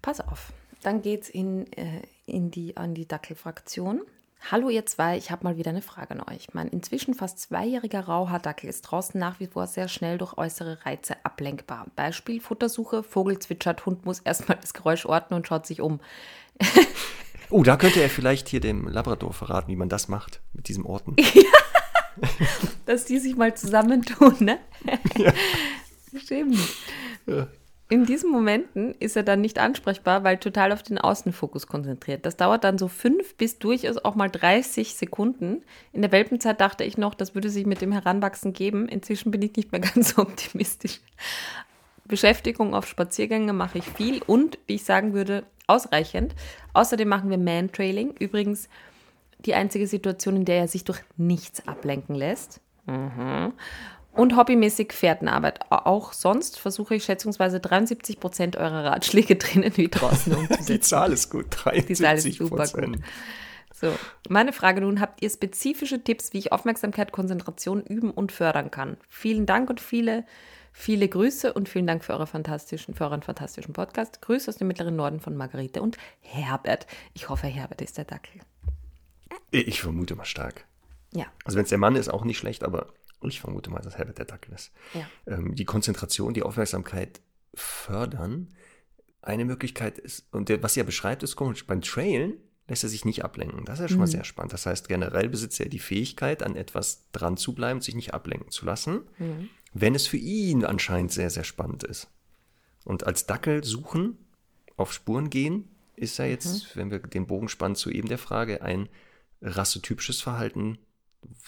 Pass 0.01 0.21
auf, 0.21 0.53
dann 0.83 1.01
geht's 1.01 1.27
in, 1.27 1.71
äh, 1.73 2.03
in 2.27 2.51
die, 2.51 2.77
an 2.77 2.93
die 2.93 3.07
Dackelfraktion. 3.07 4.01
Hallo 4.51 4.69
ihr 4.69 4.85
zwei, 4.85 5.17
ich 5.17 5.31
habe 5.31 5.43
mal 5.43 5.57
wieder 5.57 5.71
eine 5.71 5.81
Frage 5.81 6.11
an 6.11 6.21
euch. 6.33 6.53
Mein 6.53 6.69
inzwischen 6.69 7.13
fast 7.13 7.39
zweijähriger 7.39 8.01
Rauhaardackel 8.01 8.69
ist 8.69 8.83
draußen 8.83 9.19
nach 9.19 9.39
wie 9.41 9.47
vor 9.47 9.67
sehr 9.67 9.89
schnell 9.89 10.17
durch 10.17 10.37
äußere 10.37 10.85
Reize 10.85 11.17
ablenkbar. 11.23 11.87
Beispiel 11.95 12.39
Futtersuche, 12.39 13.03
Vogel 13.03 13.39
zwitschert, 13.39 13.85
Hund 13.85 14.05
muss 14.05 14.19
erstmal 14.19 14.57
das 14.61 14.73
Geräusch 14.73 15.05
orten 15.05 15.33
und 15.33 15.47
schaut 15.47 15.65
sich 15.65 15.81
um. 15.81 15.99
Oh, 17.51 17.63
da 17.63 17.77
könnte 17.77 17.99
er 17.99 18.11
vielleicht 18.11 18.47
hier 18.47 18.59
dem 18.59 18.87
Labrador 18.87 19.33
verraten, 19.33 19.71
wie 19.71 19.75
man 19.75 19.89
das 19.89 20.07
macht 20.07 20.39
mit 20.53 20.67
diesem 20.67 20.85
Orten. 20.85 21.15
Dass 22.85 23.05
die 23.05 23.17
sich 23.17 23.35
mal 23.35 23.55
zusammentun, 23.55 24.35
ne? 24.39 24.59
Stimmt. 26.15 26.59
In 27.91 28.05
diesen 28.05 28.29
Momenten 28.31 28.93
ist 28.99 29.17
er 29.17 29.23
dann 29.23 29.41
nicht 29.41 29.57
ansprechbar, 29.57 30.23
weil 30.23 30.37
total 30.37 30.71
auf 30.71 30.83
den 30.83 30.99
Außenfokus 30.99 31.65
konzentriert. 31.65 32.23
Das 32.23 32.37
dauert 32.37 32.63
dann 32.63 32.77
so 32.77 32.87
fünf 32.87 33.35
bis 33.35 33.57
durchaus 33.57 33.97
auch 33.97 34.13
mal 34.13 34.29
30 34.29 34.93
Sekunden. 34.93 35.63
In 35.91 36.03
der 36.03 36.11
Welpenzeit 36.11 36.61
dachte 36.61 36.83
ich 36.83 36.99
noch, 36.99 37.15
das 37.15 37.33
würde 37.33 37.49
sich 37.49 37.65
mit 37.65 37.81
dem 37.81 37.91
Heranwachsen 37.91 38.53
geben. 38.53 38.87
Inzwischen 38.87 39.31
bin 39.31 39.41
ich 39.41 39.55
nicht 39.55 39.71
mehr 39.71 39.81
ganz 39.93 40.09
so 40.09 40.21
optimistisch. 40.21 41.01
Beschäftigung 42.05 42.75
auf 42.75 42.85
Spaziergänge 42.85 43.53
mache 43.53 43.79
ich 43.79 43.85
viel 43.85 44.21
und, 44.21 44.59
wie 44.67 44.75
ich 44.75 44.83
sagen 44.83 45.13
würde, 45.13 45.43
ausreichend. 45.65 46.35
Außerdem 46.73 47.07
machen 47.07 47.31
wir 47.31 47.39
Man-Trailing. 47.39 48.13
Übrigens 48.19 48.69
die 49.39 49.55
einzige 49.55 49.87
Situation, 49.87 50.35
in 50.35 50.45
der 50.45 50.57
er 50.57 50.67
sich 50.67 50.83
durch 50.83 51.01
nichts 51.17 51.67
ablenken 51.67 52.13
lässt. 52.13 52.61
Mhm. 52.85 53.53
Und 54.19 54.35
hobbymäßig 54.35 54.91
Fährtenarbeit. 54.91 55.61
Auch 55.71 56.11
sonst 56.11 56.59
versuche 56.59 56.93
ich 56.95 57.05
schätzungsweise 57.05 57.61
73 57.61 58.19
Prozent 58.19 58.57
eurer 58.57 58.83
Ratschläge 58.83 59.35
drinnen 59.37 59.71
wie 59.77 59.87
draußen 59.87 60.33
Die 60.35 60.39
umzusetzen. 60.39 60.81
Zahl 60.81 61.13
ist 61.13 61.29
gut, 61.29 61.45
73 61.51 61.87
Die 61.87 61.93
Zahl 62.03 62.17
ist 62.17 62.37
super 62.37 62.67
gut. 62.67 62.99
So, 63.73 63.93
meine 64.27 64.51
Frage 64.51 64.81
nun, 64.81 64.99
habt 64.99 65.21
ihr 65.21 65.29
spezifische 65.29 66.03
Tipps, 66.03 66.33
wie 66.33 66.39
ich 66.39 66.51
Aufmerksamkeit, 66.51 67.13
Konzentration 67.13 67.81
üben 67.81 68.11
und 68.11 68.33
fördern 68.33 68.71
kann? 68.71 68.97
Vielen 69.07 69.45
Dank 69.45 69.69
und 69.69 69.79
viele, 69.79 70.25
viele 70.73 71.07
Grüße 71.07 71.53
und 71.53 71.69
vielen 71.69 71.87
Dank 71.87 72.03
für, 72.03 72.11
eure 72.11 72.27
fantastischen, 72.27 72.95
für 72.95 73.05
euren 73.05 73.21
fantastischen 73.21 73.71
Podcast. 73.71 74.21
Grüße 74.21 74.49
aus 74.49 74.57
dem 74.57 74.67
mittleren 74.67 74.97
Norden 74.97 75.21
von 75.21 75.37
Margarete 75.37 75.81
und 75.81 75.97
Herbert. 76.19 76.87
Ich 77.13 77.29
hoffe, 77.29 77.47
Herbert 77.47 77.81
ist 77.81 77.97
der 77.97 78.03
Dackel. 78.03 78.41
Ich 79.51 79.81
vermute 79.81 80.17
mal 80.17 80.25
stark. 80.25 80.65
Ja, 81.13 81.27
Also 81.45 81.55
wenn 81.55 81.63
es 81.63 81.69
der 81.69 81.77
Mann 81.77 81.95
ist, 81.95 82.09
auch 82.09 82.25
nicht 82.25 82.37
schlecht, 82.37 82.65
aber 82.65 82.87
ich 83.27 83.41
vermute 83.41 83.69
mal, 83.69 83.81
dass 83.81 83.97
Herbert 83.97 84.17
der 84.17 84.25
Dackel 84.25 84.53
ist. 84.53 84.71
ja. 84.93 85.07
ähm, 85.27 85.55
die 85.55 85.65
Konzentration, 85.65 86.33
die 86.33 86.43
Aufmerksamkeit 86.43 87.21
fördern. 87.53 88.53
Eine 89.21 89.45
Möglichkeit 89.45 89.97
ist, 89.97 90.25
und 90.31 90.49
der, 90.49 90.63
was 90.63 90.77
er 90.77 90.85
beschreibt, 90.85 91.23
ist 91.23 91.35
komisch, 91.35 91.67
beim 91.67 91.81
Trailen 91.81 92.35
lässt 92.69 92.83
er 92.83 92.89
sich 92.89 93.03
nicht 93.03 93.25
ablenken. 93.25 93.65
Das 93.65 93.79
ist 93.79 93.83
ja 93.83 93.89
schon 93.89 93.97
mal 93.97 94.07
sehr 94.07 94.23
spannend. 94.23 94.53
Das 94.53 94.65
heißt, 94.65 94.87
generell 94.87 95.27
besitzt 95.27 95.59
er 95.59 95.69
die 95.69 95.79
Fähigkeit, 95.79 96.43
an 96.43 96.55
etwas 96.55 97.09
dran 97.11 97.35
zu 97.35 97.53
bleiben, 97.53 97.81
sich 97.81 97.95
nicht 97.95 98.13
ablenken 98.13 98.51
zu 98.51 98.65
lassen, 98.65 99.01
wenn 99.73 99.95
es 99.95 100.07
für 100.07 100.17
ihn 100.17 100.63
anscheinend 100.63 101.11
sehr, 101.11 101.31
sehr 101.31 101.43
spannend 101.43 101.83
ist. 101.83 102.09
Und 102.85 103.05
als 103.05 103.25
Dackel 103.25 103.63
suchen, 103.63 104.17
auf 104.77 104.93
Spuren 104.93 105.29
gehen, 105.29 105.67
ist 105.95 106.17
ja 106.17 106.25
jetzt, 106.25 106.75
wenn 106.77 106.91
wir 106.91 106.99
den 106.99 107.27
Bogen 107.27 107.49
spannen 107.49 107.75
zu 107.75 107.89
eben 107.89 108.07
der 108.07 108.17
Frage, 108.19 108.61
ein 108.61 108.87
rassetypisches 109.41 110.21
Verhalten, 110.21 110.77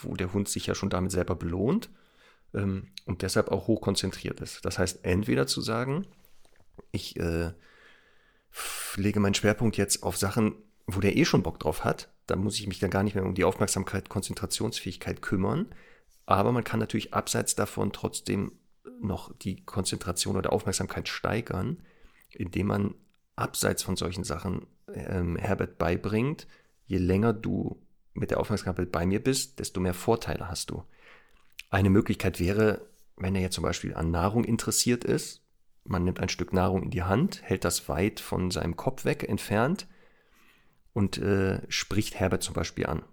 wo 0.01 0.15
der 0.15 0.33
Hund 0.33 0.49
sich 0.49 0.67
ja 0.67 0.75
schon 0.75 0.89
damit 0.89 1.11
selber 1.11 1.35
belohnt 1.35 1.89
ähm, 2.53 2.87
und 3.05 3.21
deshalb 3.21 3.49
auch 3.49 3.67
hoch 3.67 3.81
konzentriert 3.81 4.41
ist. 4.41 4.65
Das 4.65 4.79
heißt, 4.79 5.05
entweder 5.05 5.47
zu 5.47 5.61
sagen, 5.61 6.07
ich 6.91 7.17
äh, 7.17 7.51
lege 8.95 9.19
meinen 9.19 9.33
Schwerpunkt 9.33 9.77
jetzt 9.77 10.03
auf 10.03 10.17
Sachen, 10.17 10.55
wo 10.87 10.99
der 10.99 11.15
eh 11.15 11.25
schon 11.25 11.43
Bock 11.43 11.59
drauf 11.59 11.83
hat, 11.83 12.09
dann 12.27 12.43
muss 12.43 12.59
ich 12.59 12.67
mich 12.67 12.79
dann 12.79 12.89
gar 12.89 13.03
nicht 13.03 13.15
mehr 13.15 13.25
um 13.25 13.35
die 13.35 13.43
Aufmerksamkeit, 13.43 14.09
Konzentrationsfähigkeit 14.09 15.21
kümmern. 15.21 15.67
Aber 16.25 16.51
man 16.51 16.63
kann 16.63 16.79
natürlich 16.79 17.13
abseits 17.13 17.55
davon 17.55 17.91
trotzdem 17.91 18.53
noch 19.01 19.35
die 19.37 19.63
Konzentration 19.65 20.37
oder 20.37 20.53
Aufmerksamkeit 20.53 21.07
steigern, 21.07 21.81
indem 22.29 22.67
man 22.67 22.95
abseits 23.35 23.83
von 23.83 23.95
solchen 23.95 24.23
Sachen 24.23 24.67
ähm, 24.93 25.35
Herbert 25.35 25.77
beibringt, 25.77 26.47
je 26.85 26.97
länger 26.97 27.33
du 27.33 27.81
mit 28.13 28.31
der 28.31 28.39
Aufmerksamkeit 28.39 28.91
bei 28.91 29.05
mir 29.05 29.23
bist, 29.23 29.59
desto 29.59 29.79
mehr 29.79 29.93
Vorteile 29.93 30.47
hast 30.49 30.69
du. 30.69 30.83
Eine 31.69 31.89
Möglichkeit 31.89 32.39
wäre, 32.39 32.87
wenn 33.15 33.35
er 33.35 33.41
jetzt 33.41 33.55
zum 33.55 33.63
Beispiel 33.63 33.93
an 33.93 34.11
Nahrung 34.11 34.43
interessiert 34.43 35.03
ist, 35.03 35.41
man 35.83 36.03
nimmt 36.03 36.19
ein 36.19 36.29
Stück 36.29 36.53
Nahrung 36.53 36.83
in 36.83 36.91
die 36.91 37.03
Hand, 37.03 37.41
hält 37.43 37.65
das 37.65 37.89
weit 37.89 38.19
von 38.19 38.51
seinem 38.51 38.75
Kopf 38.75 39.05
weg 39.05 39.27
entfernt 39.27 39.87
und 40.93 41.17
äh, 41.17 41.61
spricht 41.69 42.15
Herbert 42.19 42.43
zum 42.43 42.53
Beispiel 42.53 42.85
an. 42.85 43.03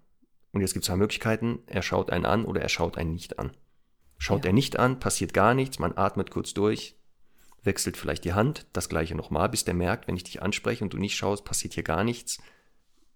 Und 0.51 0.61
jetzt 0.61 0.73
gibt 0.73 0.83
es 0.83 0.87
zwei 0.87 0.97
Möglichkeiten, 0.97 1.59
er 1.67 1.81
schaut 1.81 2.11
einen 2.11 2.25
an 2.25 2.45
oder 2.45 2.61
er 2.61 2.69
schaut 2.69 2.97
einen 2.97 3.13
nicht 3.13 3.39
an. 3.39 3.51
Schaut 4.17 4.43
Ja. 4.43 4.49
er 4.49 4.53
nicht 4.53 4.77
an, 4.77 4.99
passiert 4.99 5.33
gar 5.33 5.53
nichts, 5.53 5.79
man 5.79 5.97
atmet 5.97 6.31
kurz 6.31 6.53
durch, 6.53 6.95
wechselt 7.63 7.97
vielleicht 7.97 8.25
die 8.25 8.33
Hand, 8.33 8.67
das 8.73 8.89
gleiche 8.89 9.15
nochmal, 9.15 9.49
bis 9.49 9.63
der 9.65 9.73
merkt, 9.73 10.07
wenn 10.07 10.15
ich 10.15 10.23
dich 10.23 10.41
anspreche 10.41 10.83
und 10.83 10.93
du 10.93 10.97
nicht 10.97 11.15
schaust, 11.15 11.45
passiert 11.45 11.73
hier 11.73 11.83
gar 11.83 12.03
nichts. 12.03 12.39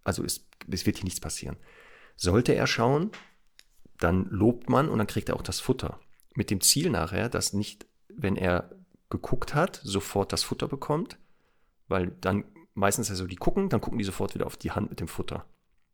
Also 0.04 0.24
es, 0.24 0.48
es 0.70 0.86
wird 0.86 0.98
hier 0.98 1.06
nichts 1.06 1.20
passieren. 1.20 1.58
Sollte 2.16 2.54
er 2.54 2.68
schauen, 2.68 3.12
dann 4.00 4.28
lobt 4.30 4.70
man 4.70 4.90
und 4.90 4.98
dann 4.98 5.08
kriegt 5.08 5.30
er 5.30 5.36
auch 5.36 5.42
das 5.42 5.60
Futter. 5.60 6.00
Mit 6.36 6.50
dem 6.50 6.62
Ziel 6.62 6.90
nachher, 6.90 7.30
dass 7.30 7.54
nicht, 7.54 7.86
wenn 8.10 8.36
er 8.36 8.72
geguckt 9.10 9.54
hat, 9.54 9.80
sofort 9.84 10.34
das 10.34 10.44
Futter 10.44 10.68
bekommt, 10.68 11.18
weil 11.88 12.08
dann 12.22 12.46
meistens 12.74 13.10
also 13.10 13.28
die 13.28 13.36
gucken, 13.36 13.70
dann 13.70 13.82
gucken 13.82 14.00
die 14.00 14.06
sofort 14.06 14.34
wieder 14.34 14.48
auf 14.48 14.58
die 14.58 14.72
Hand 14.72 14.90
mit 14.90 15.00
dem 15.00 15.08
Futter. 15.08 15.46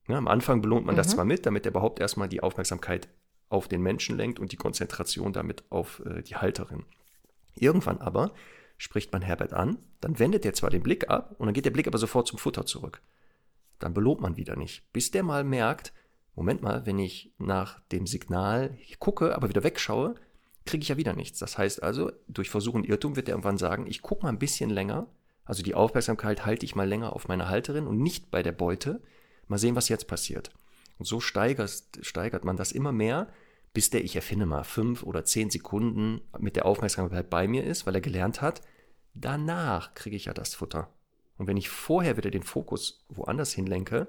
Ja, 0.07 0.17
am 0.17 0.27
Anfang 0.27 0.61
belohnt 0.61 0.85
man 0.85 0.95
mhm. 0.95 0.97
das 0.97 1.09
zwar 1.09 1.25
mit, 1.25 1.45
damit 1.45 1.65
er 1.65 1.71
überhaupt 1.71 1.99
erstmal 1.99 2.29
die 2.29 2.41
Aufmerksamkeit 2.41 3.09
auf 3.49 3.67
den 3.67 3.81
Menschen 3.81 4.15
lenkt 4.15 4.39
und 4.39 4.51
die 4.51 4.57
Konzentration 4.57 5.33
damit 5.33 5.63
auf 5.69 6.01
äh, 6.05 6.23
die 6.23 6.35
Halterin. 6.35 6.85
Irgendwann 7.55 7.99
aber 7.99 8.33
spricht 8.77 9.11
man 9.11 9.21
Herbert 9.21 9.53
an, 9.53 9.77
dann 9.99 10.17
wendet 10.17 10.45
er 10.45 10.53
zwar 10.53 10.69
den 10.69 10.83
Blick 10.83 11.09
ab 11.09 11.35
und 11.37 11.47
dann 11.47 11.53
geht 11.53 11.65
der 11.65 11.71
Blick 11.71 11.87
aber 11.87 11.97
sofort 11.97 12.27
zum 12.27 12.39
Futter 12.39 12.65
zurück. 12.65 13.01
Dann 13.79 13.93
belohnt 13.93 14.21
man 14.21 14.37
wieder 14.37 14.55
nicht, 14.55 14.91
bis 14.93 15.11
der 15.11 15.23
mal 15.23 15.43
merkt, 15.43 15.93
Moment 16.35 16.61
mal, 16.61 16.85
wenn 16.85 16.99
ich 16.99 17.33
nach 17.37 17.79
dem 17.91 18.07
Signal 18.07 18.77
gucke, 18.99 19.35
aber 19.35 19.49
wieder 19.49 19.63
wegschaue, 19.63 20.15
kriege 20.65 20.83
ich 20.83 20.89
ja 20.89 20.97
wieder 20.97 21.13
nichts. 21.13 21.39
Das 21.39 21.57
heißt 21.57 21.83
also, 21.83 22.11
durch 22.27 22.49
Versuch 22.49 22.75
und 22.75 22.87
Irrtum 22.87 23.15
wird 23.15 23.27
er 23.27 23.33
irgendwann 23.33 23.57
sagen, 23.57 23.87
ich 23.87 24.01
gucke 24.01 24.23
mal 24.23 24.29
ein 24.29 24.39
bisschen 24.39 24.69
länger, 24.69 25.07
also 25.49 25.63
die 25.63 25.73
Aufmerksamkeit 25.73 26.45
halte 26.45 26.63
ich 26.63 26.75
mal 26.75 26.87
länger 26.87 27.13
auf 27.13 27.27
meine 27.27 27.49
Halterin 27.49 27.87
und 27.87 27.97
nicht 27.97 28.29
bei 28.29 28.43
der 28.43 28.51
Beute. 28.51 29.01
Mal 29.47 29.57
sehen, 29.57 29.75
was 29.75 29.89
jetzt 29.89 30.07
passiert. 30.07 30.51
Und 30.99 31.05
so 31.05 31.19
steigert, 31.19 31.71
steigert 32.01 32.45
man 32.45 32.55
das 32.55 32.71
immer 32.71 32.91
mehr, 32.91 33.29
bis 33.73 33.89
der, 33.89 34.03
ich 34.03 34.15
erfinde 34.15 34.45
mal, 34.45 34.63
fünf 34.63 35.01
oder 35.01 35.25
zehn 35.25 35.49
Sekunden 35.49 36.21
mit 36.37 36.55
der 36.55 36.67
Aufmerksamkeit 36.67 37.31
bei 37.31 37.47
mir 37.47 37.63
ist, 37.63 37.87
weil 37.87 37.95
er 37.95 38.01
gelernt 38.01 38.41
hat, 38.41 38.61
danach 39.15 39.95
kriege 39.95 40.15
ich 40.15 40.25
ja 40.25 40.33
das 40.35 40.53
Futter. 40.53 40.93
Und 41.39 41.47
wenn 41.47 41.57
ich 41.57 41.69
vorher 41.69 42.17
wieder 42.17 42.29
den 42.29 42.43
Fokus 42.43 43.03
woanders 43.07 43.53
hinlenke, 43.53 44.07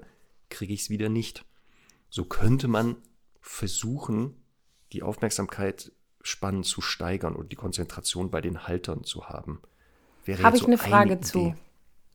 kriege 0.49 0.73
ich 0.73 0.81
es 0.81 0.89
wieder 0.89 1.09
nicht. 1.09 1.45
So 2.09 2.25
könnte 2.25 2.67
man 2.67 2.97
versuchen, 3.39 4.35
die 4.91 5.01
Aufmerksamkeit 5.01 5.93
spannend 6.21 6.65
zu 6.65 6.81
steigern 6.81 7.35
und 7.35 7.53
die 7.53 7.55
Konzentration 7.55 8.29
bei 8.29 8.41
den 8.41 8.67
Haltern 8.67 9.05
zu 9.05 9.29
haben. 9.29 9.61
Habe 10.43 10.57
ich 10.57 10.63
so 10.63 10.67
eine 10.67 10.77
Frage 10.77 11.13
eine 11.13 11.21
zu. 11.21 11.55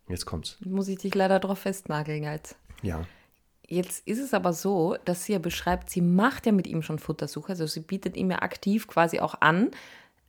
Jetzt 0.06 0.26
kommt's. 0.26 0.58
Muss 0.60 0.86
ich 0.86 0.98
dich 0.98 1.14
leider 1.14 1.40
drauf 1.40 1.60
festnageln 1.60 2.22
jetzt. 2.22 2.56
Ja. 2.82 3.06
Jetzt 3.66 4.06
ist 4.06 4.20
es 4.20 4.34
aber 4.34 4.52
so, 4.52 4.96
dass 5.06 5.24
sie 5.24 5.32
ja 5.32 5.38
beschreibt, 5.38 5.90
sie 5.90 6.02
macht 6.02 6.44
ja 6.44 6.52
mit 6.52 6.66
ihm 6.66 6.82
schon 6.82 7.00
Futtersuche, 7.00 7.52
also 7.52 7.66
sie 7.66 7.80
bietet 7.80 8.16
ihm 8.16 8.30
ja 8.30 8.42
aktiv 8.42 8.86
quasi 8.86 9.18
auch 9.18 9.40
an, 9.40 9.70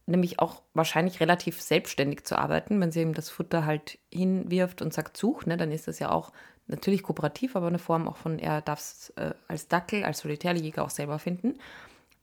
nämlich 0.08 0.40
auch 0.40 0.64
wahrscheinlich 0.74 1.20
relativ 1.20 1.62
selbstständig 1.62 2.24
zu 2.26 2.38
arbeiten, 2.38 2.80
wenn 2.82 2.92
sie 2.92 3.02
ihm 3.02 3.14
das 3.14 3.30
Futter 3.30 3.66
halt 3.66 4.00
hinwirft 4.12 4.82
und 4.82 4.94
sagt, 4.94 5.18
such, 5.18 5.46
ne, 5.46 5.58
dann 5.58 5.72
ist 5.72 5.88
das 5.88 6.00
ja 6.00 6.10
auch 6.10 6.32
natürlich 6.68 7.04
kooperativ, 7.04 7.56
aber 7.56 7.68
eine 7.68 7.80
Form 7.80 8.08
auch 8.08 8.18
von, 8.18 8.40
er 8.40 8.62
darf 8.62 8.80
es 8.80 9.10
äh, 9.18 9.34
als 9.48 9.68
Dackel, 9.68 10.04
als 10.04 10.20
Solitärjäger 10.20 10.84
auch 10.84 10.90
selber 10.90 11.20
finden. 11.20 11.60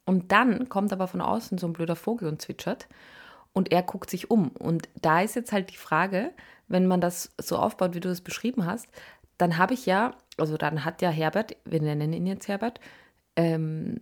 Und 0.05 0.31
dann 0.31 0.69
kommt 0.69 0.93
aber 0.93 1.07
von 1.07 1.21
außen 1.21 1.57
so 1.57 1.67
ein 1.67 1.73
blöder 1.73 1.95
Vogel 1.95 2.27
und 2.27 2.41
zwitschert 2.41 2.87
und 3.53 3.71
er 3.71 3.83
guckt 3.83 4.09
sich 4.09 4.29
um. 4.29 4.49
Und 4.49 4.89
da 5.01 5.21
ist 5.21 5.35
jetzt 5.35 5.51
halt 5.51 5.71
die 5.71 5.77
Frage, 5.77 6.31
wenn 6.67 6.87
man 6.87 7.01
das 7.01 7.33
so 7.39 7.57
aufbaut, 7.57 7.93
wie 7.95 7.99
du 7.99 8.09
es 8.09 8.21
beschrieben 8.21 8.65
hast, 8.65 8.87
dann 9.37 9.57
habe 9.57 9.73
ich 9.73 9.85
ja, 9.85 10.15
also 10.37 10.57
dann 10.57 10.85
hat 10.85 11.01
ja 11.01 11.09
Herbert, 11.09 11.55
wir 11.65 11.81
nennen 11.81 12.13
ihn 12.13 12.27
jetzt 12.27 12.47
Herbert, 12.47 12.79
ähm, 13.35 13.99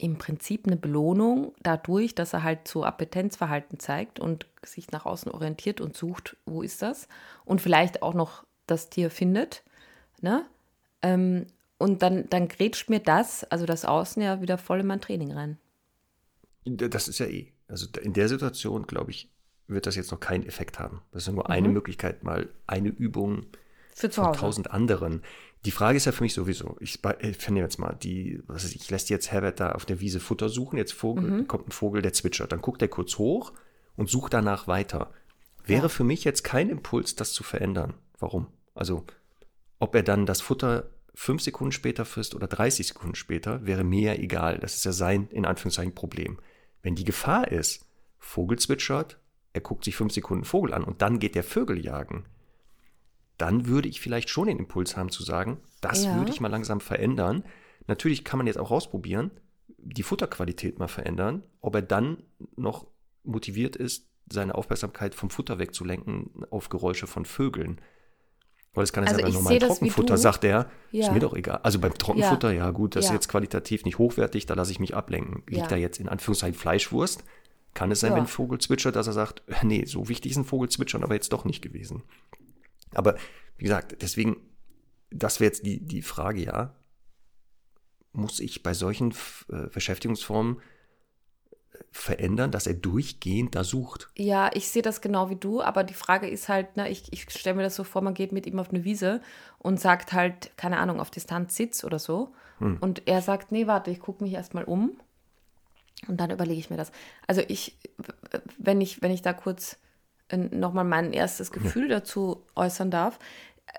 im 0.00 0.18
Prinzip 0.18 0.66
eine 0.66 0.76
Belohnung 0.76 1.54
dadurch, 1.62 2.14
dass 2.14 2.32
er 2.32 2.42
halt 2.42 2.66
so 2.66 2.84
Appetenzverhalten 2.84 3.78
zeigt 3.78 4.18
und 4.18 4.46
sich 4.64 4.90
nach 4.90 5.06
außen 5.06 5.30
orientiert 5.30 5.80
und 5.80 5.96
sucht, 5.96 6.36
wo 6.46 6.62
ist 6.62 6.82
das? 6.82 7.08
Und 7.44 7.60
vielleicht 7.60 8.02
auch 8.02 8.14
noch 8.14 8.44
das 8.66 8.88
Tier 8.88 9.10
findet. 9.10 9.62
Ne? 10.20 10.46
Ähm, 11.02 11.46
und 11.78 12.02
dann, 12.02 12.28
dann 12.30 12.48
grätscht 12.48 12.90
mir 12.90 13.00
das, 13.00 13.44
also 13.44 13.66
das 13.66 13.84
Außen 13.84 14.22
ja 14.22 14.40
wieder 14.40 14.58
voll 14.58 14.80
in 14.80 14.86
mein 14.86 15.00
Training 15.00 15.32
rein. 15.32 15.58
Das 16.64 17.08
ist 17.08 17.18
ja 17.18 17.26
eh. 17.26 17.52
Also 17.68 17.86
in 18.02 18.12
der 18.12 18.28
Situation, 18.28 18.86
glaube 18.86 19.10
ich, 19.10 19.30
wird 19.66 19.86
das 19.86 19.96
jetzt 19.96 20.10
noch 20.10 20.20
keinen 20.20 20.44
Effekt 20.46 20.78
haben. 20.78 21.02
Das 21.12 21.22
ist 21.22 21.26
ja 21.28 21.32
nur 21.32 21.44
mhm. 21.44 21.52
eine 21.52 21.68
Möglichkeit, 21.68 22.24
mal 22.24 22.48
eine 22.66 22.88
Übung 22.88 23.46
für 23.94 24.10
zu 24.10 24.22
Hause. 24.22 24.38
von 24.38 24.40
tausend 24.40 24.70
anderen. 24.70 25.22
Die 25.66 25.70
Frage 25.70 25.98
ist 25.98 26.06
ja 26.06 26.12
für 26.12 26.22
mich 26.22 26.32
sowieso, 26.32 26.76
ich, 26.80 27.00
ich 27.20 27.36
finde 27.36 27.60
jetzt 27.60 27.78
mal, 27.78 27.94
die, 27.94 28.42
was 28.46 28.64
ich, 28.64 28.76
ich 28.76 28.90
lässt 28.90 29.10
jetzt 29.10 29.30
Herbert 29.30 29.60
da 29.60 29.72
auf 29.72 29.84
der 29.84 30.00
Wiese 30.00 30.18
Futter 30.18 30.48
suchen, 30.48 30.78
jetzt 30.78 30.94
Vogel, 30.94 31.30
mhm. 31.30 31.48
kommt 31.48 31.68
ein 31.68 31.72
Vogel, 31.72 32.00
der 32.00 32.14
zwitschert, 32.14 32.52
dann 32.52 32.62
guckt 32.62 32.80
er 32.80 32.88
kurz 32.88 33.18
hoch 33.18 33.52
und 33.96 34.08
sucht 34.08 34.32
danach 34.32 34.68
weiter. 34.68 35.12
Wäre 35.64 35.82
ja. 35.82 35.88
für 35.88 36.04
mich 36.04 36.24
jetzt 36.24 36.44
kein 36.44 36.70
Impuls, 36.70 37.14
das 37.14 37.34
zu 37.34 37.42
verändern. 37.42 37.94
Warum? 38.18 38.46
Also, 38.74 39.04
ob 39.78 39.94
er 39.94 40.02
dann 40.02 40.24
das 40.24 40.40
Futter 40.40 40.88
fünf 41.14 41.42
Sekunden 41.42 41.72
später 41.72 42.06
frisst 42.06 42.34
oder 42.34 42.46
30 42.46 42.86
Sekunden 42.86 43.14
später, 43.14 43.66
wäre 43.66 43.84
mir 43.84 44.14
ja 44.14 44.18
egal. 44.18 44.58
Das 44.58 44.74
ist 44.76 44.84
ja 44.84 44.92
sein, 44.92 45.28
in 45.30 45.44
Anführungszeichen, 45.44 45.94
Problem. 45.94 46.38
Wenn 46.82 46.94
die 46.94 47.04
Gefahr 47.04 47.48
ist, 47.48 47.84
Vogel 48.18 48.58
zwitschert, 48.58 49.18
er 49.52 49.60
guckt 49.60 49.84
sich 49.84 49.96
fünf 49.96 50.12
Sekunden 50.12 50.44
Vogel 50.44 50.72
an 50.72 50.84
und 50.84 51.02
dann 51.02 51.18
geht 51.18 51.34
der 51.34 51.44
Vögel 51.44 51.84
jagen, 51.84 52.24
dann 53.40 53.66
würde 53.66 53.88
ich 53.88 54.00
vielleicht 54.00 54.28
schon 54.28 54.48
den 54.48 54.58
Impuls 54.58 54.96
haben 54.96 55.10
zu 55.10 55.22
sagen, 55.22 55.58
das 55.80 56.04
ja. 56.04 56.16
würde 56.16 56.30
ich 56.30 56.40
mal 56.40 56.48
langsam 56.48 56.80
verändern. 56.80 57.44
Natürlich 57.86 58.24
kann 58.24 58.38
man 58.38 58.46
jetzt 58.46 58.58
auch 58.58 58.70
ausprobieren, 58.70 59.30
die 59.78 60.02
Futterqualität 60.02 60.78
mal 60.78 60.88
verändern, 60.88 61.42
ob 61.60 61.74
er 61.74 61.82
dann 61.82 62.22
noch 62.56 62.86
motiviert 63.24 63.76
ist, 63.76 64.06
seine 64.30 64.54
Aufmerksamkeit 64.54 65.14
vom 65.14 65.30
Futter 65.30 65.58
wegzulenken 65.58 66.44
auf 66.50 66.68
Geräusche 66.68 67.06
von 67.06 67.24
Vögeln. 67.24 67.80
Weil 68.74 68.82
das 68.82 68.92
kann 68.92 69.04
also 69.04 69.18
ja 69.18 69.26
bei 69.26 69.32
normalen 69.32 69.58
Trockenfutter, 69.58 70.16
sagt 70.16 70.44
er, 70.44 70.70
ja. 70.92 71.06
ist 71.06 71.12
mir 71.12 71.18
doch 71.18 71.34
egal. 71.34 71.60
Also 71.64 71.80
beim 71.80 71.94
Trockenfutter, 71.94 72.52
ja, 72.52 72.66
ja 72.66 72.70
gut, 72.70 72.94
das 72.94 73.06
ja. 73.06 73.10
ist 73.10 73.14
jetzt 73.14 73.28
qualitativ 73.28 73.84
nicht 73.84 73.98
hochwertig, 73.98 74.46
da 74.46 74.54
lasse 74.54 74.70
ich 74.70 74.78
mich 74.78 74.94
ablenken. 74.94 75.42
Liegt 75.48 75.72
da 75.72 75.76
jetzt 75.76 75.98
in 75.98 76.08
Anführungszeichen 76.08 76.54
Fleischwurst, 76.54 77.24
kann 77.74 77.90
es 77.90 78.00
sein, 78.00 78.12
wenn 78.12 78.20
ein 78.20 78.26
Vogel 78.26 78.58
zwitschert, 78.58 78.94
dass 78.96 79.06
er 79.06 79.12
sagt, 79.12 79.42
nee, 79.62 79.84
so 79.86 80.08
wichtig 80.08 80.32
ist 80.32 80.38
ein 80.38 80.44
Vogel 80.44 80.68
zwitschern 80.68 81.02
aber 81.02 81.14
jetzt 81.14 81.32
doch 81.32 81.44
nicht 81.44 81.62
gewesen. 81.62 82.02
Aber 82.94 83.16
wie 83.56 83.64
gesagt, 83.64 84.02
deswegen, 84.02 84.36
das 85.10 85.40
wäre 85.40 85.48
jetzt 85.48 85.66
die, 85.66 85.84
die 85.84 86.02
Frage, 86.02 86.42
ja, 86.42 86.74
muss 88.12 88.40
ich 88.40 88.62
bei 88.62 88.74
solchen 88.74 89.14
äh, 89.50 89.68
Beschäftigungsformen 89.72 90.56
äh, 90.56 91.76
verändern, 91.92 92.50
dass 92.50 92.66
er 92.66 92.74
durchgehend 92.74 93.54
da 93.54 93.64
sucht. 93.64 94.08
Ja, 94.16 94.50
ich 94.54 94.68
sehe 94.68 94.82
das 94.82 95.00
genau 95.00 95.30
wie 95.30 95.36
du, 95.36 95.62
aber 95.62 95.84
die 95.84 95.94
Frage 95.94 96.28
ist 96.28 96.48
halt, 96.48 96.76
ne, 96.76 96.88
ich, 96.90 97.12
ich 97.12 97.30
stelle 97.30 97.56
mir 97.56 97.62
das 97.62 97.76
so 97.76 97.84
vor, 97.84 98.02
man 98.02 98.14
geht 98.14 98.32
mit 98.32 98.46
ihm 98.46 98.58
auf 98.58 98.70
eine 98.70 98.84
Wiese 98.84 99.20
und 99.58 99.78
sagt 99.78 100.12
halt, 100.12 100.56
keine 100.56 100.78
Ahnung, 100.78 101.00
auf 101.00 101.10
Distanz 101.10 101.54
Sitz 101.54 101.84
oder 101.84 101.98
so. 101.98 102.32
Hm. 102.58 102.78
Und 102.80 103.06
er 103.06 103.22
sagt, 103.22 103.52
nee, 103.52 103.66
warte, 103.66 103.90
ich 103.90 104.00
gucke 104.00 104.24
mich 104.24 104.32
erstmal 104.32 104.64
um 104.64 104.98
und 106.08 106.18
dann 106.18 106.30
überlege 106.30 106.58
ich 106.58 106.70
mir 106.70 106.76
das. 106.76 106.92
Also 107.26 107.42
ich, 107.46 107.78
wenn 108.58 108.80
ich, 108.80 109.02
wenn 109.02 109.10
ich 109.10 109.22
da 109.22 109.32
kurz 109.32 109.76
nochmal 110.36 110.84
mein 110.84 111.12
erstes 111.12 111.50
Gefühl 111.52 111.90
ja. 111.90 111.98
dazu 111.98 112.44
äußern 112.54 112.90
darf, 112.90 113.18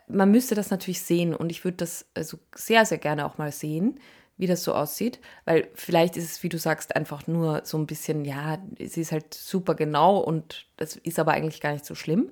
man 0.08 0.32
müsste 0.32 0.56
das 0.56 0.70
natürlich 0.70 1.02
sehen 1.02 1.36
und 1.36 1.50
ich 1.50 1.64
würde 1.64 1.78
das 1.78 2.06
also 2.14 2.40
sehr, 2.56 2.86
sehr 2.86 2.98
gerne 2.98 3.26
auch 3.26 3.38
mal 3.38 3.52
sehen, 3.52 4.00
wie 4.38 4.48
das 4.48 4.64
so 4.64 4.74
aussieht, 4.74 5.20
weil 5.46 5.68
vielleicht 5.76 6.18
ist 6.18 6.24
es, 6.24 6.44
wie 6.44 6.50
du 6.50 6.58
sagst, 6.58 6.96
einfach 6.96 7.28
nur 7.28 7.62
so 7.64 7.78
ein 7.78 7.86
bisschen, 7.86 8.26
ja, 8.26 8.58
sie 8.80 9.02
ist 9.02 9.12
halt 9.12 9.34
super 9.34 9.76
genau 9.76 10.18
und 10.18 10.66
das 10.78 10.96
ist 10.96 11.20
aber 11.20 11.34
eigentlich 11.34 11.62
gar 11.62 11.74
nicht 11.74 11.86
so 11.86 11.96
schlimm, 11.96 12.32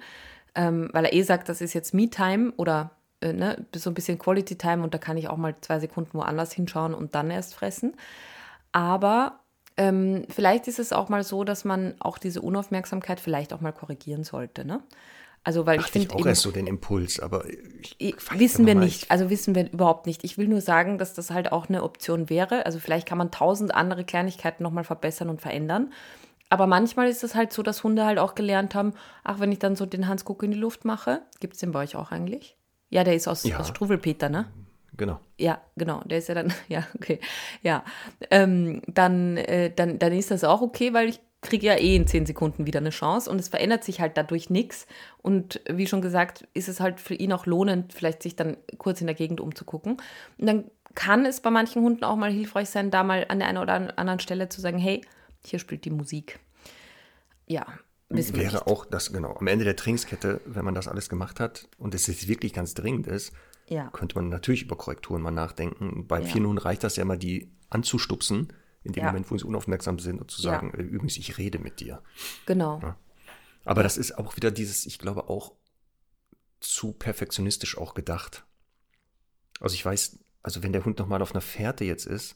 ähm, 0.56 0.90
weil 0.92 1.06
er 1.06 1.14
eh 1.14 1.22
sagt, 1.22 1.50
das 1.50 1.62
ist 1.62 1.74
jetzt 1.74 1.94
Me-Time 1.94 2.54
oder 2.58 2.92
äh, 3.22 3.34
ne, 3.34 3.66
so 3.76 3.90
ein 3.90 3.94
bisschen 3.94 4.18
Quality-Time 4.18 4.84
und 4.84 4.94
da 4.94 4.98
kann 4.98 5.18
ich 5.18 5.28
auch 5.28 5.38
mal 5.38 5.56
zwei 5.62 5.80
Sekunden 5.80 6.18
woanders 6.18 6.52
hinschauen 6.52 6.94
und 6.94 7.16
dann 7.16 7.30
erst 7.30 7.54
fressen. 7.54 7.96
Aber 8.72 9.40
ähm, 9.80 10.26
vielleicht 10.28 10.68
ist 10.68 10.78
es 10.78 10.92
auch 10.92 11.08
mal 11.08 11.24
so, 11.24 11.46
dass 11.46 11.64
man 11.64 11.96
auch 12.00 12.18
diese 12.18 12.42
Unaufmerksamkeit 12.42 13.22
vielleicht 13.22 13.54
auch 13.54 13.62
mal 13.62 13.72
korrigieren 13.72 14.26
sollte. 14.26 14.66
Ne? 14.66 14.82
Also, 15.46 15.66
weil 15.66 15.80
Ach, 15.80 15.86
ich 15.86 15.92
finde. 15.92 16.14
auch 16.16 16.26
erst 16.26 16.42
so 16.42 16.52
den 16.52 16.68
Impuls, 16.68 17.22
aber 17.22 17.46
ich, 17.98 18.16
wissen 18.38 18.66
wir 18.66 18.76
nicht. 18.76 19.10
Also 19.10 19.30
wissen 19.30 19.56
wir 19.56 19.72
überhaupt 19.72 20.06
nicht. 20.06 20.26
Ich 20.26 20.38
will 20.38 20.50
nur 20.50 20.60
sagen, 20.60 20.98
dass 20.98 21.14
das 21.14 21.32
halt 21.32 21.54
auch 21.54 21.70
eine 21.70 21.84
Option 21.84 22.30
wäre. 22.30 22.66
Also 22.66 22.78
vielleicht 22.78 23.08
kann 23.08 23.18
man 23.18 23.32
tausend 23.32 23.74
andere 23.74 24.04
Kleinigkeiten 24.04 24.64
nochmal 24.64 24.84
verbessern 24.84 25.30
und 25.30 25.42
verändern. 25.42 25.94
Aber 26.50 26.68
manchmal 26.68 27.08
ist 27.08 27.24
es 27.24 27.34
halt 27.34 27.54
so, 27.54 27.64
dass 27.64 27.82
Hunde 27.82 28.04
halt 28.04 28.20
auch 28.20 28.36
gelernt 28.36 28.76
haben, 28.76 28.94
ach, 29.24 29.40
wenn 29.40 29.54
ich 29.54 29.60
dann 29.60 29.78
so 29.78 29.86
den 29.86 30.10
Hansguck 30.10 30.44
in 30.44 30.52
die 30.52 30.58
Luft 30.58 30.84
mache, 30.84 31.22
gibt 31.40 31.54
es 31.54 31.62
den 31.62 31.72
bei 31.72 31.84
euch 31.84 31.96
auch 31.96 32.12
eigentlich? 32.12 32.58
Ja, 32.90 33.06
der 33.06 33.16
ist 33.16 33.30
aus, 33.30 33.46
ja. 33.46 33.60
aus 33.60 33.70
Struwelpeter, 33.70 34.28
ne? 34.28 34.52
Genau. 35.00 35.20
Ja, 35.38 35.62
genau. 35.78 36.02
Der 36.02 36.18
ist 36.18 36.28
ja 36.28 36.36
dann, 36.36 36.54
ja, 36.68 36.86
okay. 36.94 37.20
Ja. 37.64 37.84
Ähm, 38.30 38.82
dann, 38.88 39.38
äh, 39.38 39.74
dann, 39.74 39.98
dann 39.98 40.14
ist 40.14 40.30
das 40.30 40.44
auch 40.44 40.62
okay, 40.62 40.94
weil 40.94 41.10
ich 41.10 41.22
kriege 41.42 41.68
ja 41.68 41.76
eh 41.76 41.96
in 41.96 42.06
zehn 42.06 42.26
Sekunden 42.26 42.68
wieder 42.68 42.80
eine 42.80 42.90
Chance 42.90 43.32
und 43.32 43.40
es 43.40 43.48
verändert 43.48 43.86
sich 43.86 44.02
halt 44.02 44.18
dadurch 44.18 44.50
nichts. 44.50 44.88
Und 45.22 45.62
wie 45.70 45.88
schon 45.88 46.02
gesagt, 46.02 46.48
ist 46.54 46.68
es 46.68 46.82
halt 46.82 47.00
für 47.00 47.16
ihn 47.16 47.32
auch 47.32 47.46
lohnend, 47.46 47.94
vielleicht 47.94 48.22
sich 48.22 48.36
dann 48.36 48.58
kurz 48.78 49.00
in 49.00 49.08
der 49.08 49.16
Gegend 49.16 49.40
umzugucken. 49.40 49.94
Und 50.38 50.46
dann 50.46 50.66
kann 50.96 51.26
es 51.26 51.40
bei 51.40 51.50
manchen 51.50 51.82
Hunden 51.82 52.04
auch 52.04 52.18
mal 52.18 52.32
hilfreich 52.32 52.70
sein, 52.70 52.92
da 52.92 53.04
mal 53.04 53.26
an 53.30 53.40
der 53.40 53.48
einen 53.48 53.60
oder 53.60 53.98
anderen 53.98 54.20
Stelle 54.20 54.50
zu 54.50 54.60
sagen, 54.60 54.78
hey, 54.78 55.02
hier 55.46 55.60
spielt 55.60 55.86
die 55.86 55.92
Musik. 55.92 56.40
Ja, 57.48 57.66
Wäre 58.10 58.66
auch 58.66 58.86
das, 58.86 59.14
genau, 59.14 59.36
am 59.40 59.46
Ende 59.46 59.66
der 59.66 59.76
Trainingskette, 59.76 60.42
wenn 60.46 60.66
man 60.66 60.74
das 60.74 60.88
alles 60.88 61.10
gemacht 61.10 61.40
hat 61.40 61.68
und 61.78 61.94
es 61.94 62.08
jetzt 62.08 62.28
wirklich 62.28 62.54
ganz 62.54 62.74
dringend 62.74 63.06
ist, 63.06 63.34
ja. 63.70 63.90
könnte 63.92 64.16
man 64.16 64.30
natürlich 64.30 64.64
über 64.64 64.76
Korrekturen 64.76 65.22
mal 65.22 65.32
nachdenken. 65.32 66.08
Bei 66.08 66.20
ja. 66.20 66.26
vielen 66.26 66.46
Hunden 66.46 66.58
reicht 66.58 66.84
das 66.84 66.96
ja 66.96 67.04
immer, 67.04 67.18
die 67.18 67.52
anzustupsen, 67.70 68.54
in 68.84 68.94
dem 68.94 69.04
ja. 69.04 69.08
Moment, 69.08 69.30
wo 69.30 69.38
sie 69.38 69.46
unaufmerksam 69.46 70.00
sind 70.00 70.20
und 70.20 70.32
zu 70.32 70.42
sagen. 70.42 70.74
Äh, 70.74 70.82
übrigens, 70.82 71.18
ich 71.18 71.38
rede 71.38 71.60
mit 71.60 71.80
dir. 71.80 72.02
Genau. 72.46 72.96
Aber 73.66 73.84
das 73.84 73.98
ist 73.98 74.18
auch 74.18 74.36
wieder 74.36 74.52
dieses, 74.52 74.86
ich 74.86 75.00
glaube, 75.00 75.30
auch 75.30 75.54
zu 76.60 76.94
perfektionistisch 76.94 77.78
auch 77.78 77.94
gedacht. 77.94 78.46
Also 79.60 79.76
ich 79.76 79.86
weiß, 79.86 80.20
also 80.44 80.64
wenn 80.64 80.74
der 80.74 80.86
Hund 80.86 81.00
nochmal 81.00 81.22
auf 81.22 81.32
einer 81.32 81.42
Fährte 81.42 81.86
jetzt 81.86 82.06
ist, 82.06 82.36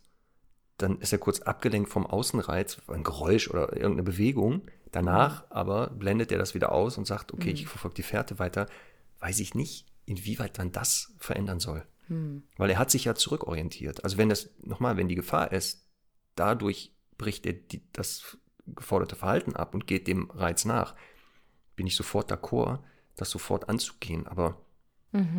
dann 0.77 0.99
ist 0.99 1.13
er 1.13 1.19
kurz 1.19 1.41
abgelenkt 1.41 1.89
vom 1.89 2.05
Außenreiz, 2.05 2.81
ein 2.87 3.03
Geräusch 3.03 3.49
oder 3.49 3.73
irgendeine 3.73 4.03
Bewegung. 4.03 4.63
Danach 4.91 5.49
aber 5.49 5.89
blendet 5.89 6.31
er 6.31 6.37
das 6.37 6.53
wieder 6.53 6.71
aus 6.71 6.97
und 6.97 7.05
sagt, 7.05 7.33
okay, 7.33 7.51
ich 7.51 7.67
verfolge 7.67 7.95
die 7.95 8.03
Fährte 8.03 8.39
weiter. 8.39 8.67
Weiß 9.19 9.39
ich 9.39 9.55
nicht, 9.55 9.87
inwieweit 10.05 10.57
man 10.57 10.71
das 10.71 11.13
verändern 11.17 11.59
soll. 11.59 11.85
Weil 12.57 12.69
er 12.69 12.79
hat 12.79 12.91
sich 12.91 13.05
ja 13.05 13.15
zurückorientiert. 13.15 14.03
Also 14.03 14.17
wenn 14.17 14.29
das, 14.29 14.49
nochmal, 14.61 14.97
wenn 14.97 15.07
die 15.07 15.15
Gefahr 15.15 15.51
ist, 15.51 15.87
dadurch 16.35 16.93
bricht 17.17 17.45
er 17.45 17.53
die, 17.53 17.81
das 17.91 18.37
geforderte 18.65 19.15
Verhalten 19.15 19.55
ab 19.55 19.73
und 19.73 19.87
geht 19.87 20.07
dem 20.07 20.29
Reiz 20.31 20.65
nach, 20.65 20.95
bin 21.75 21.87
ich 21.87 21.95
sofort 21.95 22.31
d'accord, 22.31 22.79
das 23.15 23.29
sofort 23.29 23.69
anzugehen. 23.69 24.27
Aber 24.27 24.61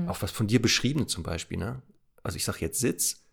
auch 0.08 0.22
was 0.22 0.30
von 0.30 0.46
dir 0.46 0.62
beschriebene 0.62 1.06
zum 1.06 1.22
Beispiel, 1.22 1.58
ne? 1.58 1.82
Also 2.22 2.36
ich 2.36 2.44
sage 2.44 2.60
jetzt 2.60 2.80
Sitz, 2.80 3.24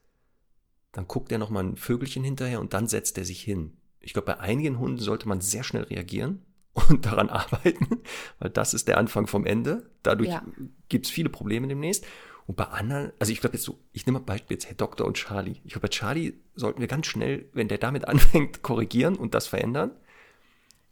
dann 0.91 1.07
guckt 1.07 1.31
er 1.31 1.37
nochmal 1.37 1.63
ein 1.63 1.77
Vögelchen 1.77 2.23
hinterher 2.23 2.59
und 2.59 2.73
dann 2.73 2.87
setzt 2.87 3.17
er 3.17 3.25
sich 3.25 3.41
hin. 3.41 3.77
Ich 3.99 4.13
glaube, 4.13 4.25
bei 4.25 4.39
einigen 4.39 4.79
Hunden 4.79 4.97
sollte 4.97 5.27
man 5.27 5.39
sehr 5.39 5.63
schnell 5.63 5.83
reagieren 5.83 6.43
und 6.73 7.05
daran 7.05 7.29
arbeiten, 7.29 8.01
weil 8.39 8.49
das 8.49 8.73
ist 8.73 8.87
der 8.87 8.97
Anfang 8.97 9.27
vom 9.27 9.45
Ende. 9.45 9.89
Dadurch 10.03 10.29
Ja. 10.29 10.43
gibt 10.89 11.05
es 11.05 11.11
viele 11.11 11.29
Probleme 11.29 11.67
demnächst. 11.67 12.05
Und 12.47 12.55
bei 12.55 12.65
anderen, 12.65 13.13
also 13.19 13.31
ich 13.31 13.39
glaube 13.39 13.55
jetzt 13.55 13.63
so, 13.65 13.79
ich 13.93 14.05
nehme 14.05 14.19
mal 14.19 14.25
Beispiel 14.25 14.55
jetzt 14.55 14.67
Herr 14.67 14.75
Doktor 14.75 15.05
und 15.05 15.15
Charlie. 15.15 15.57
Ich 15.63 15.73
glaube, 15.73 15.87
bei 15.87 15.89
Charlie 15.89 16.33
sollten 16.55 16.81
wir 16.81 16.87
ganz 16.87 17.05
schnell, 17.07 17.47
wenn 17.53 17.67
der 17.67 17.77
damit 17.77 18.07
anfängt, 18.07 18.61
korrigieren 18.61 19.15
und 19.15 19.33
das 19.35 19.47
verändern. 19.47 19.91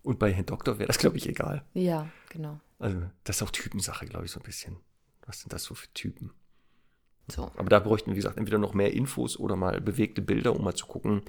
Und 0.03 0.19
bei 0.19 0.31
Herrn 0.31 0.45
Doktor 0.45 0.79
wäre 0.79 0.87
das, 0.87 0.97
glaube 0.99 1.17
ich, 1.17 1.27
egal. 1.27 1.65
Ja, 1.73 2.07
genau. 2.29 2.59
Also 2.77 3.01
das 3.25 3.37
ist 3.37 3.41
auch 3.43 3.51
Typensache, 3.51 4.05
glaube 4.05 4.25
ich, 4.25 4.31
so 4.31 4.39
ein 4.39 4.43
bisschen. 4.43 4.77
Was 5.25 5.41
sind 5.41 5.51
das 5.51 5.63
so 5.63 5.75
für 5.75 5.91
Typen? 5.93 6.31
So. 7.27 7.51
Aber 7.57 7.69
da 7.69 7.79
bräuchten, 7.79 8.11
wie 8.11 8.15
gesagt, 8.15 8.37
entweder 8.37 8.57
noch 8.57 8.73
mehr 8.73 8.93
Infos 8.93 9.37
oder 9.37 9.55
mal 9.55 9.81
bewegte 9.81 10.21
Bilder, 10.21 10.55
um 10.55 10.63
mal 10.63 10.73
zu 10.75 10.85
gucken, 10.87 11.21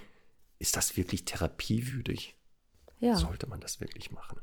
ist 0.58 0.76
das 0.76 0.96
wirklich 0.96 1.24
therapiewürdig? 1.24 2.36
Ja. 3.00 3.16
Sollte 3.16 3.46
man 3.48 3.60
das 3.60 3.80
wirklich 3.80 4.10
machen? 4.12 4.38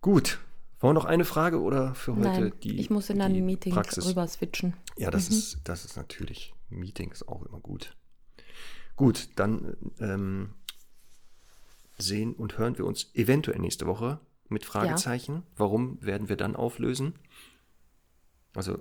Gut. 0.00 0.38
Wollen 0.80 0.90
wir 0.94 1.00
noch 1.00 1.04
eine 1.06 1.24
Frage 1.24 1.60
oder 1.62 1.94
für 1.94 2.12
heute 2.16 2.20
Nein, 2.28 2.52
die 2.62 2.78
ich 2.78 2.90
muss 2.90 3.08
in 3.08 3.20
ein 3.22 3.32
die 3.32 3.40
Meeting 3.40 3.72
Praxis? 3.72 4.06
rüber 4.06 4.26
switchen. 4.28 4.74
Ja, 4.98 5.10
das, 5.10 5.30
Mhm. 5.30 5.36
ist, 5.36 5.58
das 5.64 5.84
ist 5.86 5.96
natürlich, 5.96 6.54
Meeting 6.68 7.10
ist 7.12 7.26
auch 7.28 7.42
immer 7.46 7.60
gut. 7.60 7.96
Gut, 8.94 9.30
dann 9.36 9.76
ähm, 10.00 10.54
sehen 11.98 12.34
und 12.34 12.58
hören 12.58 12.76
wir 12.76 12.84
uns 12.86 13.10
eventuell 13.14 13.58
nächste 13.58 13.86
Woche 13.86 14.20
mit 14.48 14.64
Fragezeichen. 14.64 15.42
Warum 15.56 15.98
werden 16.02 16.28
wir 16.28 16.36
dann 16.36 16.54
auflösen? 16.56 17.14
Also 18.54 18.78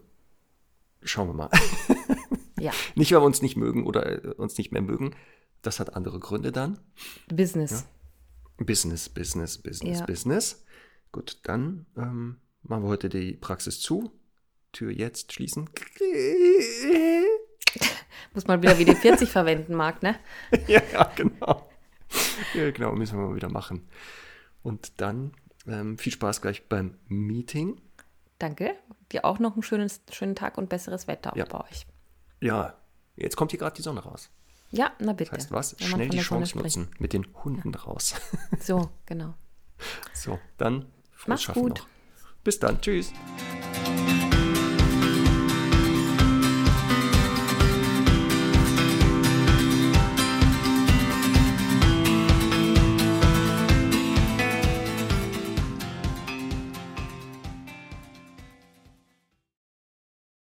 schauen 1.03 1.29
wir 1.29 1.33
mal. 1.33 1.49
Ja, 2.57 2.71
nicht, 2.95 3.11
weil 3.11 3.19
wir 3.21 3.25
uns 3.25 3.41
nicht 3.41 3.57
mögen 3.57 3.85
oder 3.85 4.23
äh, 4.23 4.29
uns 4.35 4.57
nicht 4.57 4.71
mehr 4.71 4.81
mögen. 4.81 5.13
Das 5.61 5.79
hat 5.81 5.93
andere 5.93 6.19
Gründe 6.19 6.53
dann. 6.53 6.79
Business. 7.27 7.85
Business, 8.57 9.09
Business, 9.09 9.57
Business, 9.57 9.99
Ja. 9.99 10.05
Business. 10.05 10.63
Gut, 11.11 11.39
dann 11.43 11.85
ähm, 11.97 12.37
machen 12.63 12.83
wir 12.83 12.89
heute 12.89 13.09
die 13.09 13.33
Praxis 13.33 13.81
zu. 13.81 14.11
Tür 14.71 14.91
jetzt 14.91 15.33
schließen. 15.33 15.69
Muss 18.33 18.47
man 18.47 18.61
wieder 18.61 18.73
WD-40 18.73 19.27
verwenden, 19.27 19.75
Marc, 19.75 20.03
ne? 20.03 20.17
ja, 20.67 20.81
genau. 21.15 21.69
Ja, 22.53 22.71
genau, 22.71 22.93
müssen 22.93 23.17
wir 23.17 23.27
mal 23.27 23.35
wieder 23.35 23.49
machen. 23.49 23.87
Und 24.63 24.99
dann 24.99 25.33
ähm, 25.67 25.97
viel 25.97 26.11
Spaß 26.13 26.41
gleich 26.41 26.67
beim 26.67 26.97
Meeting. 27.07 27.79
Danke. 28.39 28.75
Dir 29.11 29.25
auch 29.25 29.39
noch 29.39 29.53
einen 29.53 29.63
schönen, 29.63 29.89
schönen 30.11 30.35
Tag 30.35 30.57
und 30.57 30.69
besseres 30.69 31.07
Wetter 31.07 31.33
Ja. 31.35 31.45
bei 31.45 31.61
euch. 31.61 31.85
Ja, 32.41 32.77
jetzt 33.15 33.35
kommt 33.37 33.51
hier 33.51 33.59
gerade 33.59 33.75
die 33.75 33.81
Sonne 33.81 34.01
raus. 34.01 34.29
Ja, 34.71 34.91
na 34.99 35.13
bitte. 35.13 35.31
Das 35.31 35.39
heißt 35.45 35.51
was? 35.51 35.75
Wenn 35.79 35.87
Schnell 35.87 36.09
die 36.09 36.19
Chance 36.19 36.57
nutzen. 36.57 36.89
Mit 36.99 37.13
den 37.13 37.25
Hunden 37.43 37.73
raus. 37.75 38.15
So, 38.59 38.89
genau. 39.05 39.33
So, 40.13 40.39
dann 40.57 40.85
frohes 41.11 41.27
Mach's 41.27 41.43
Schaffen 41.43 41.61
gut. 41.61 41.79
noch. 41.79 41.87
Bis 42.43 42.59
dann. 42.59 42.79
Tschüss. 42.81 43.11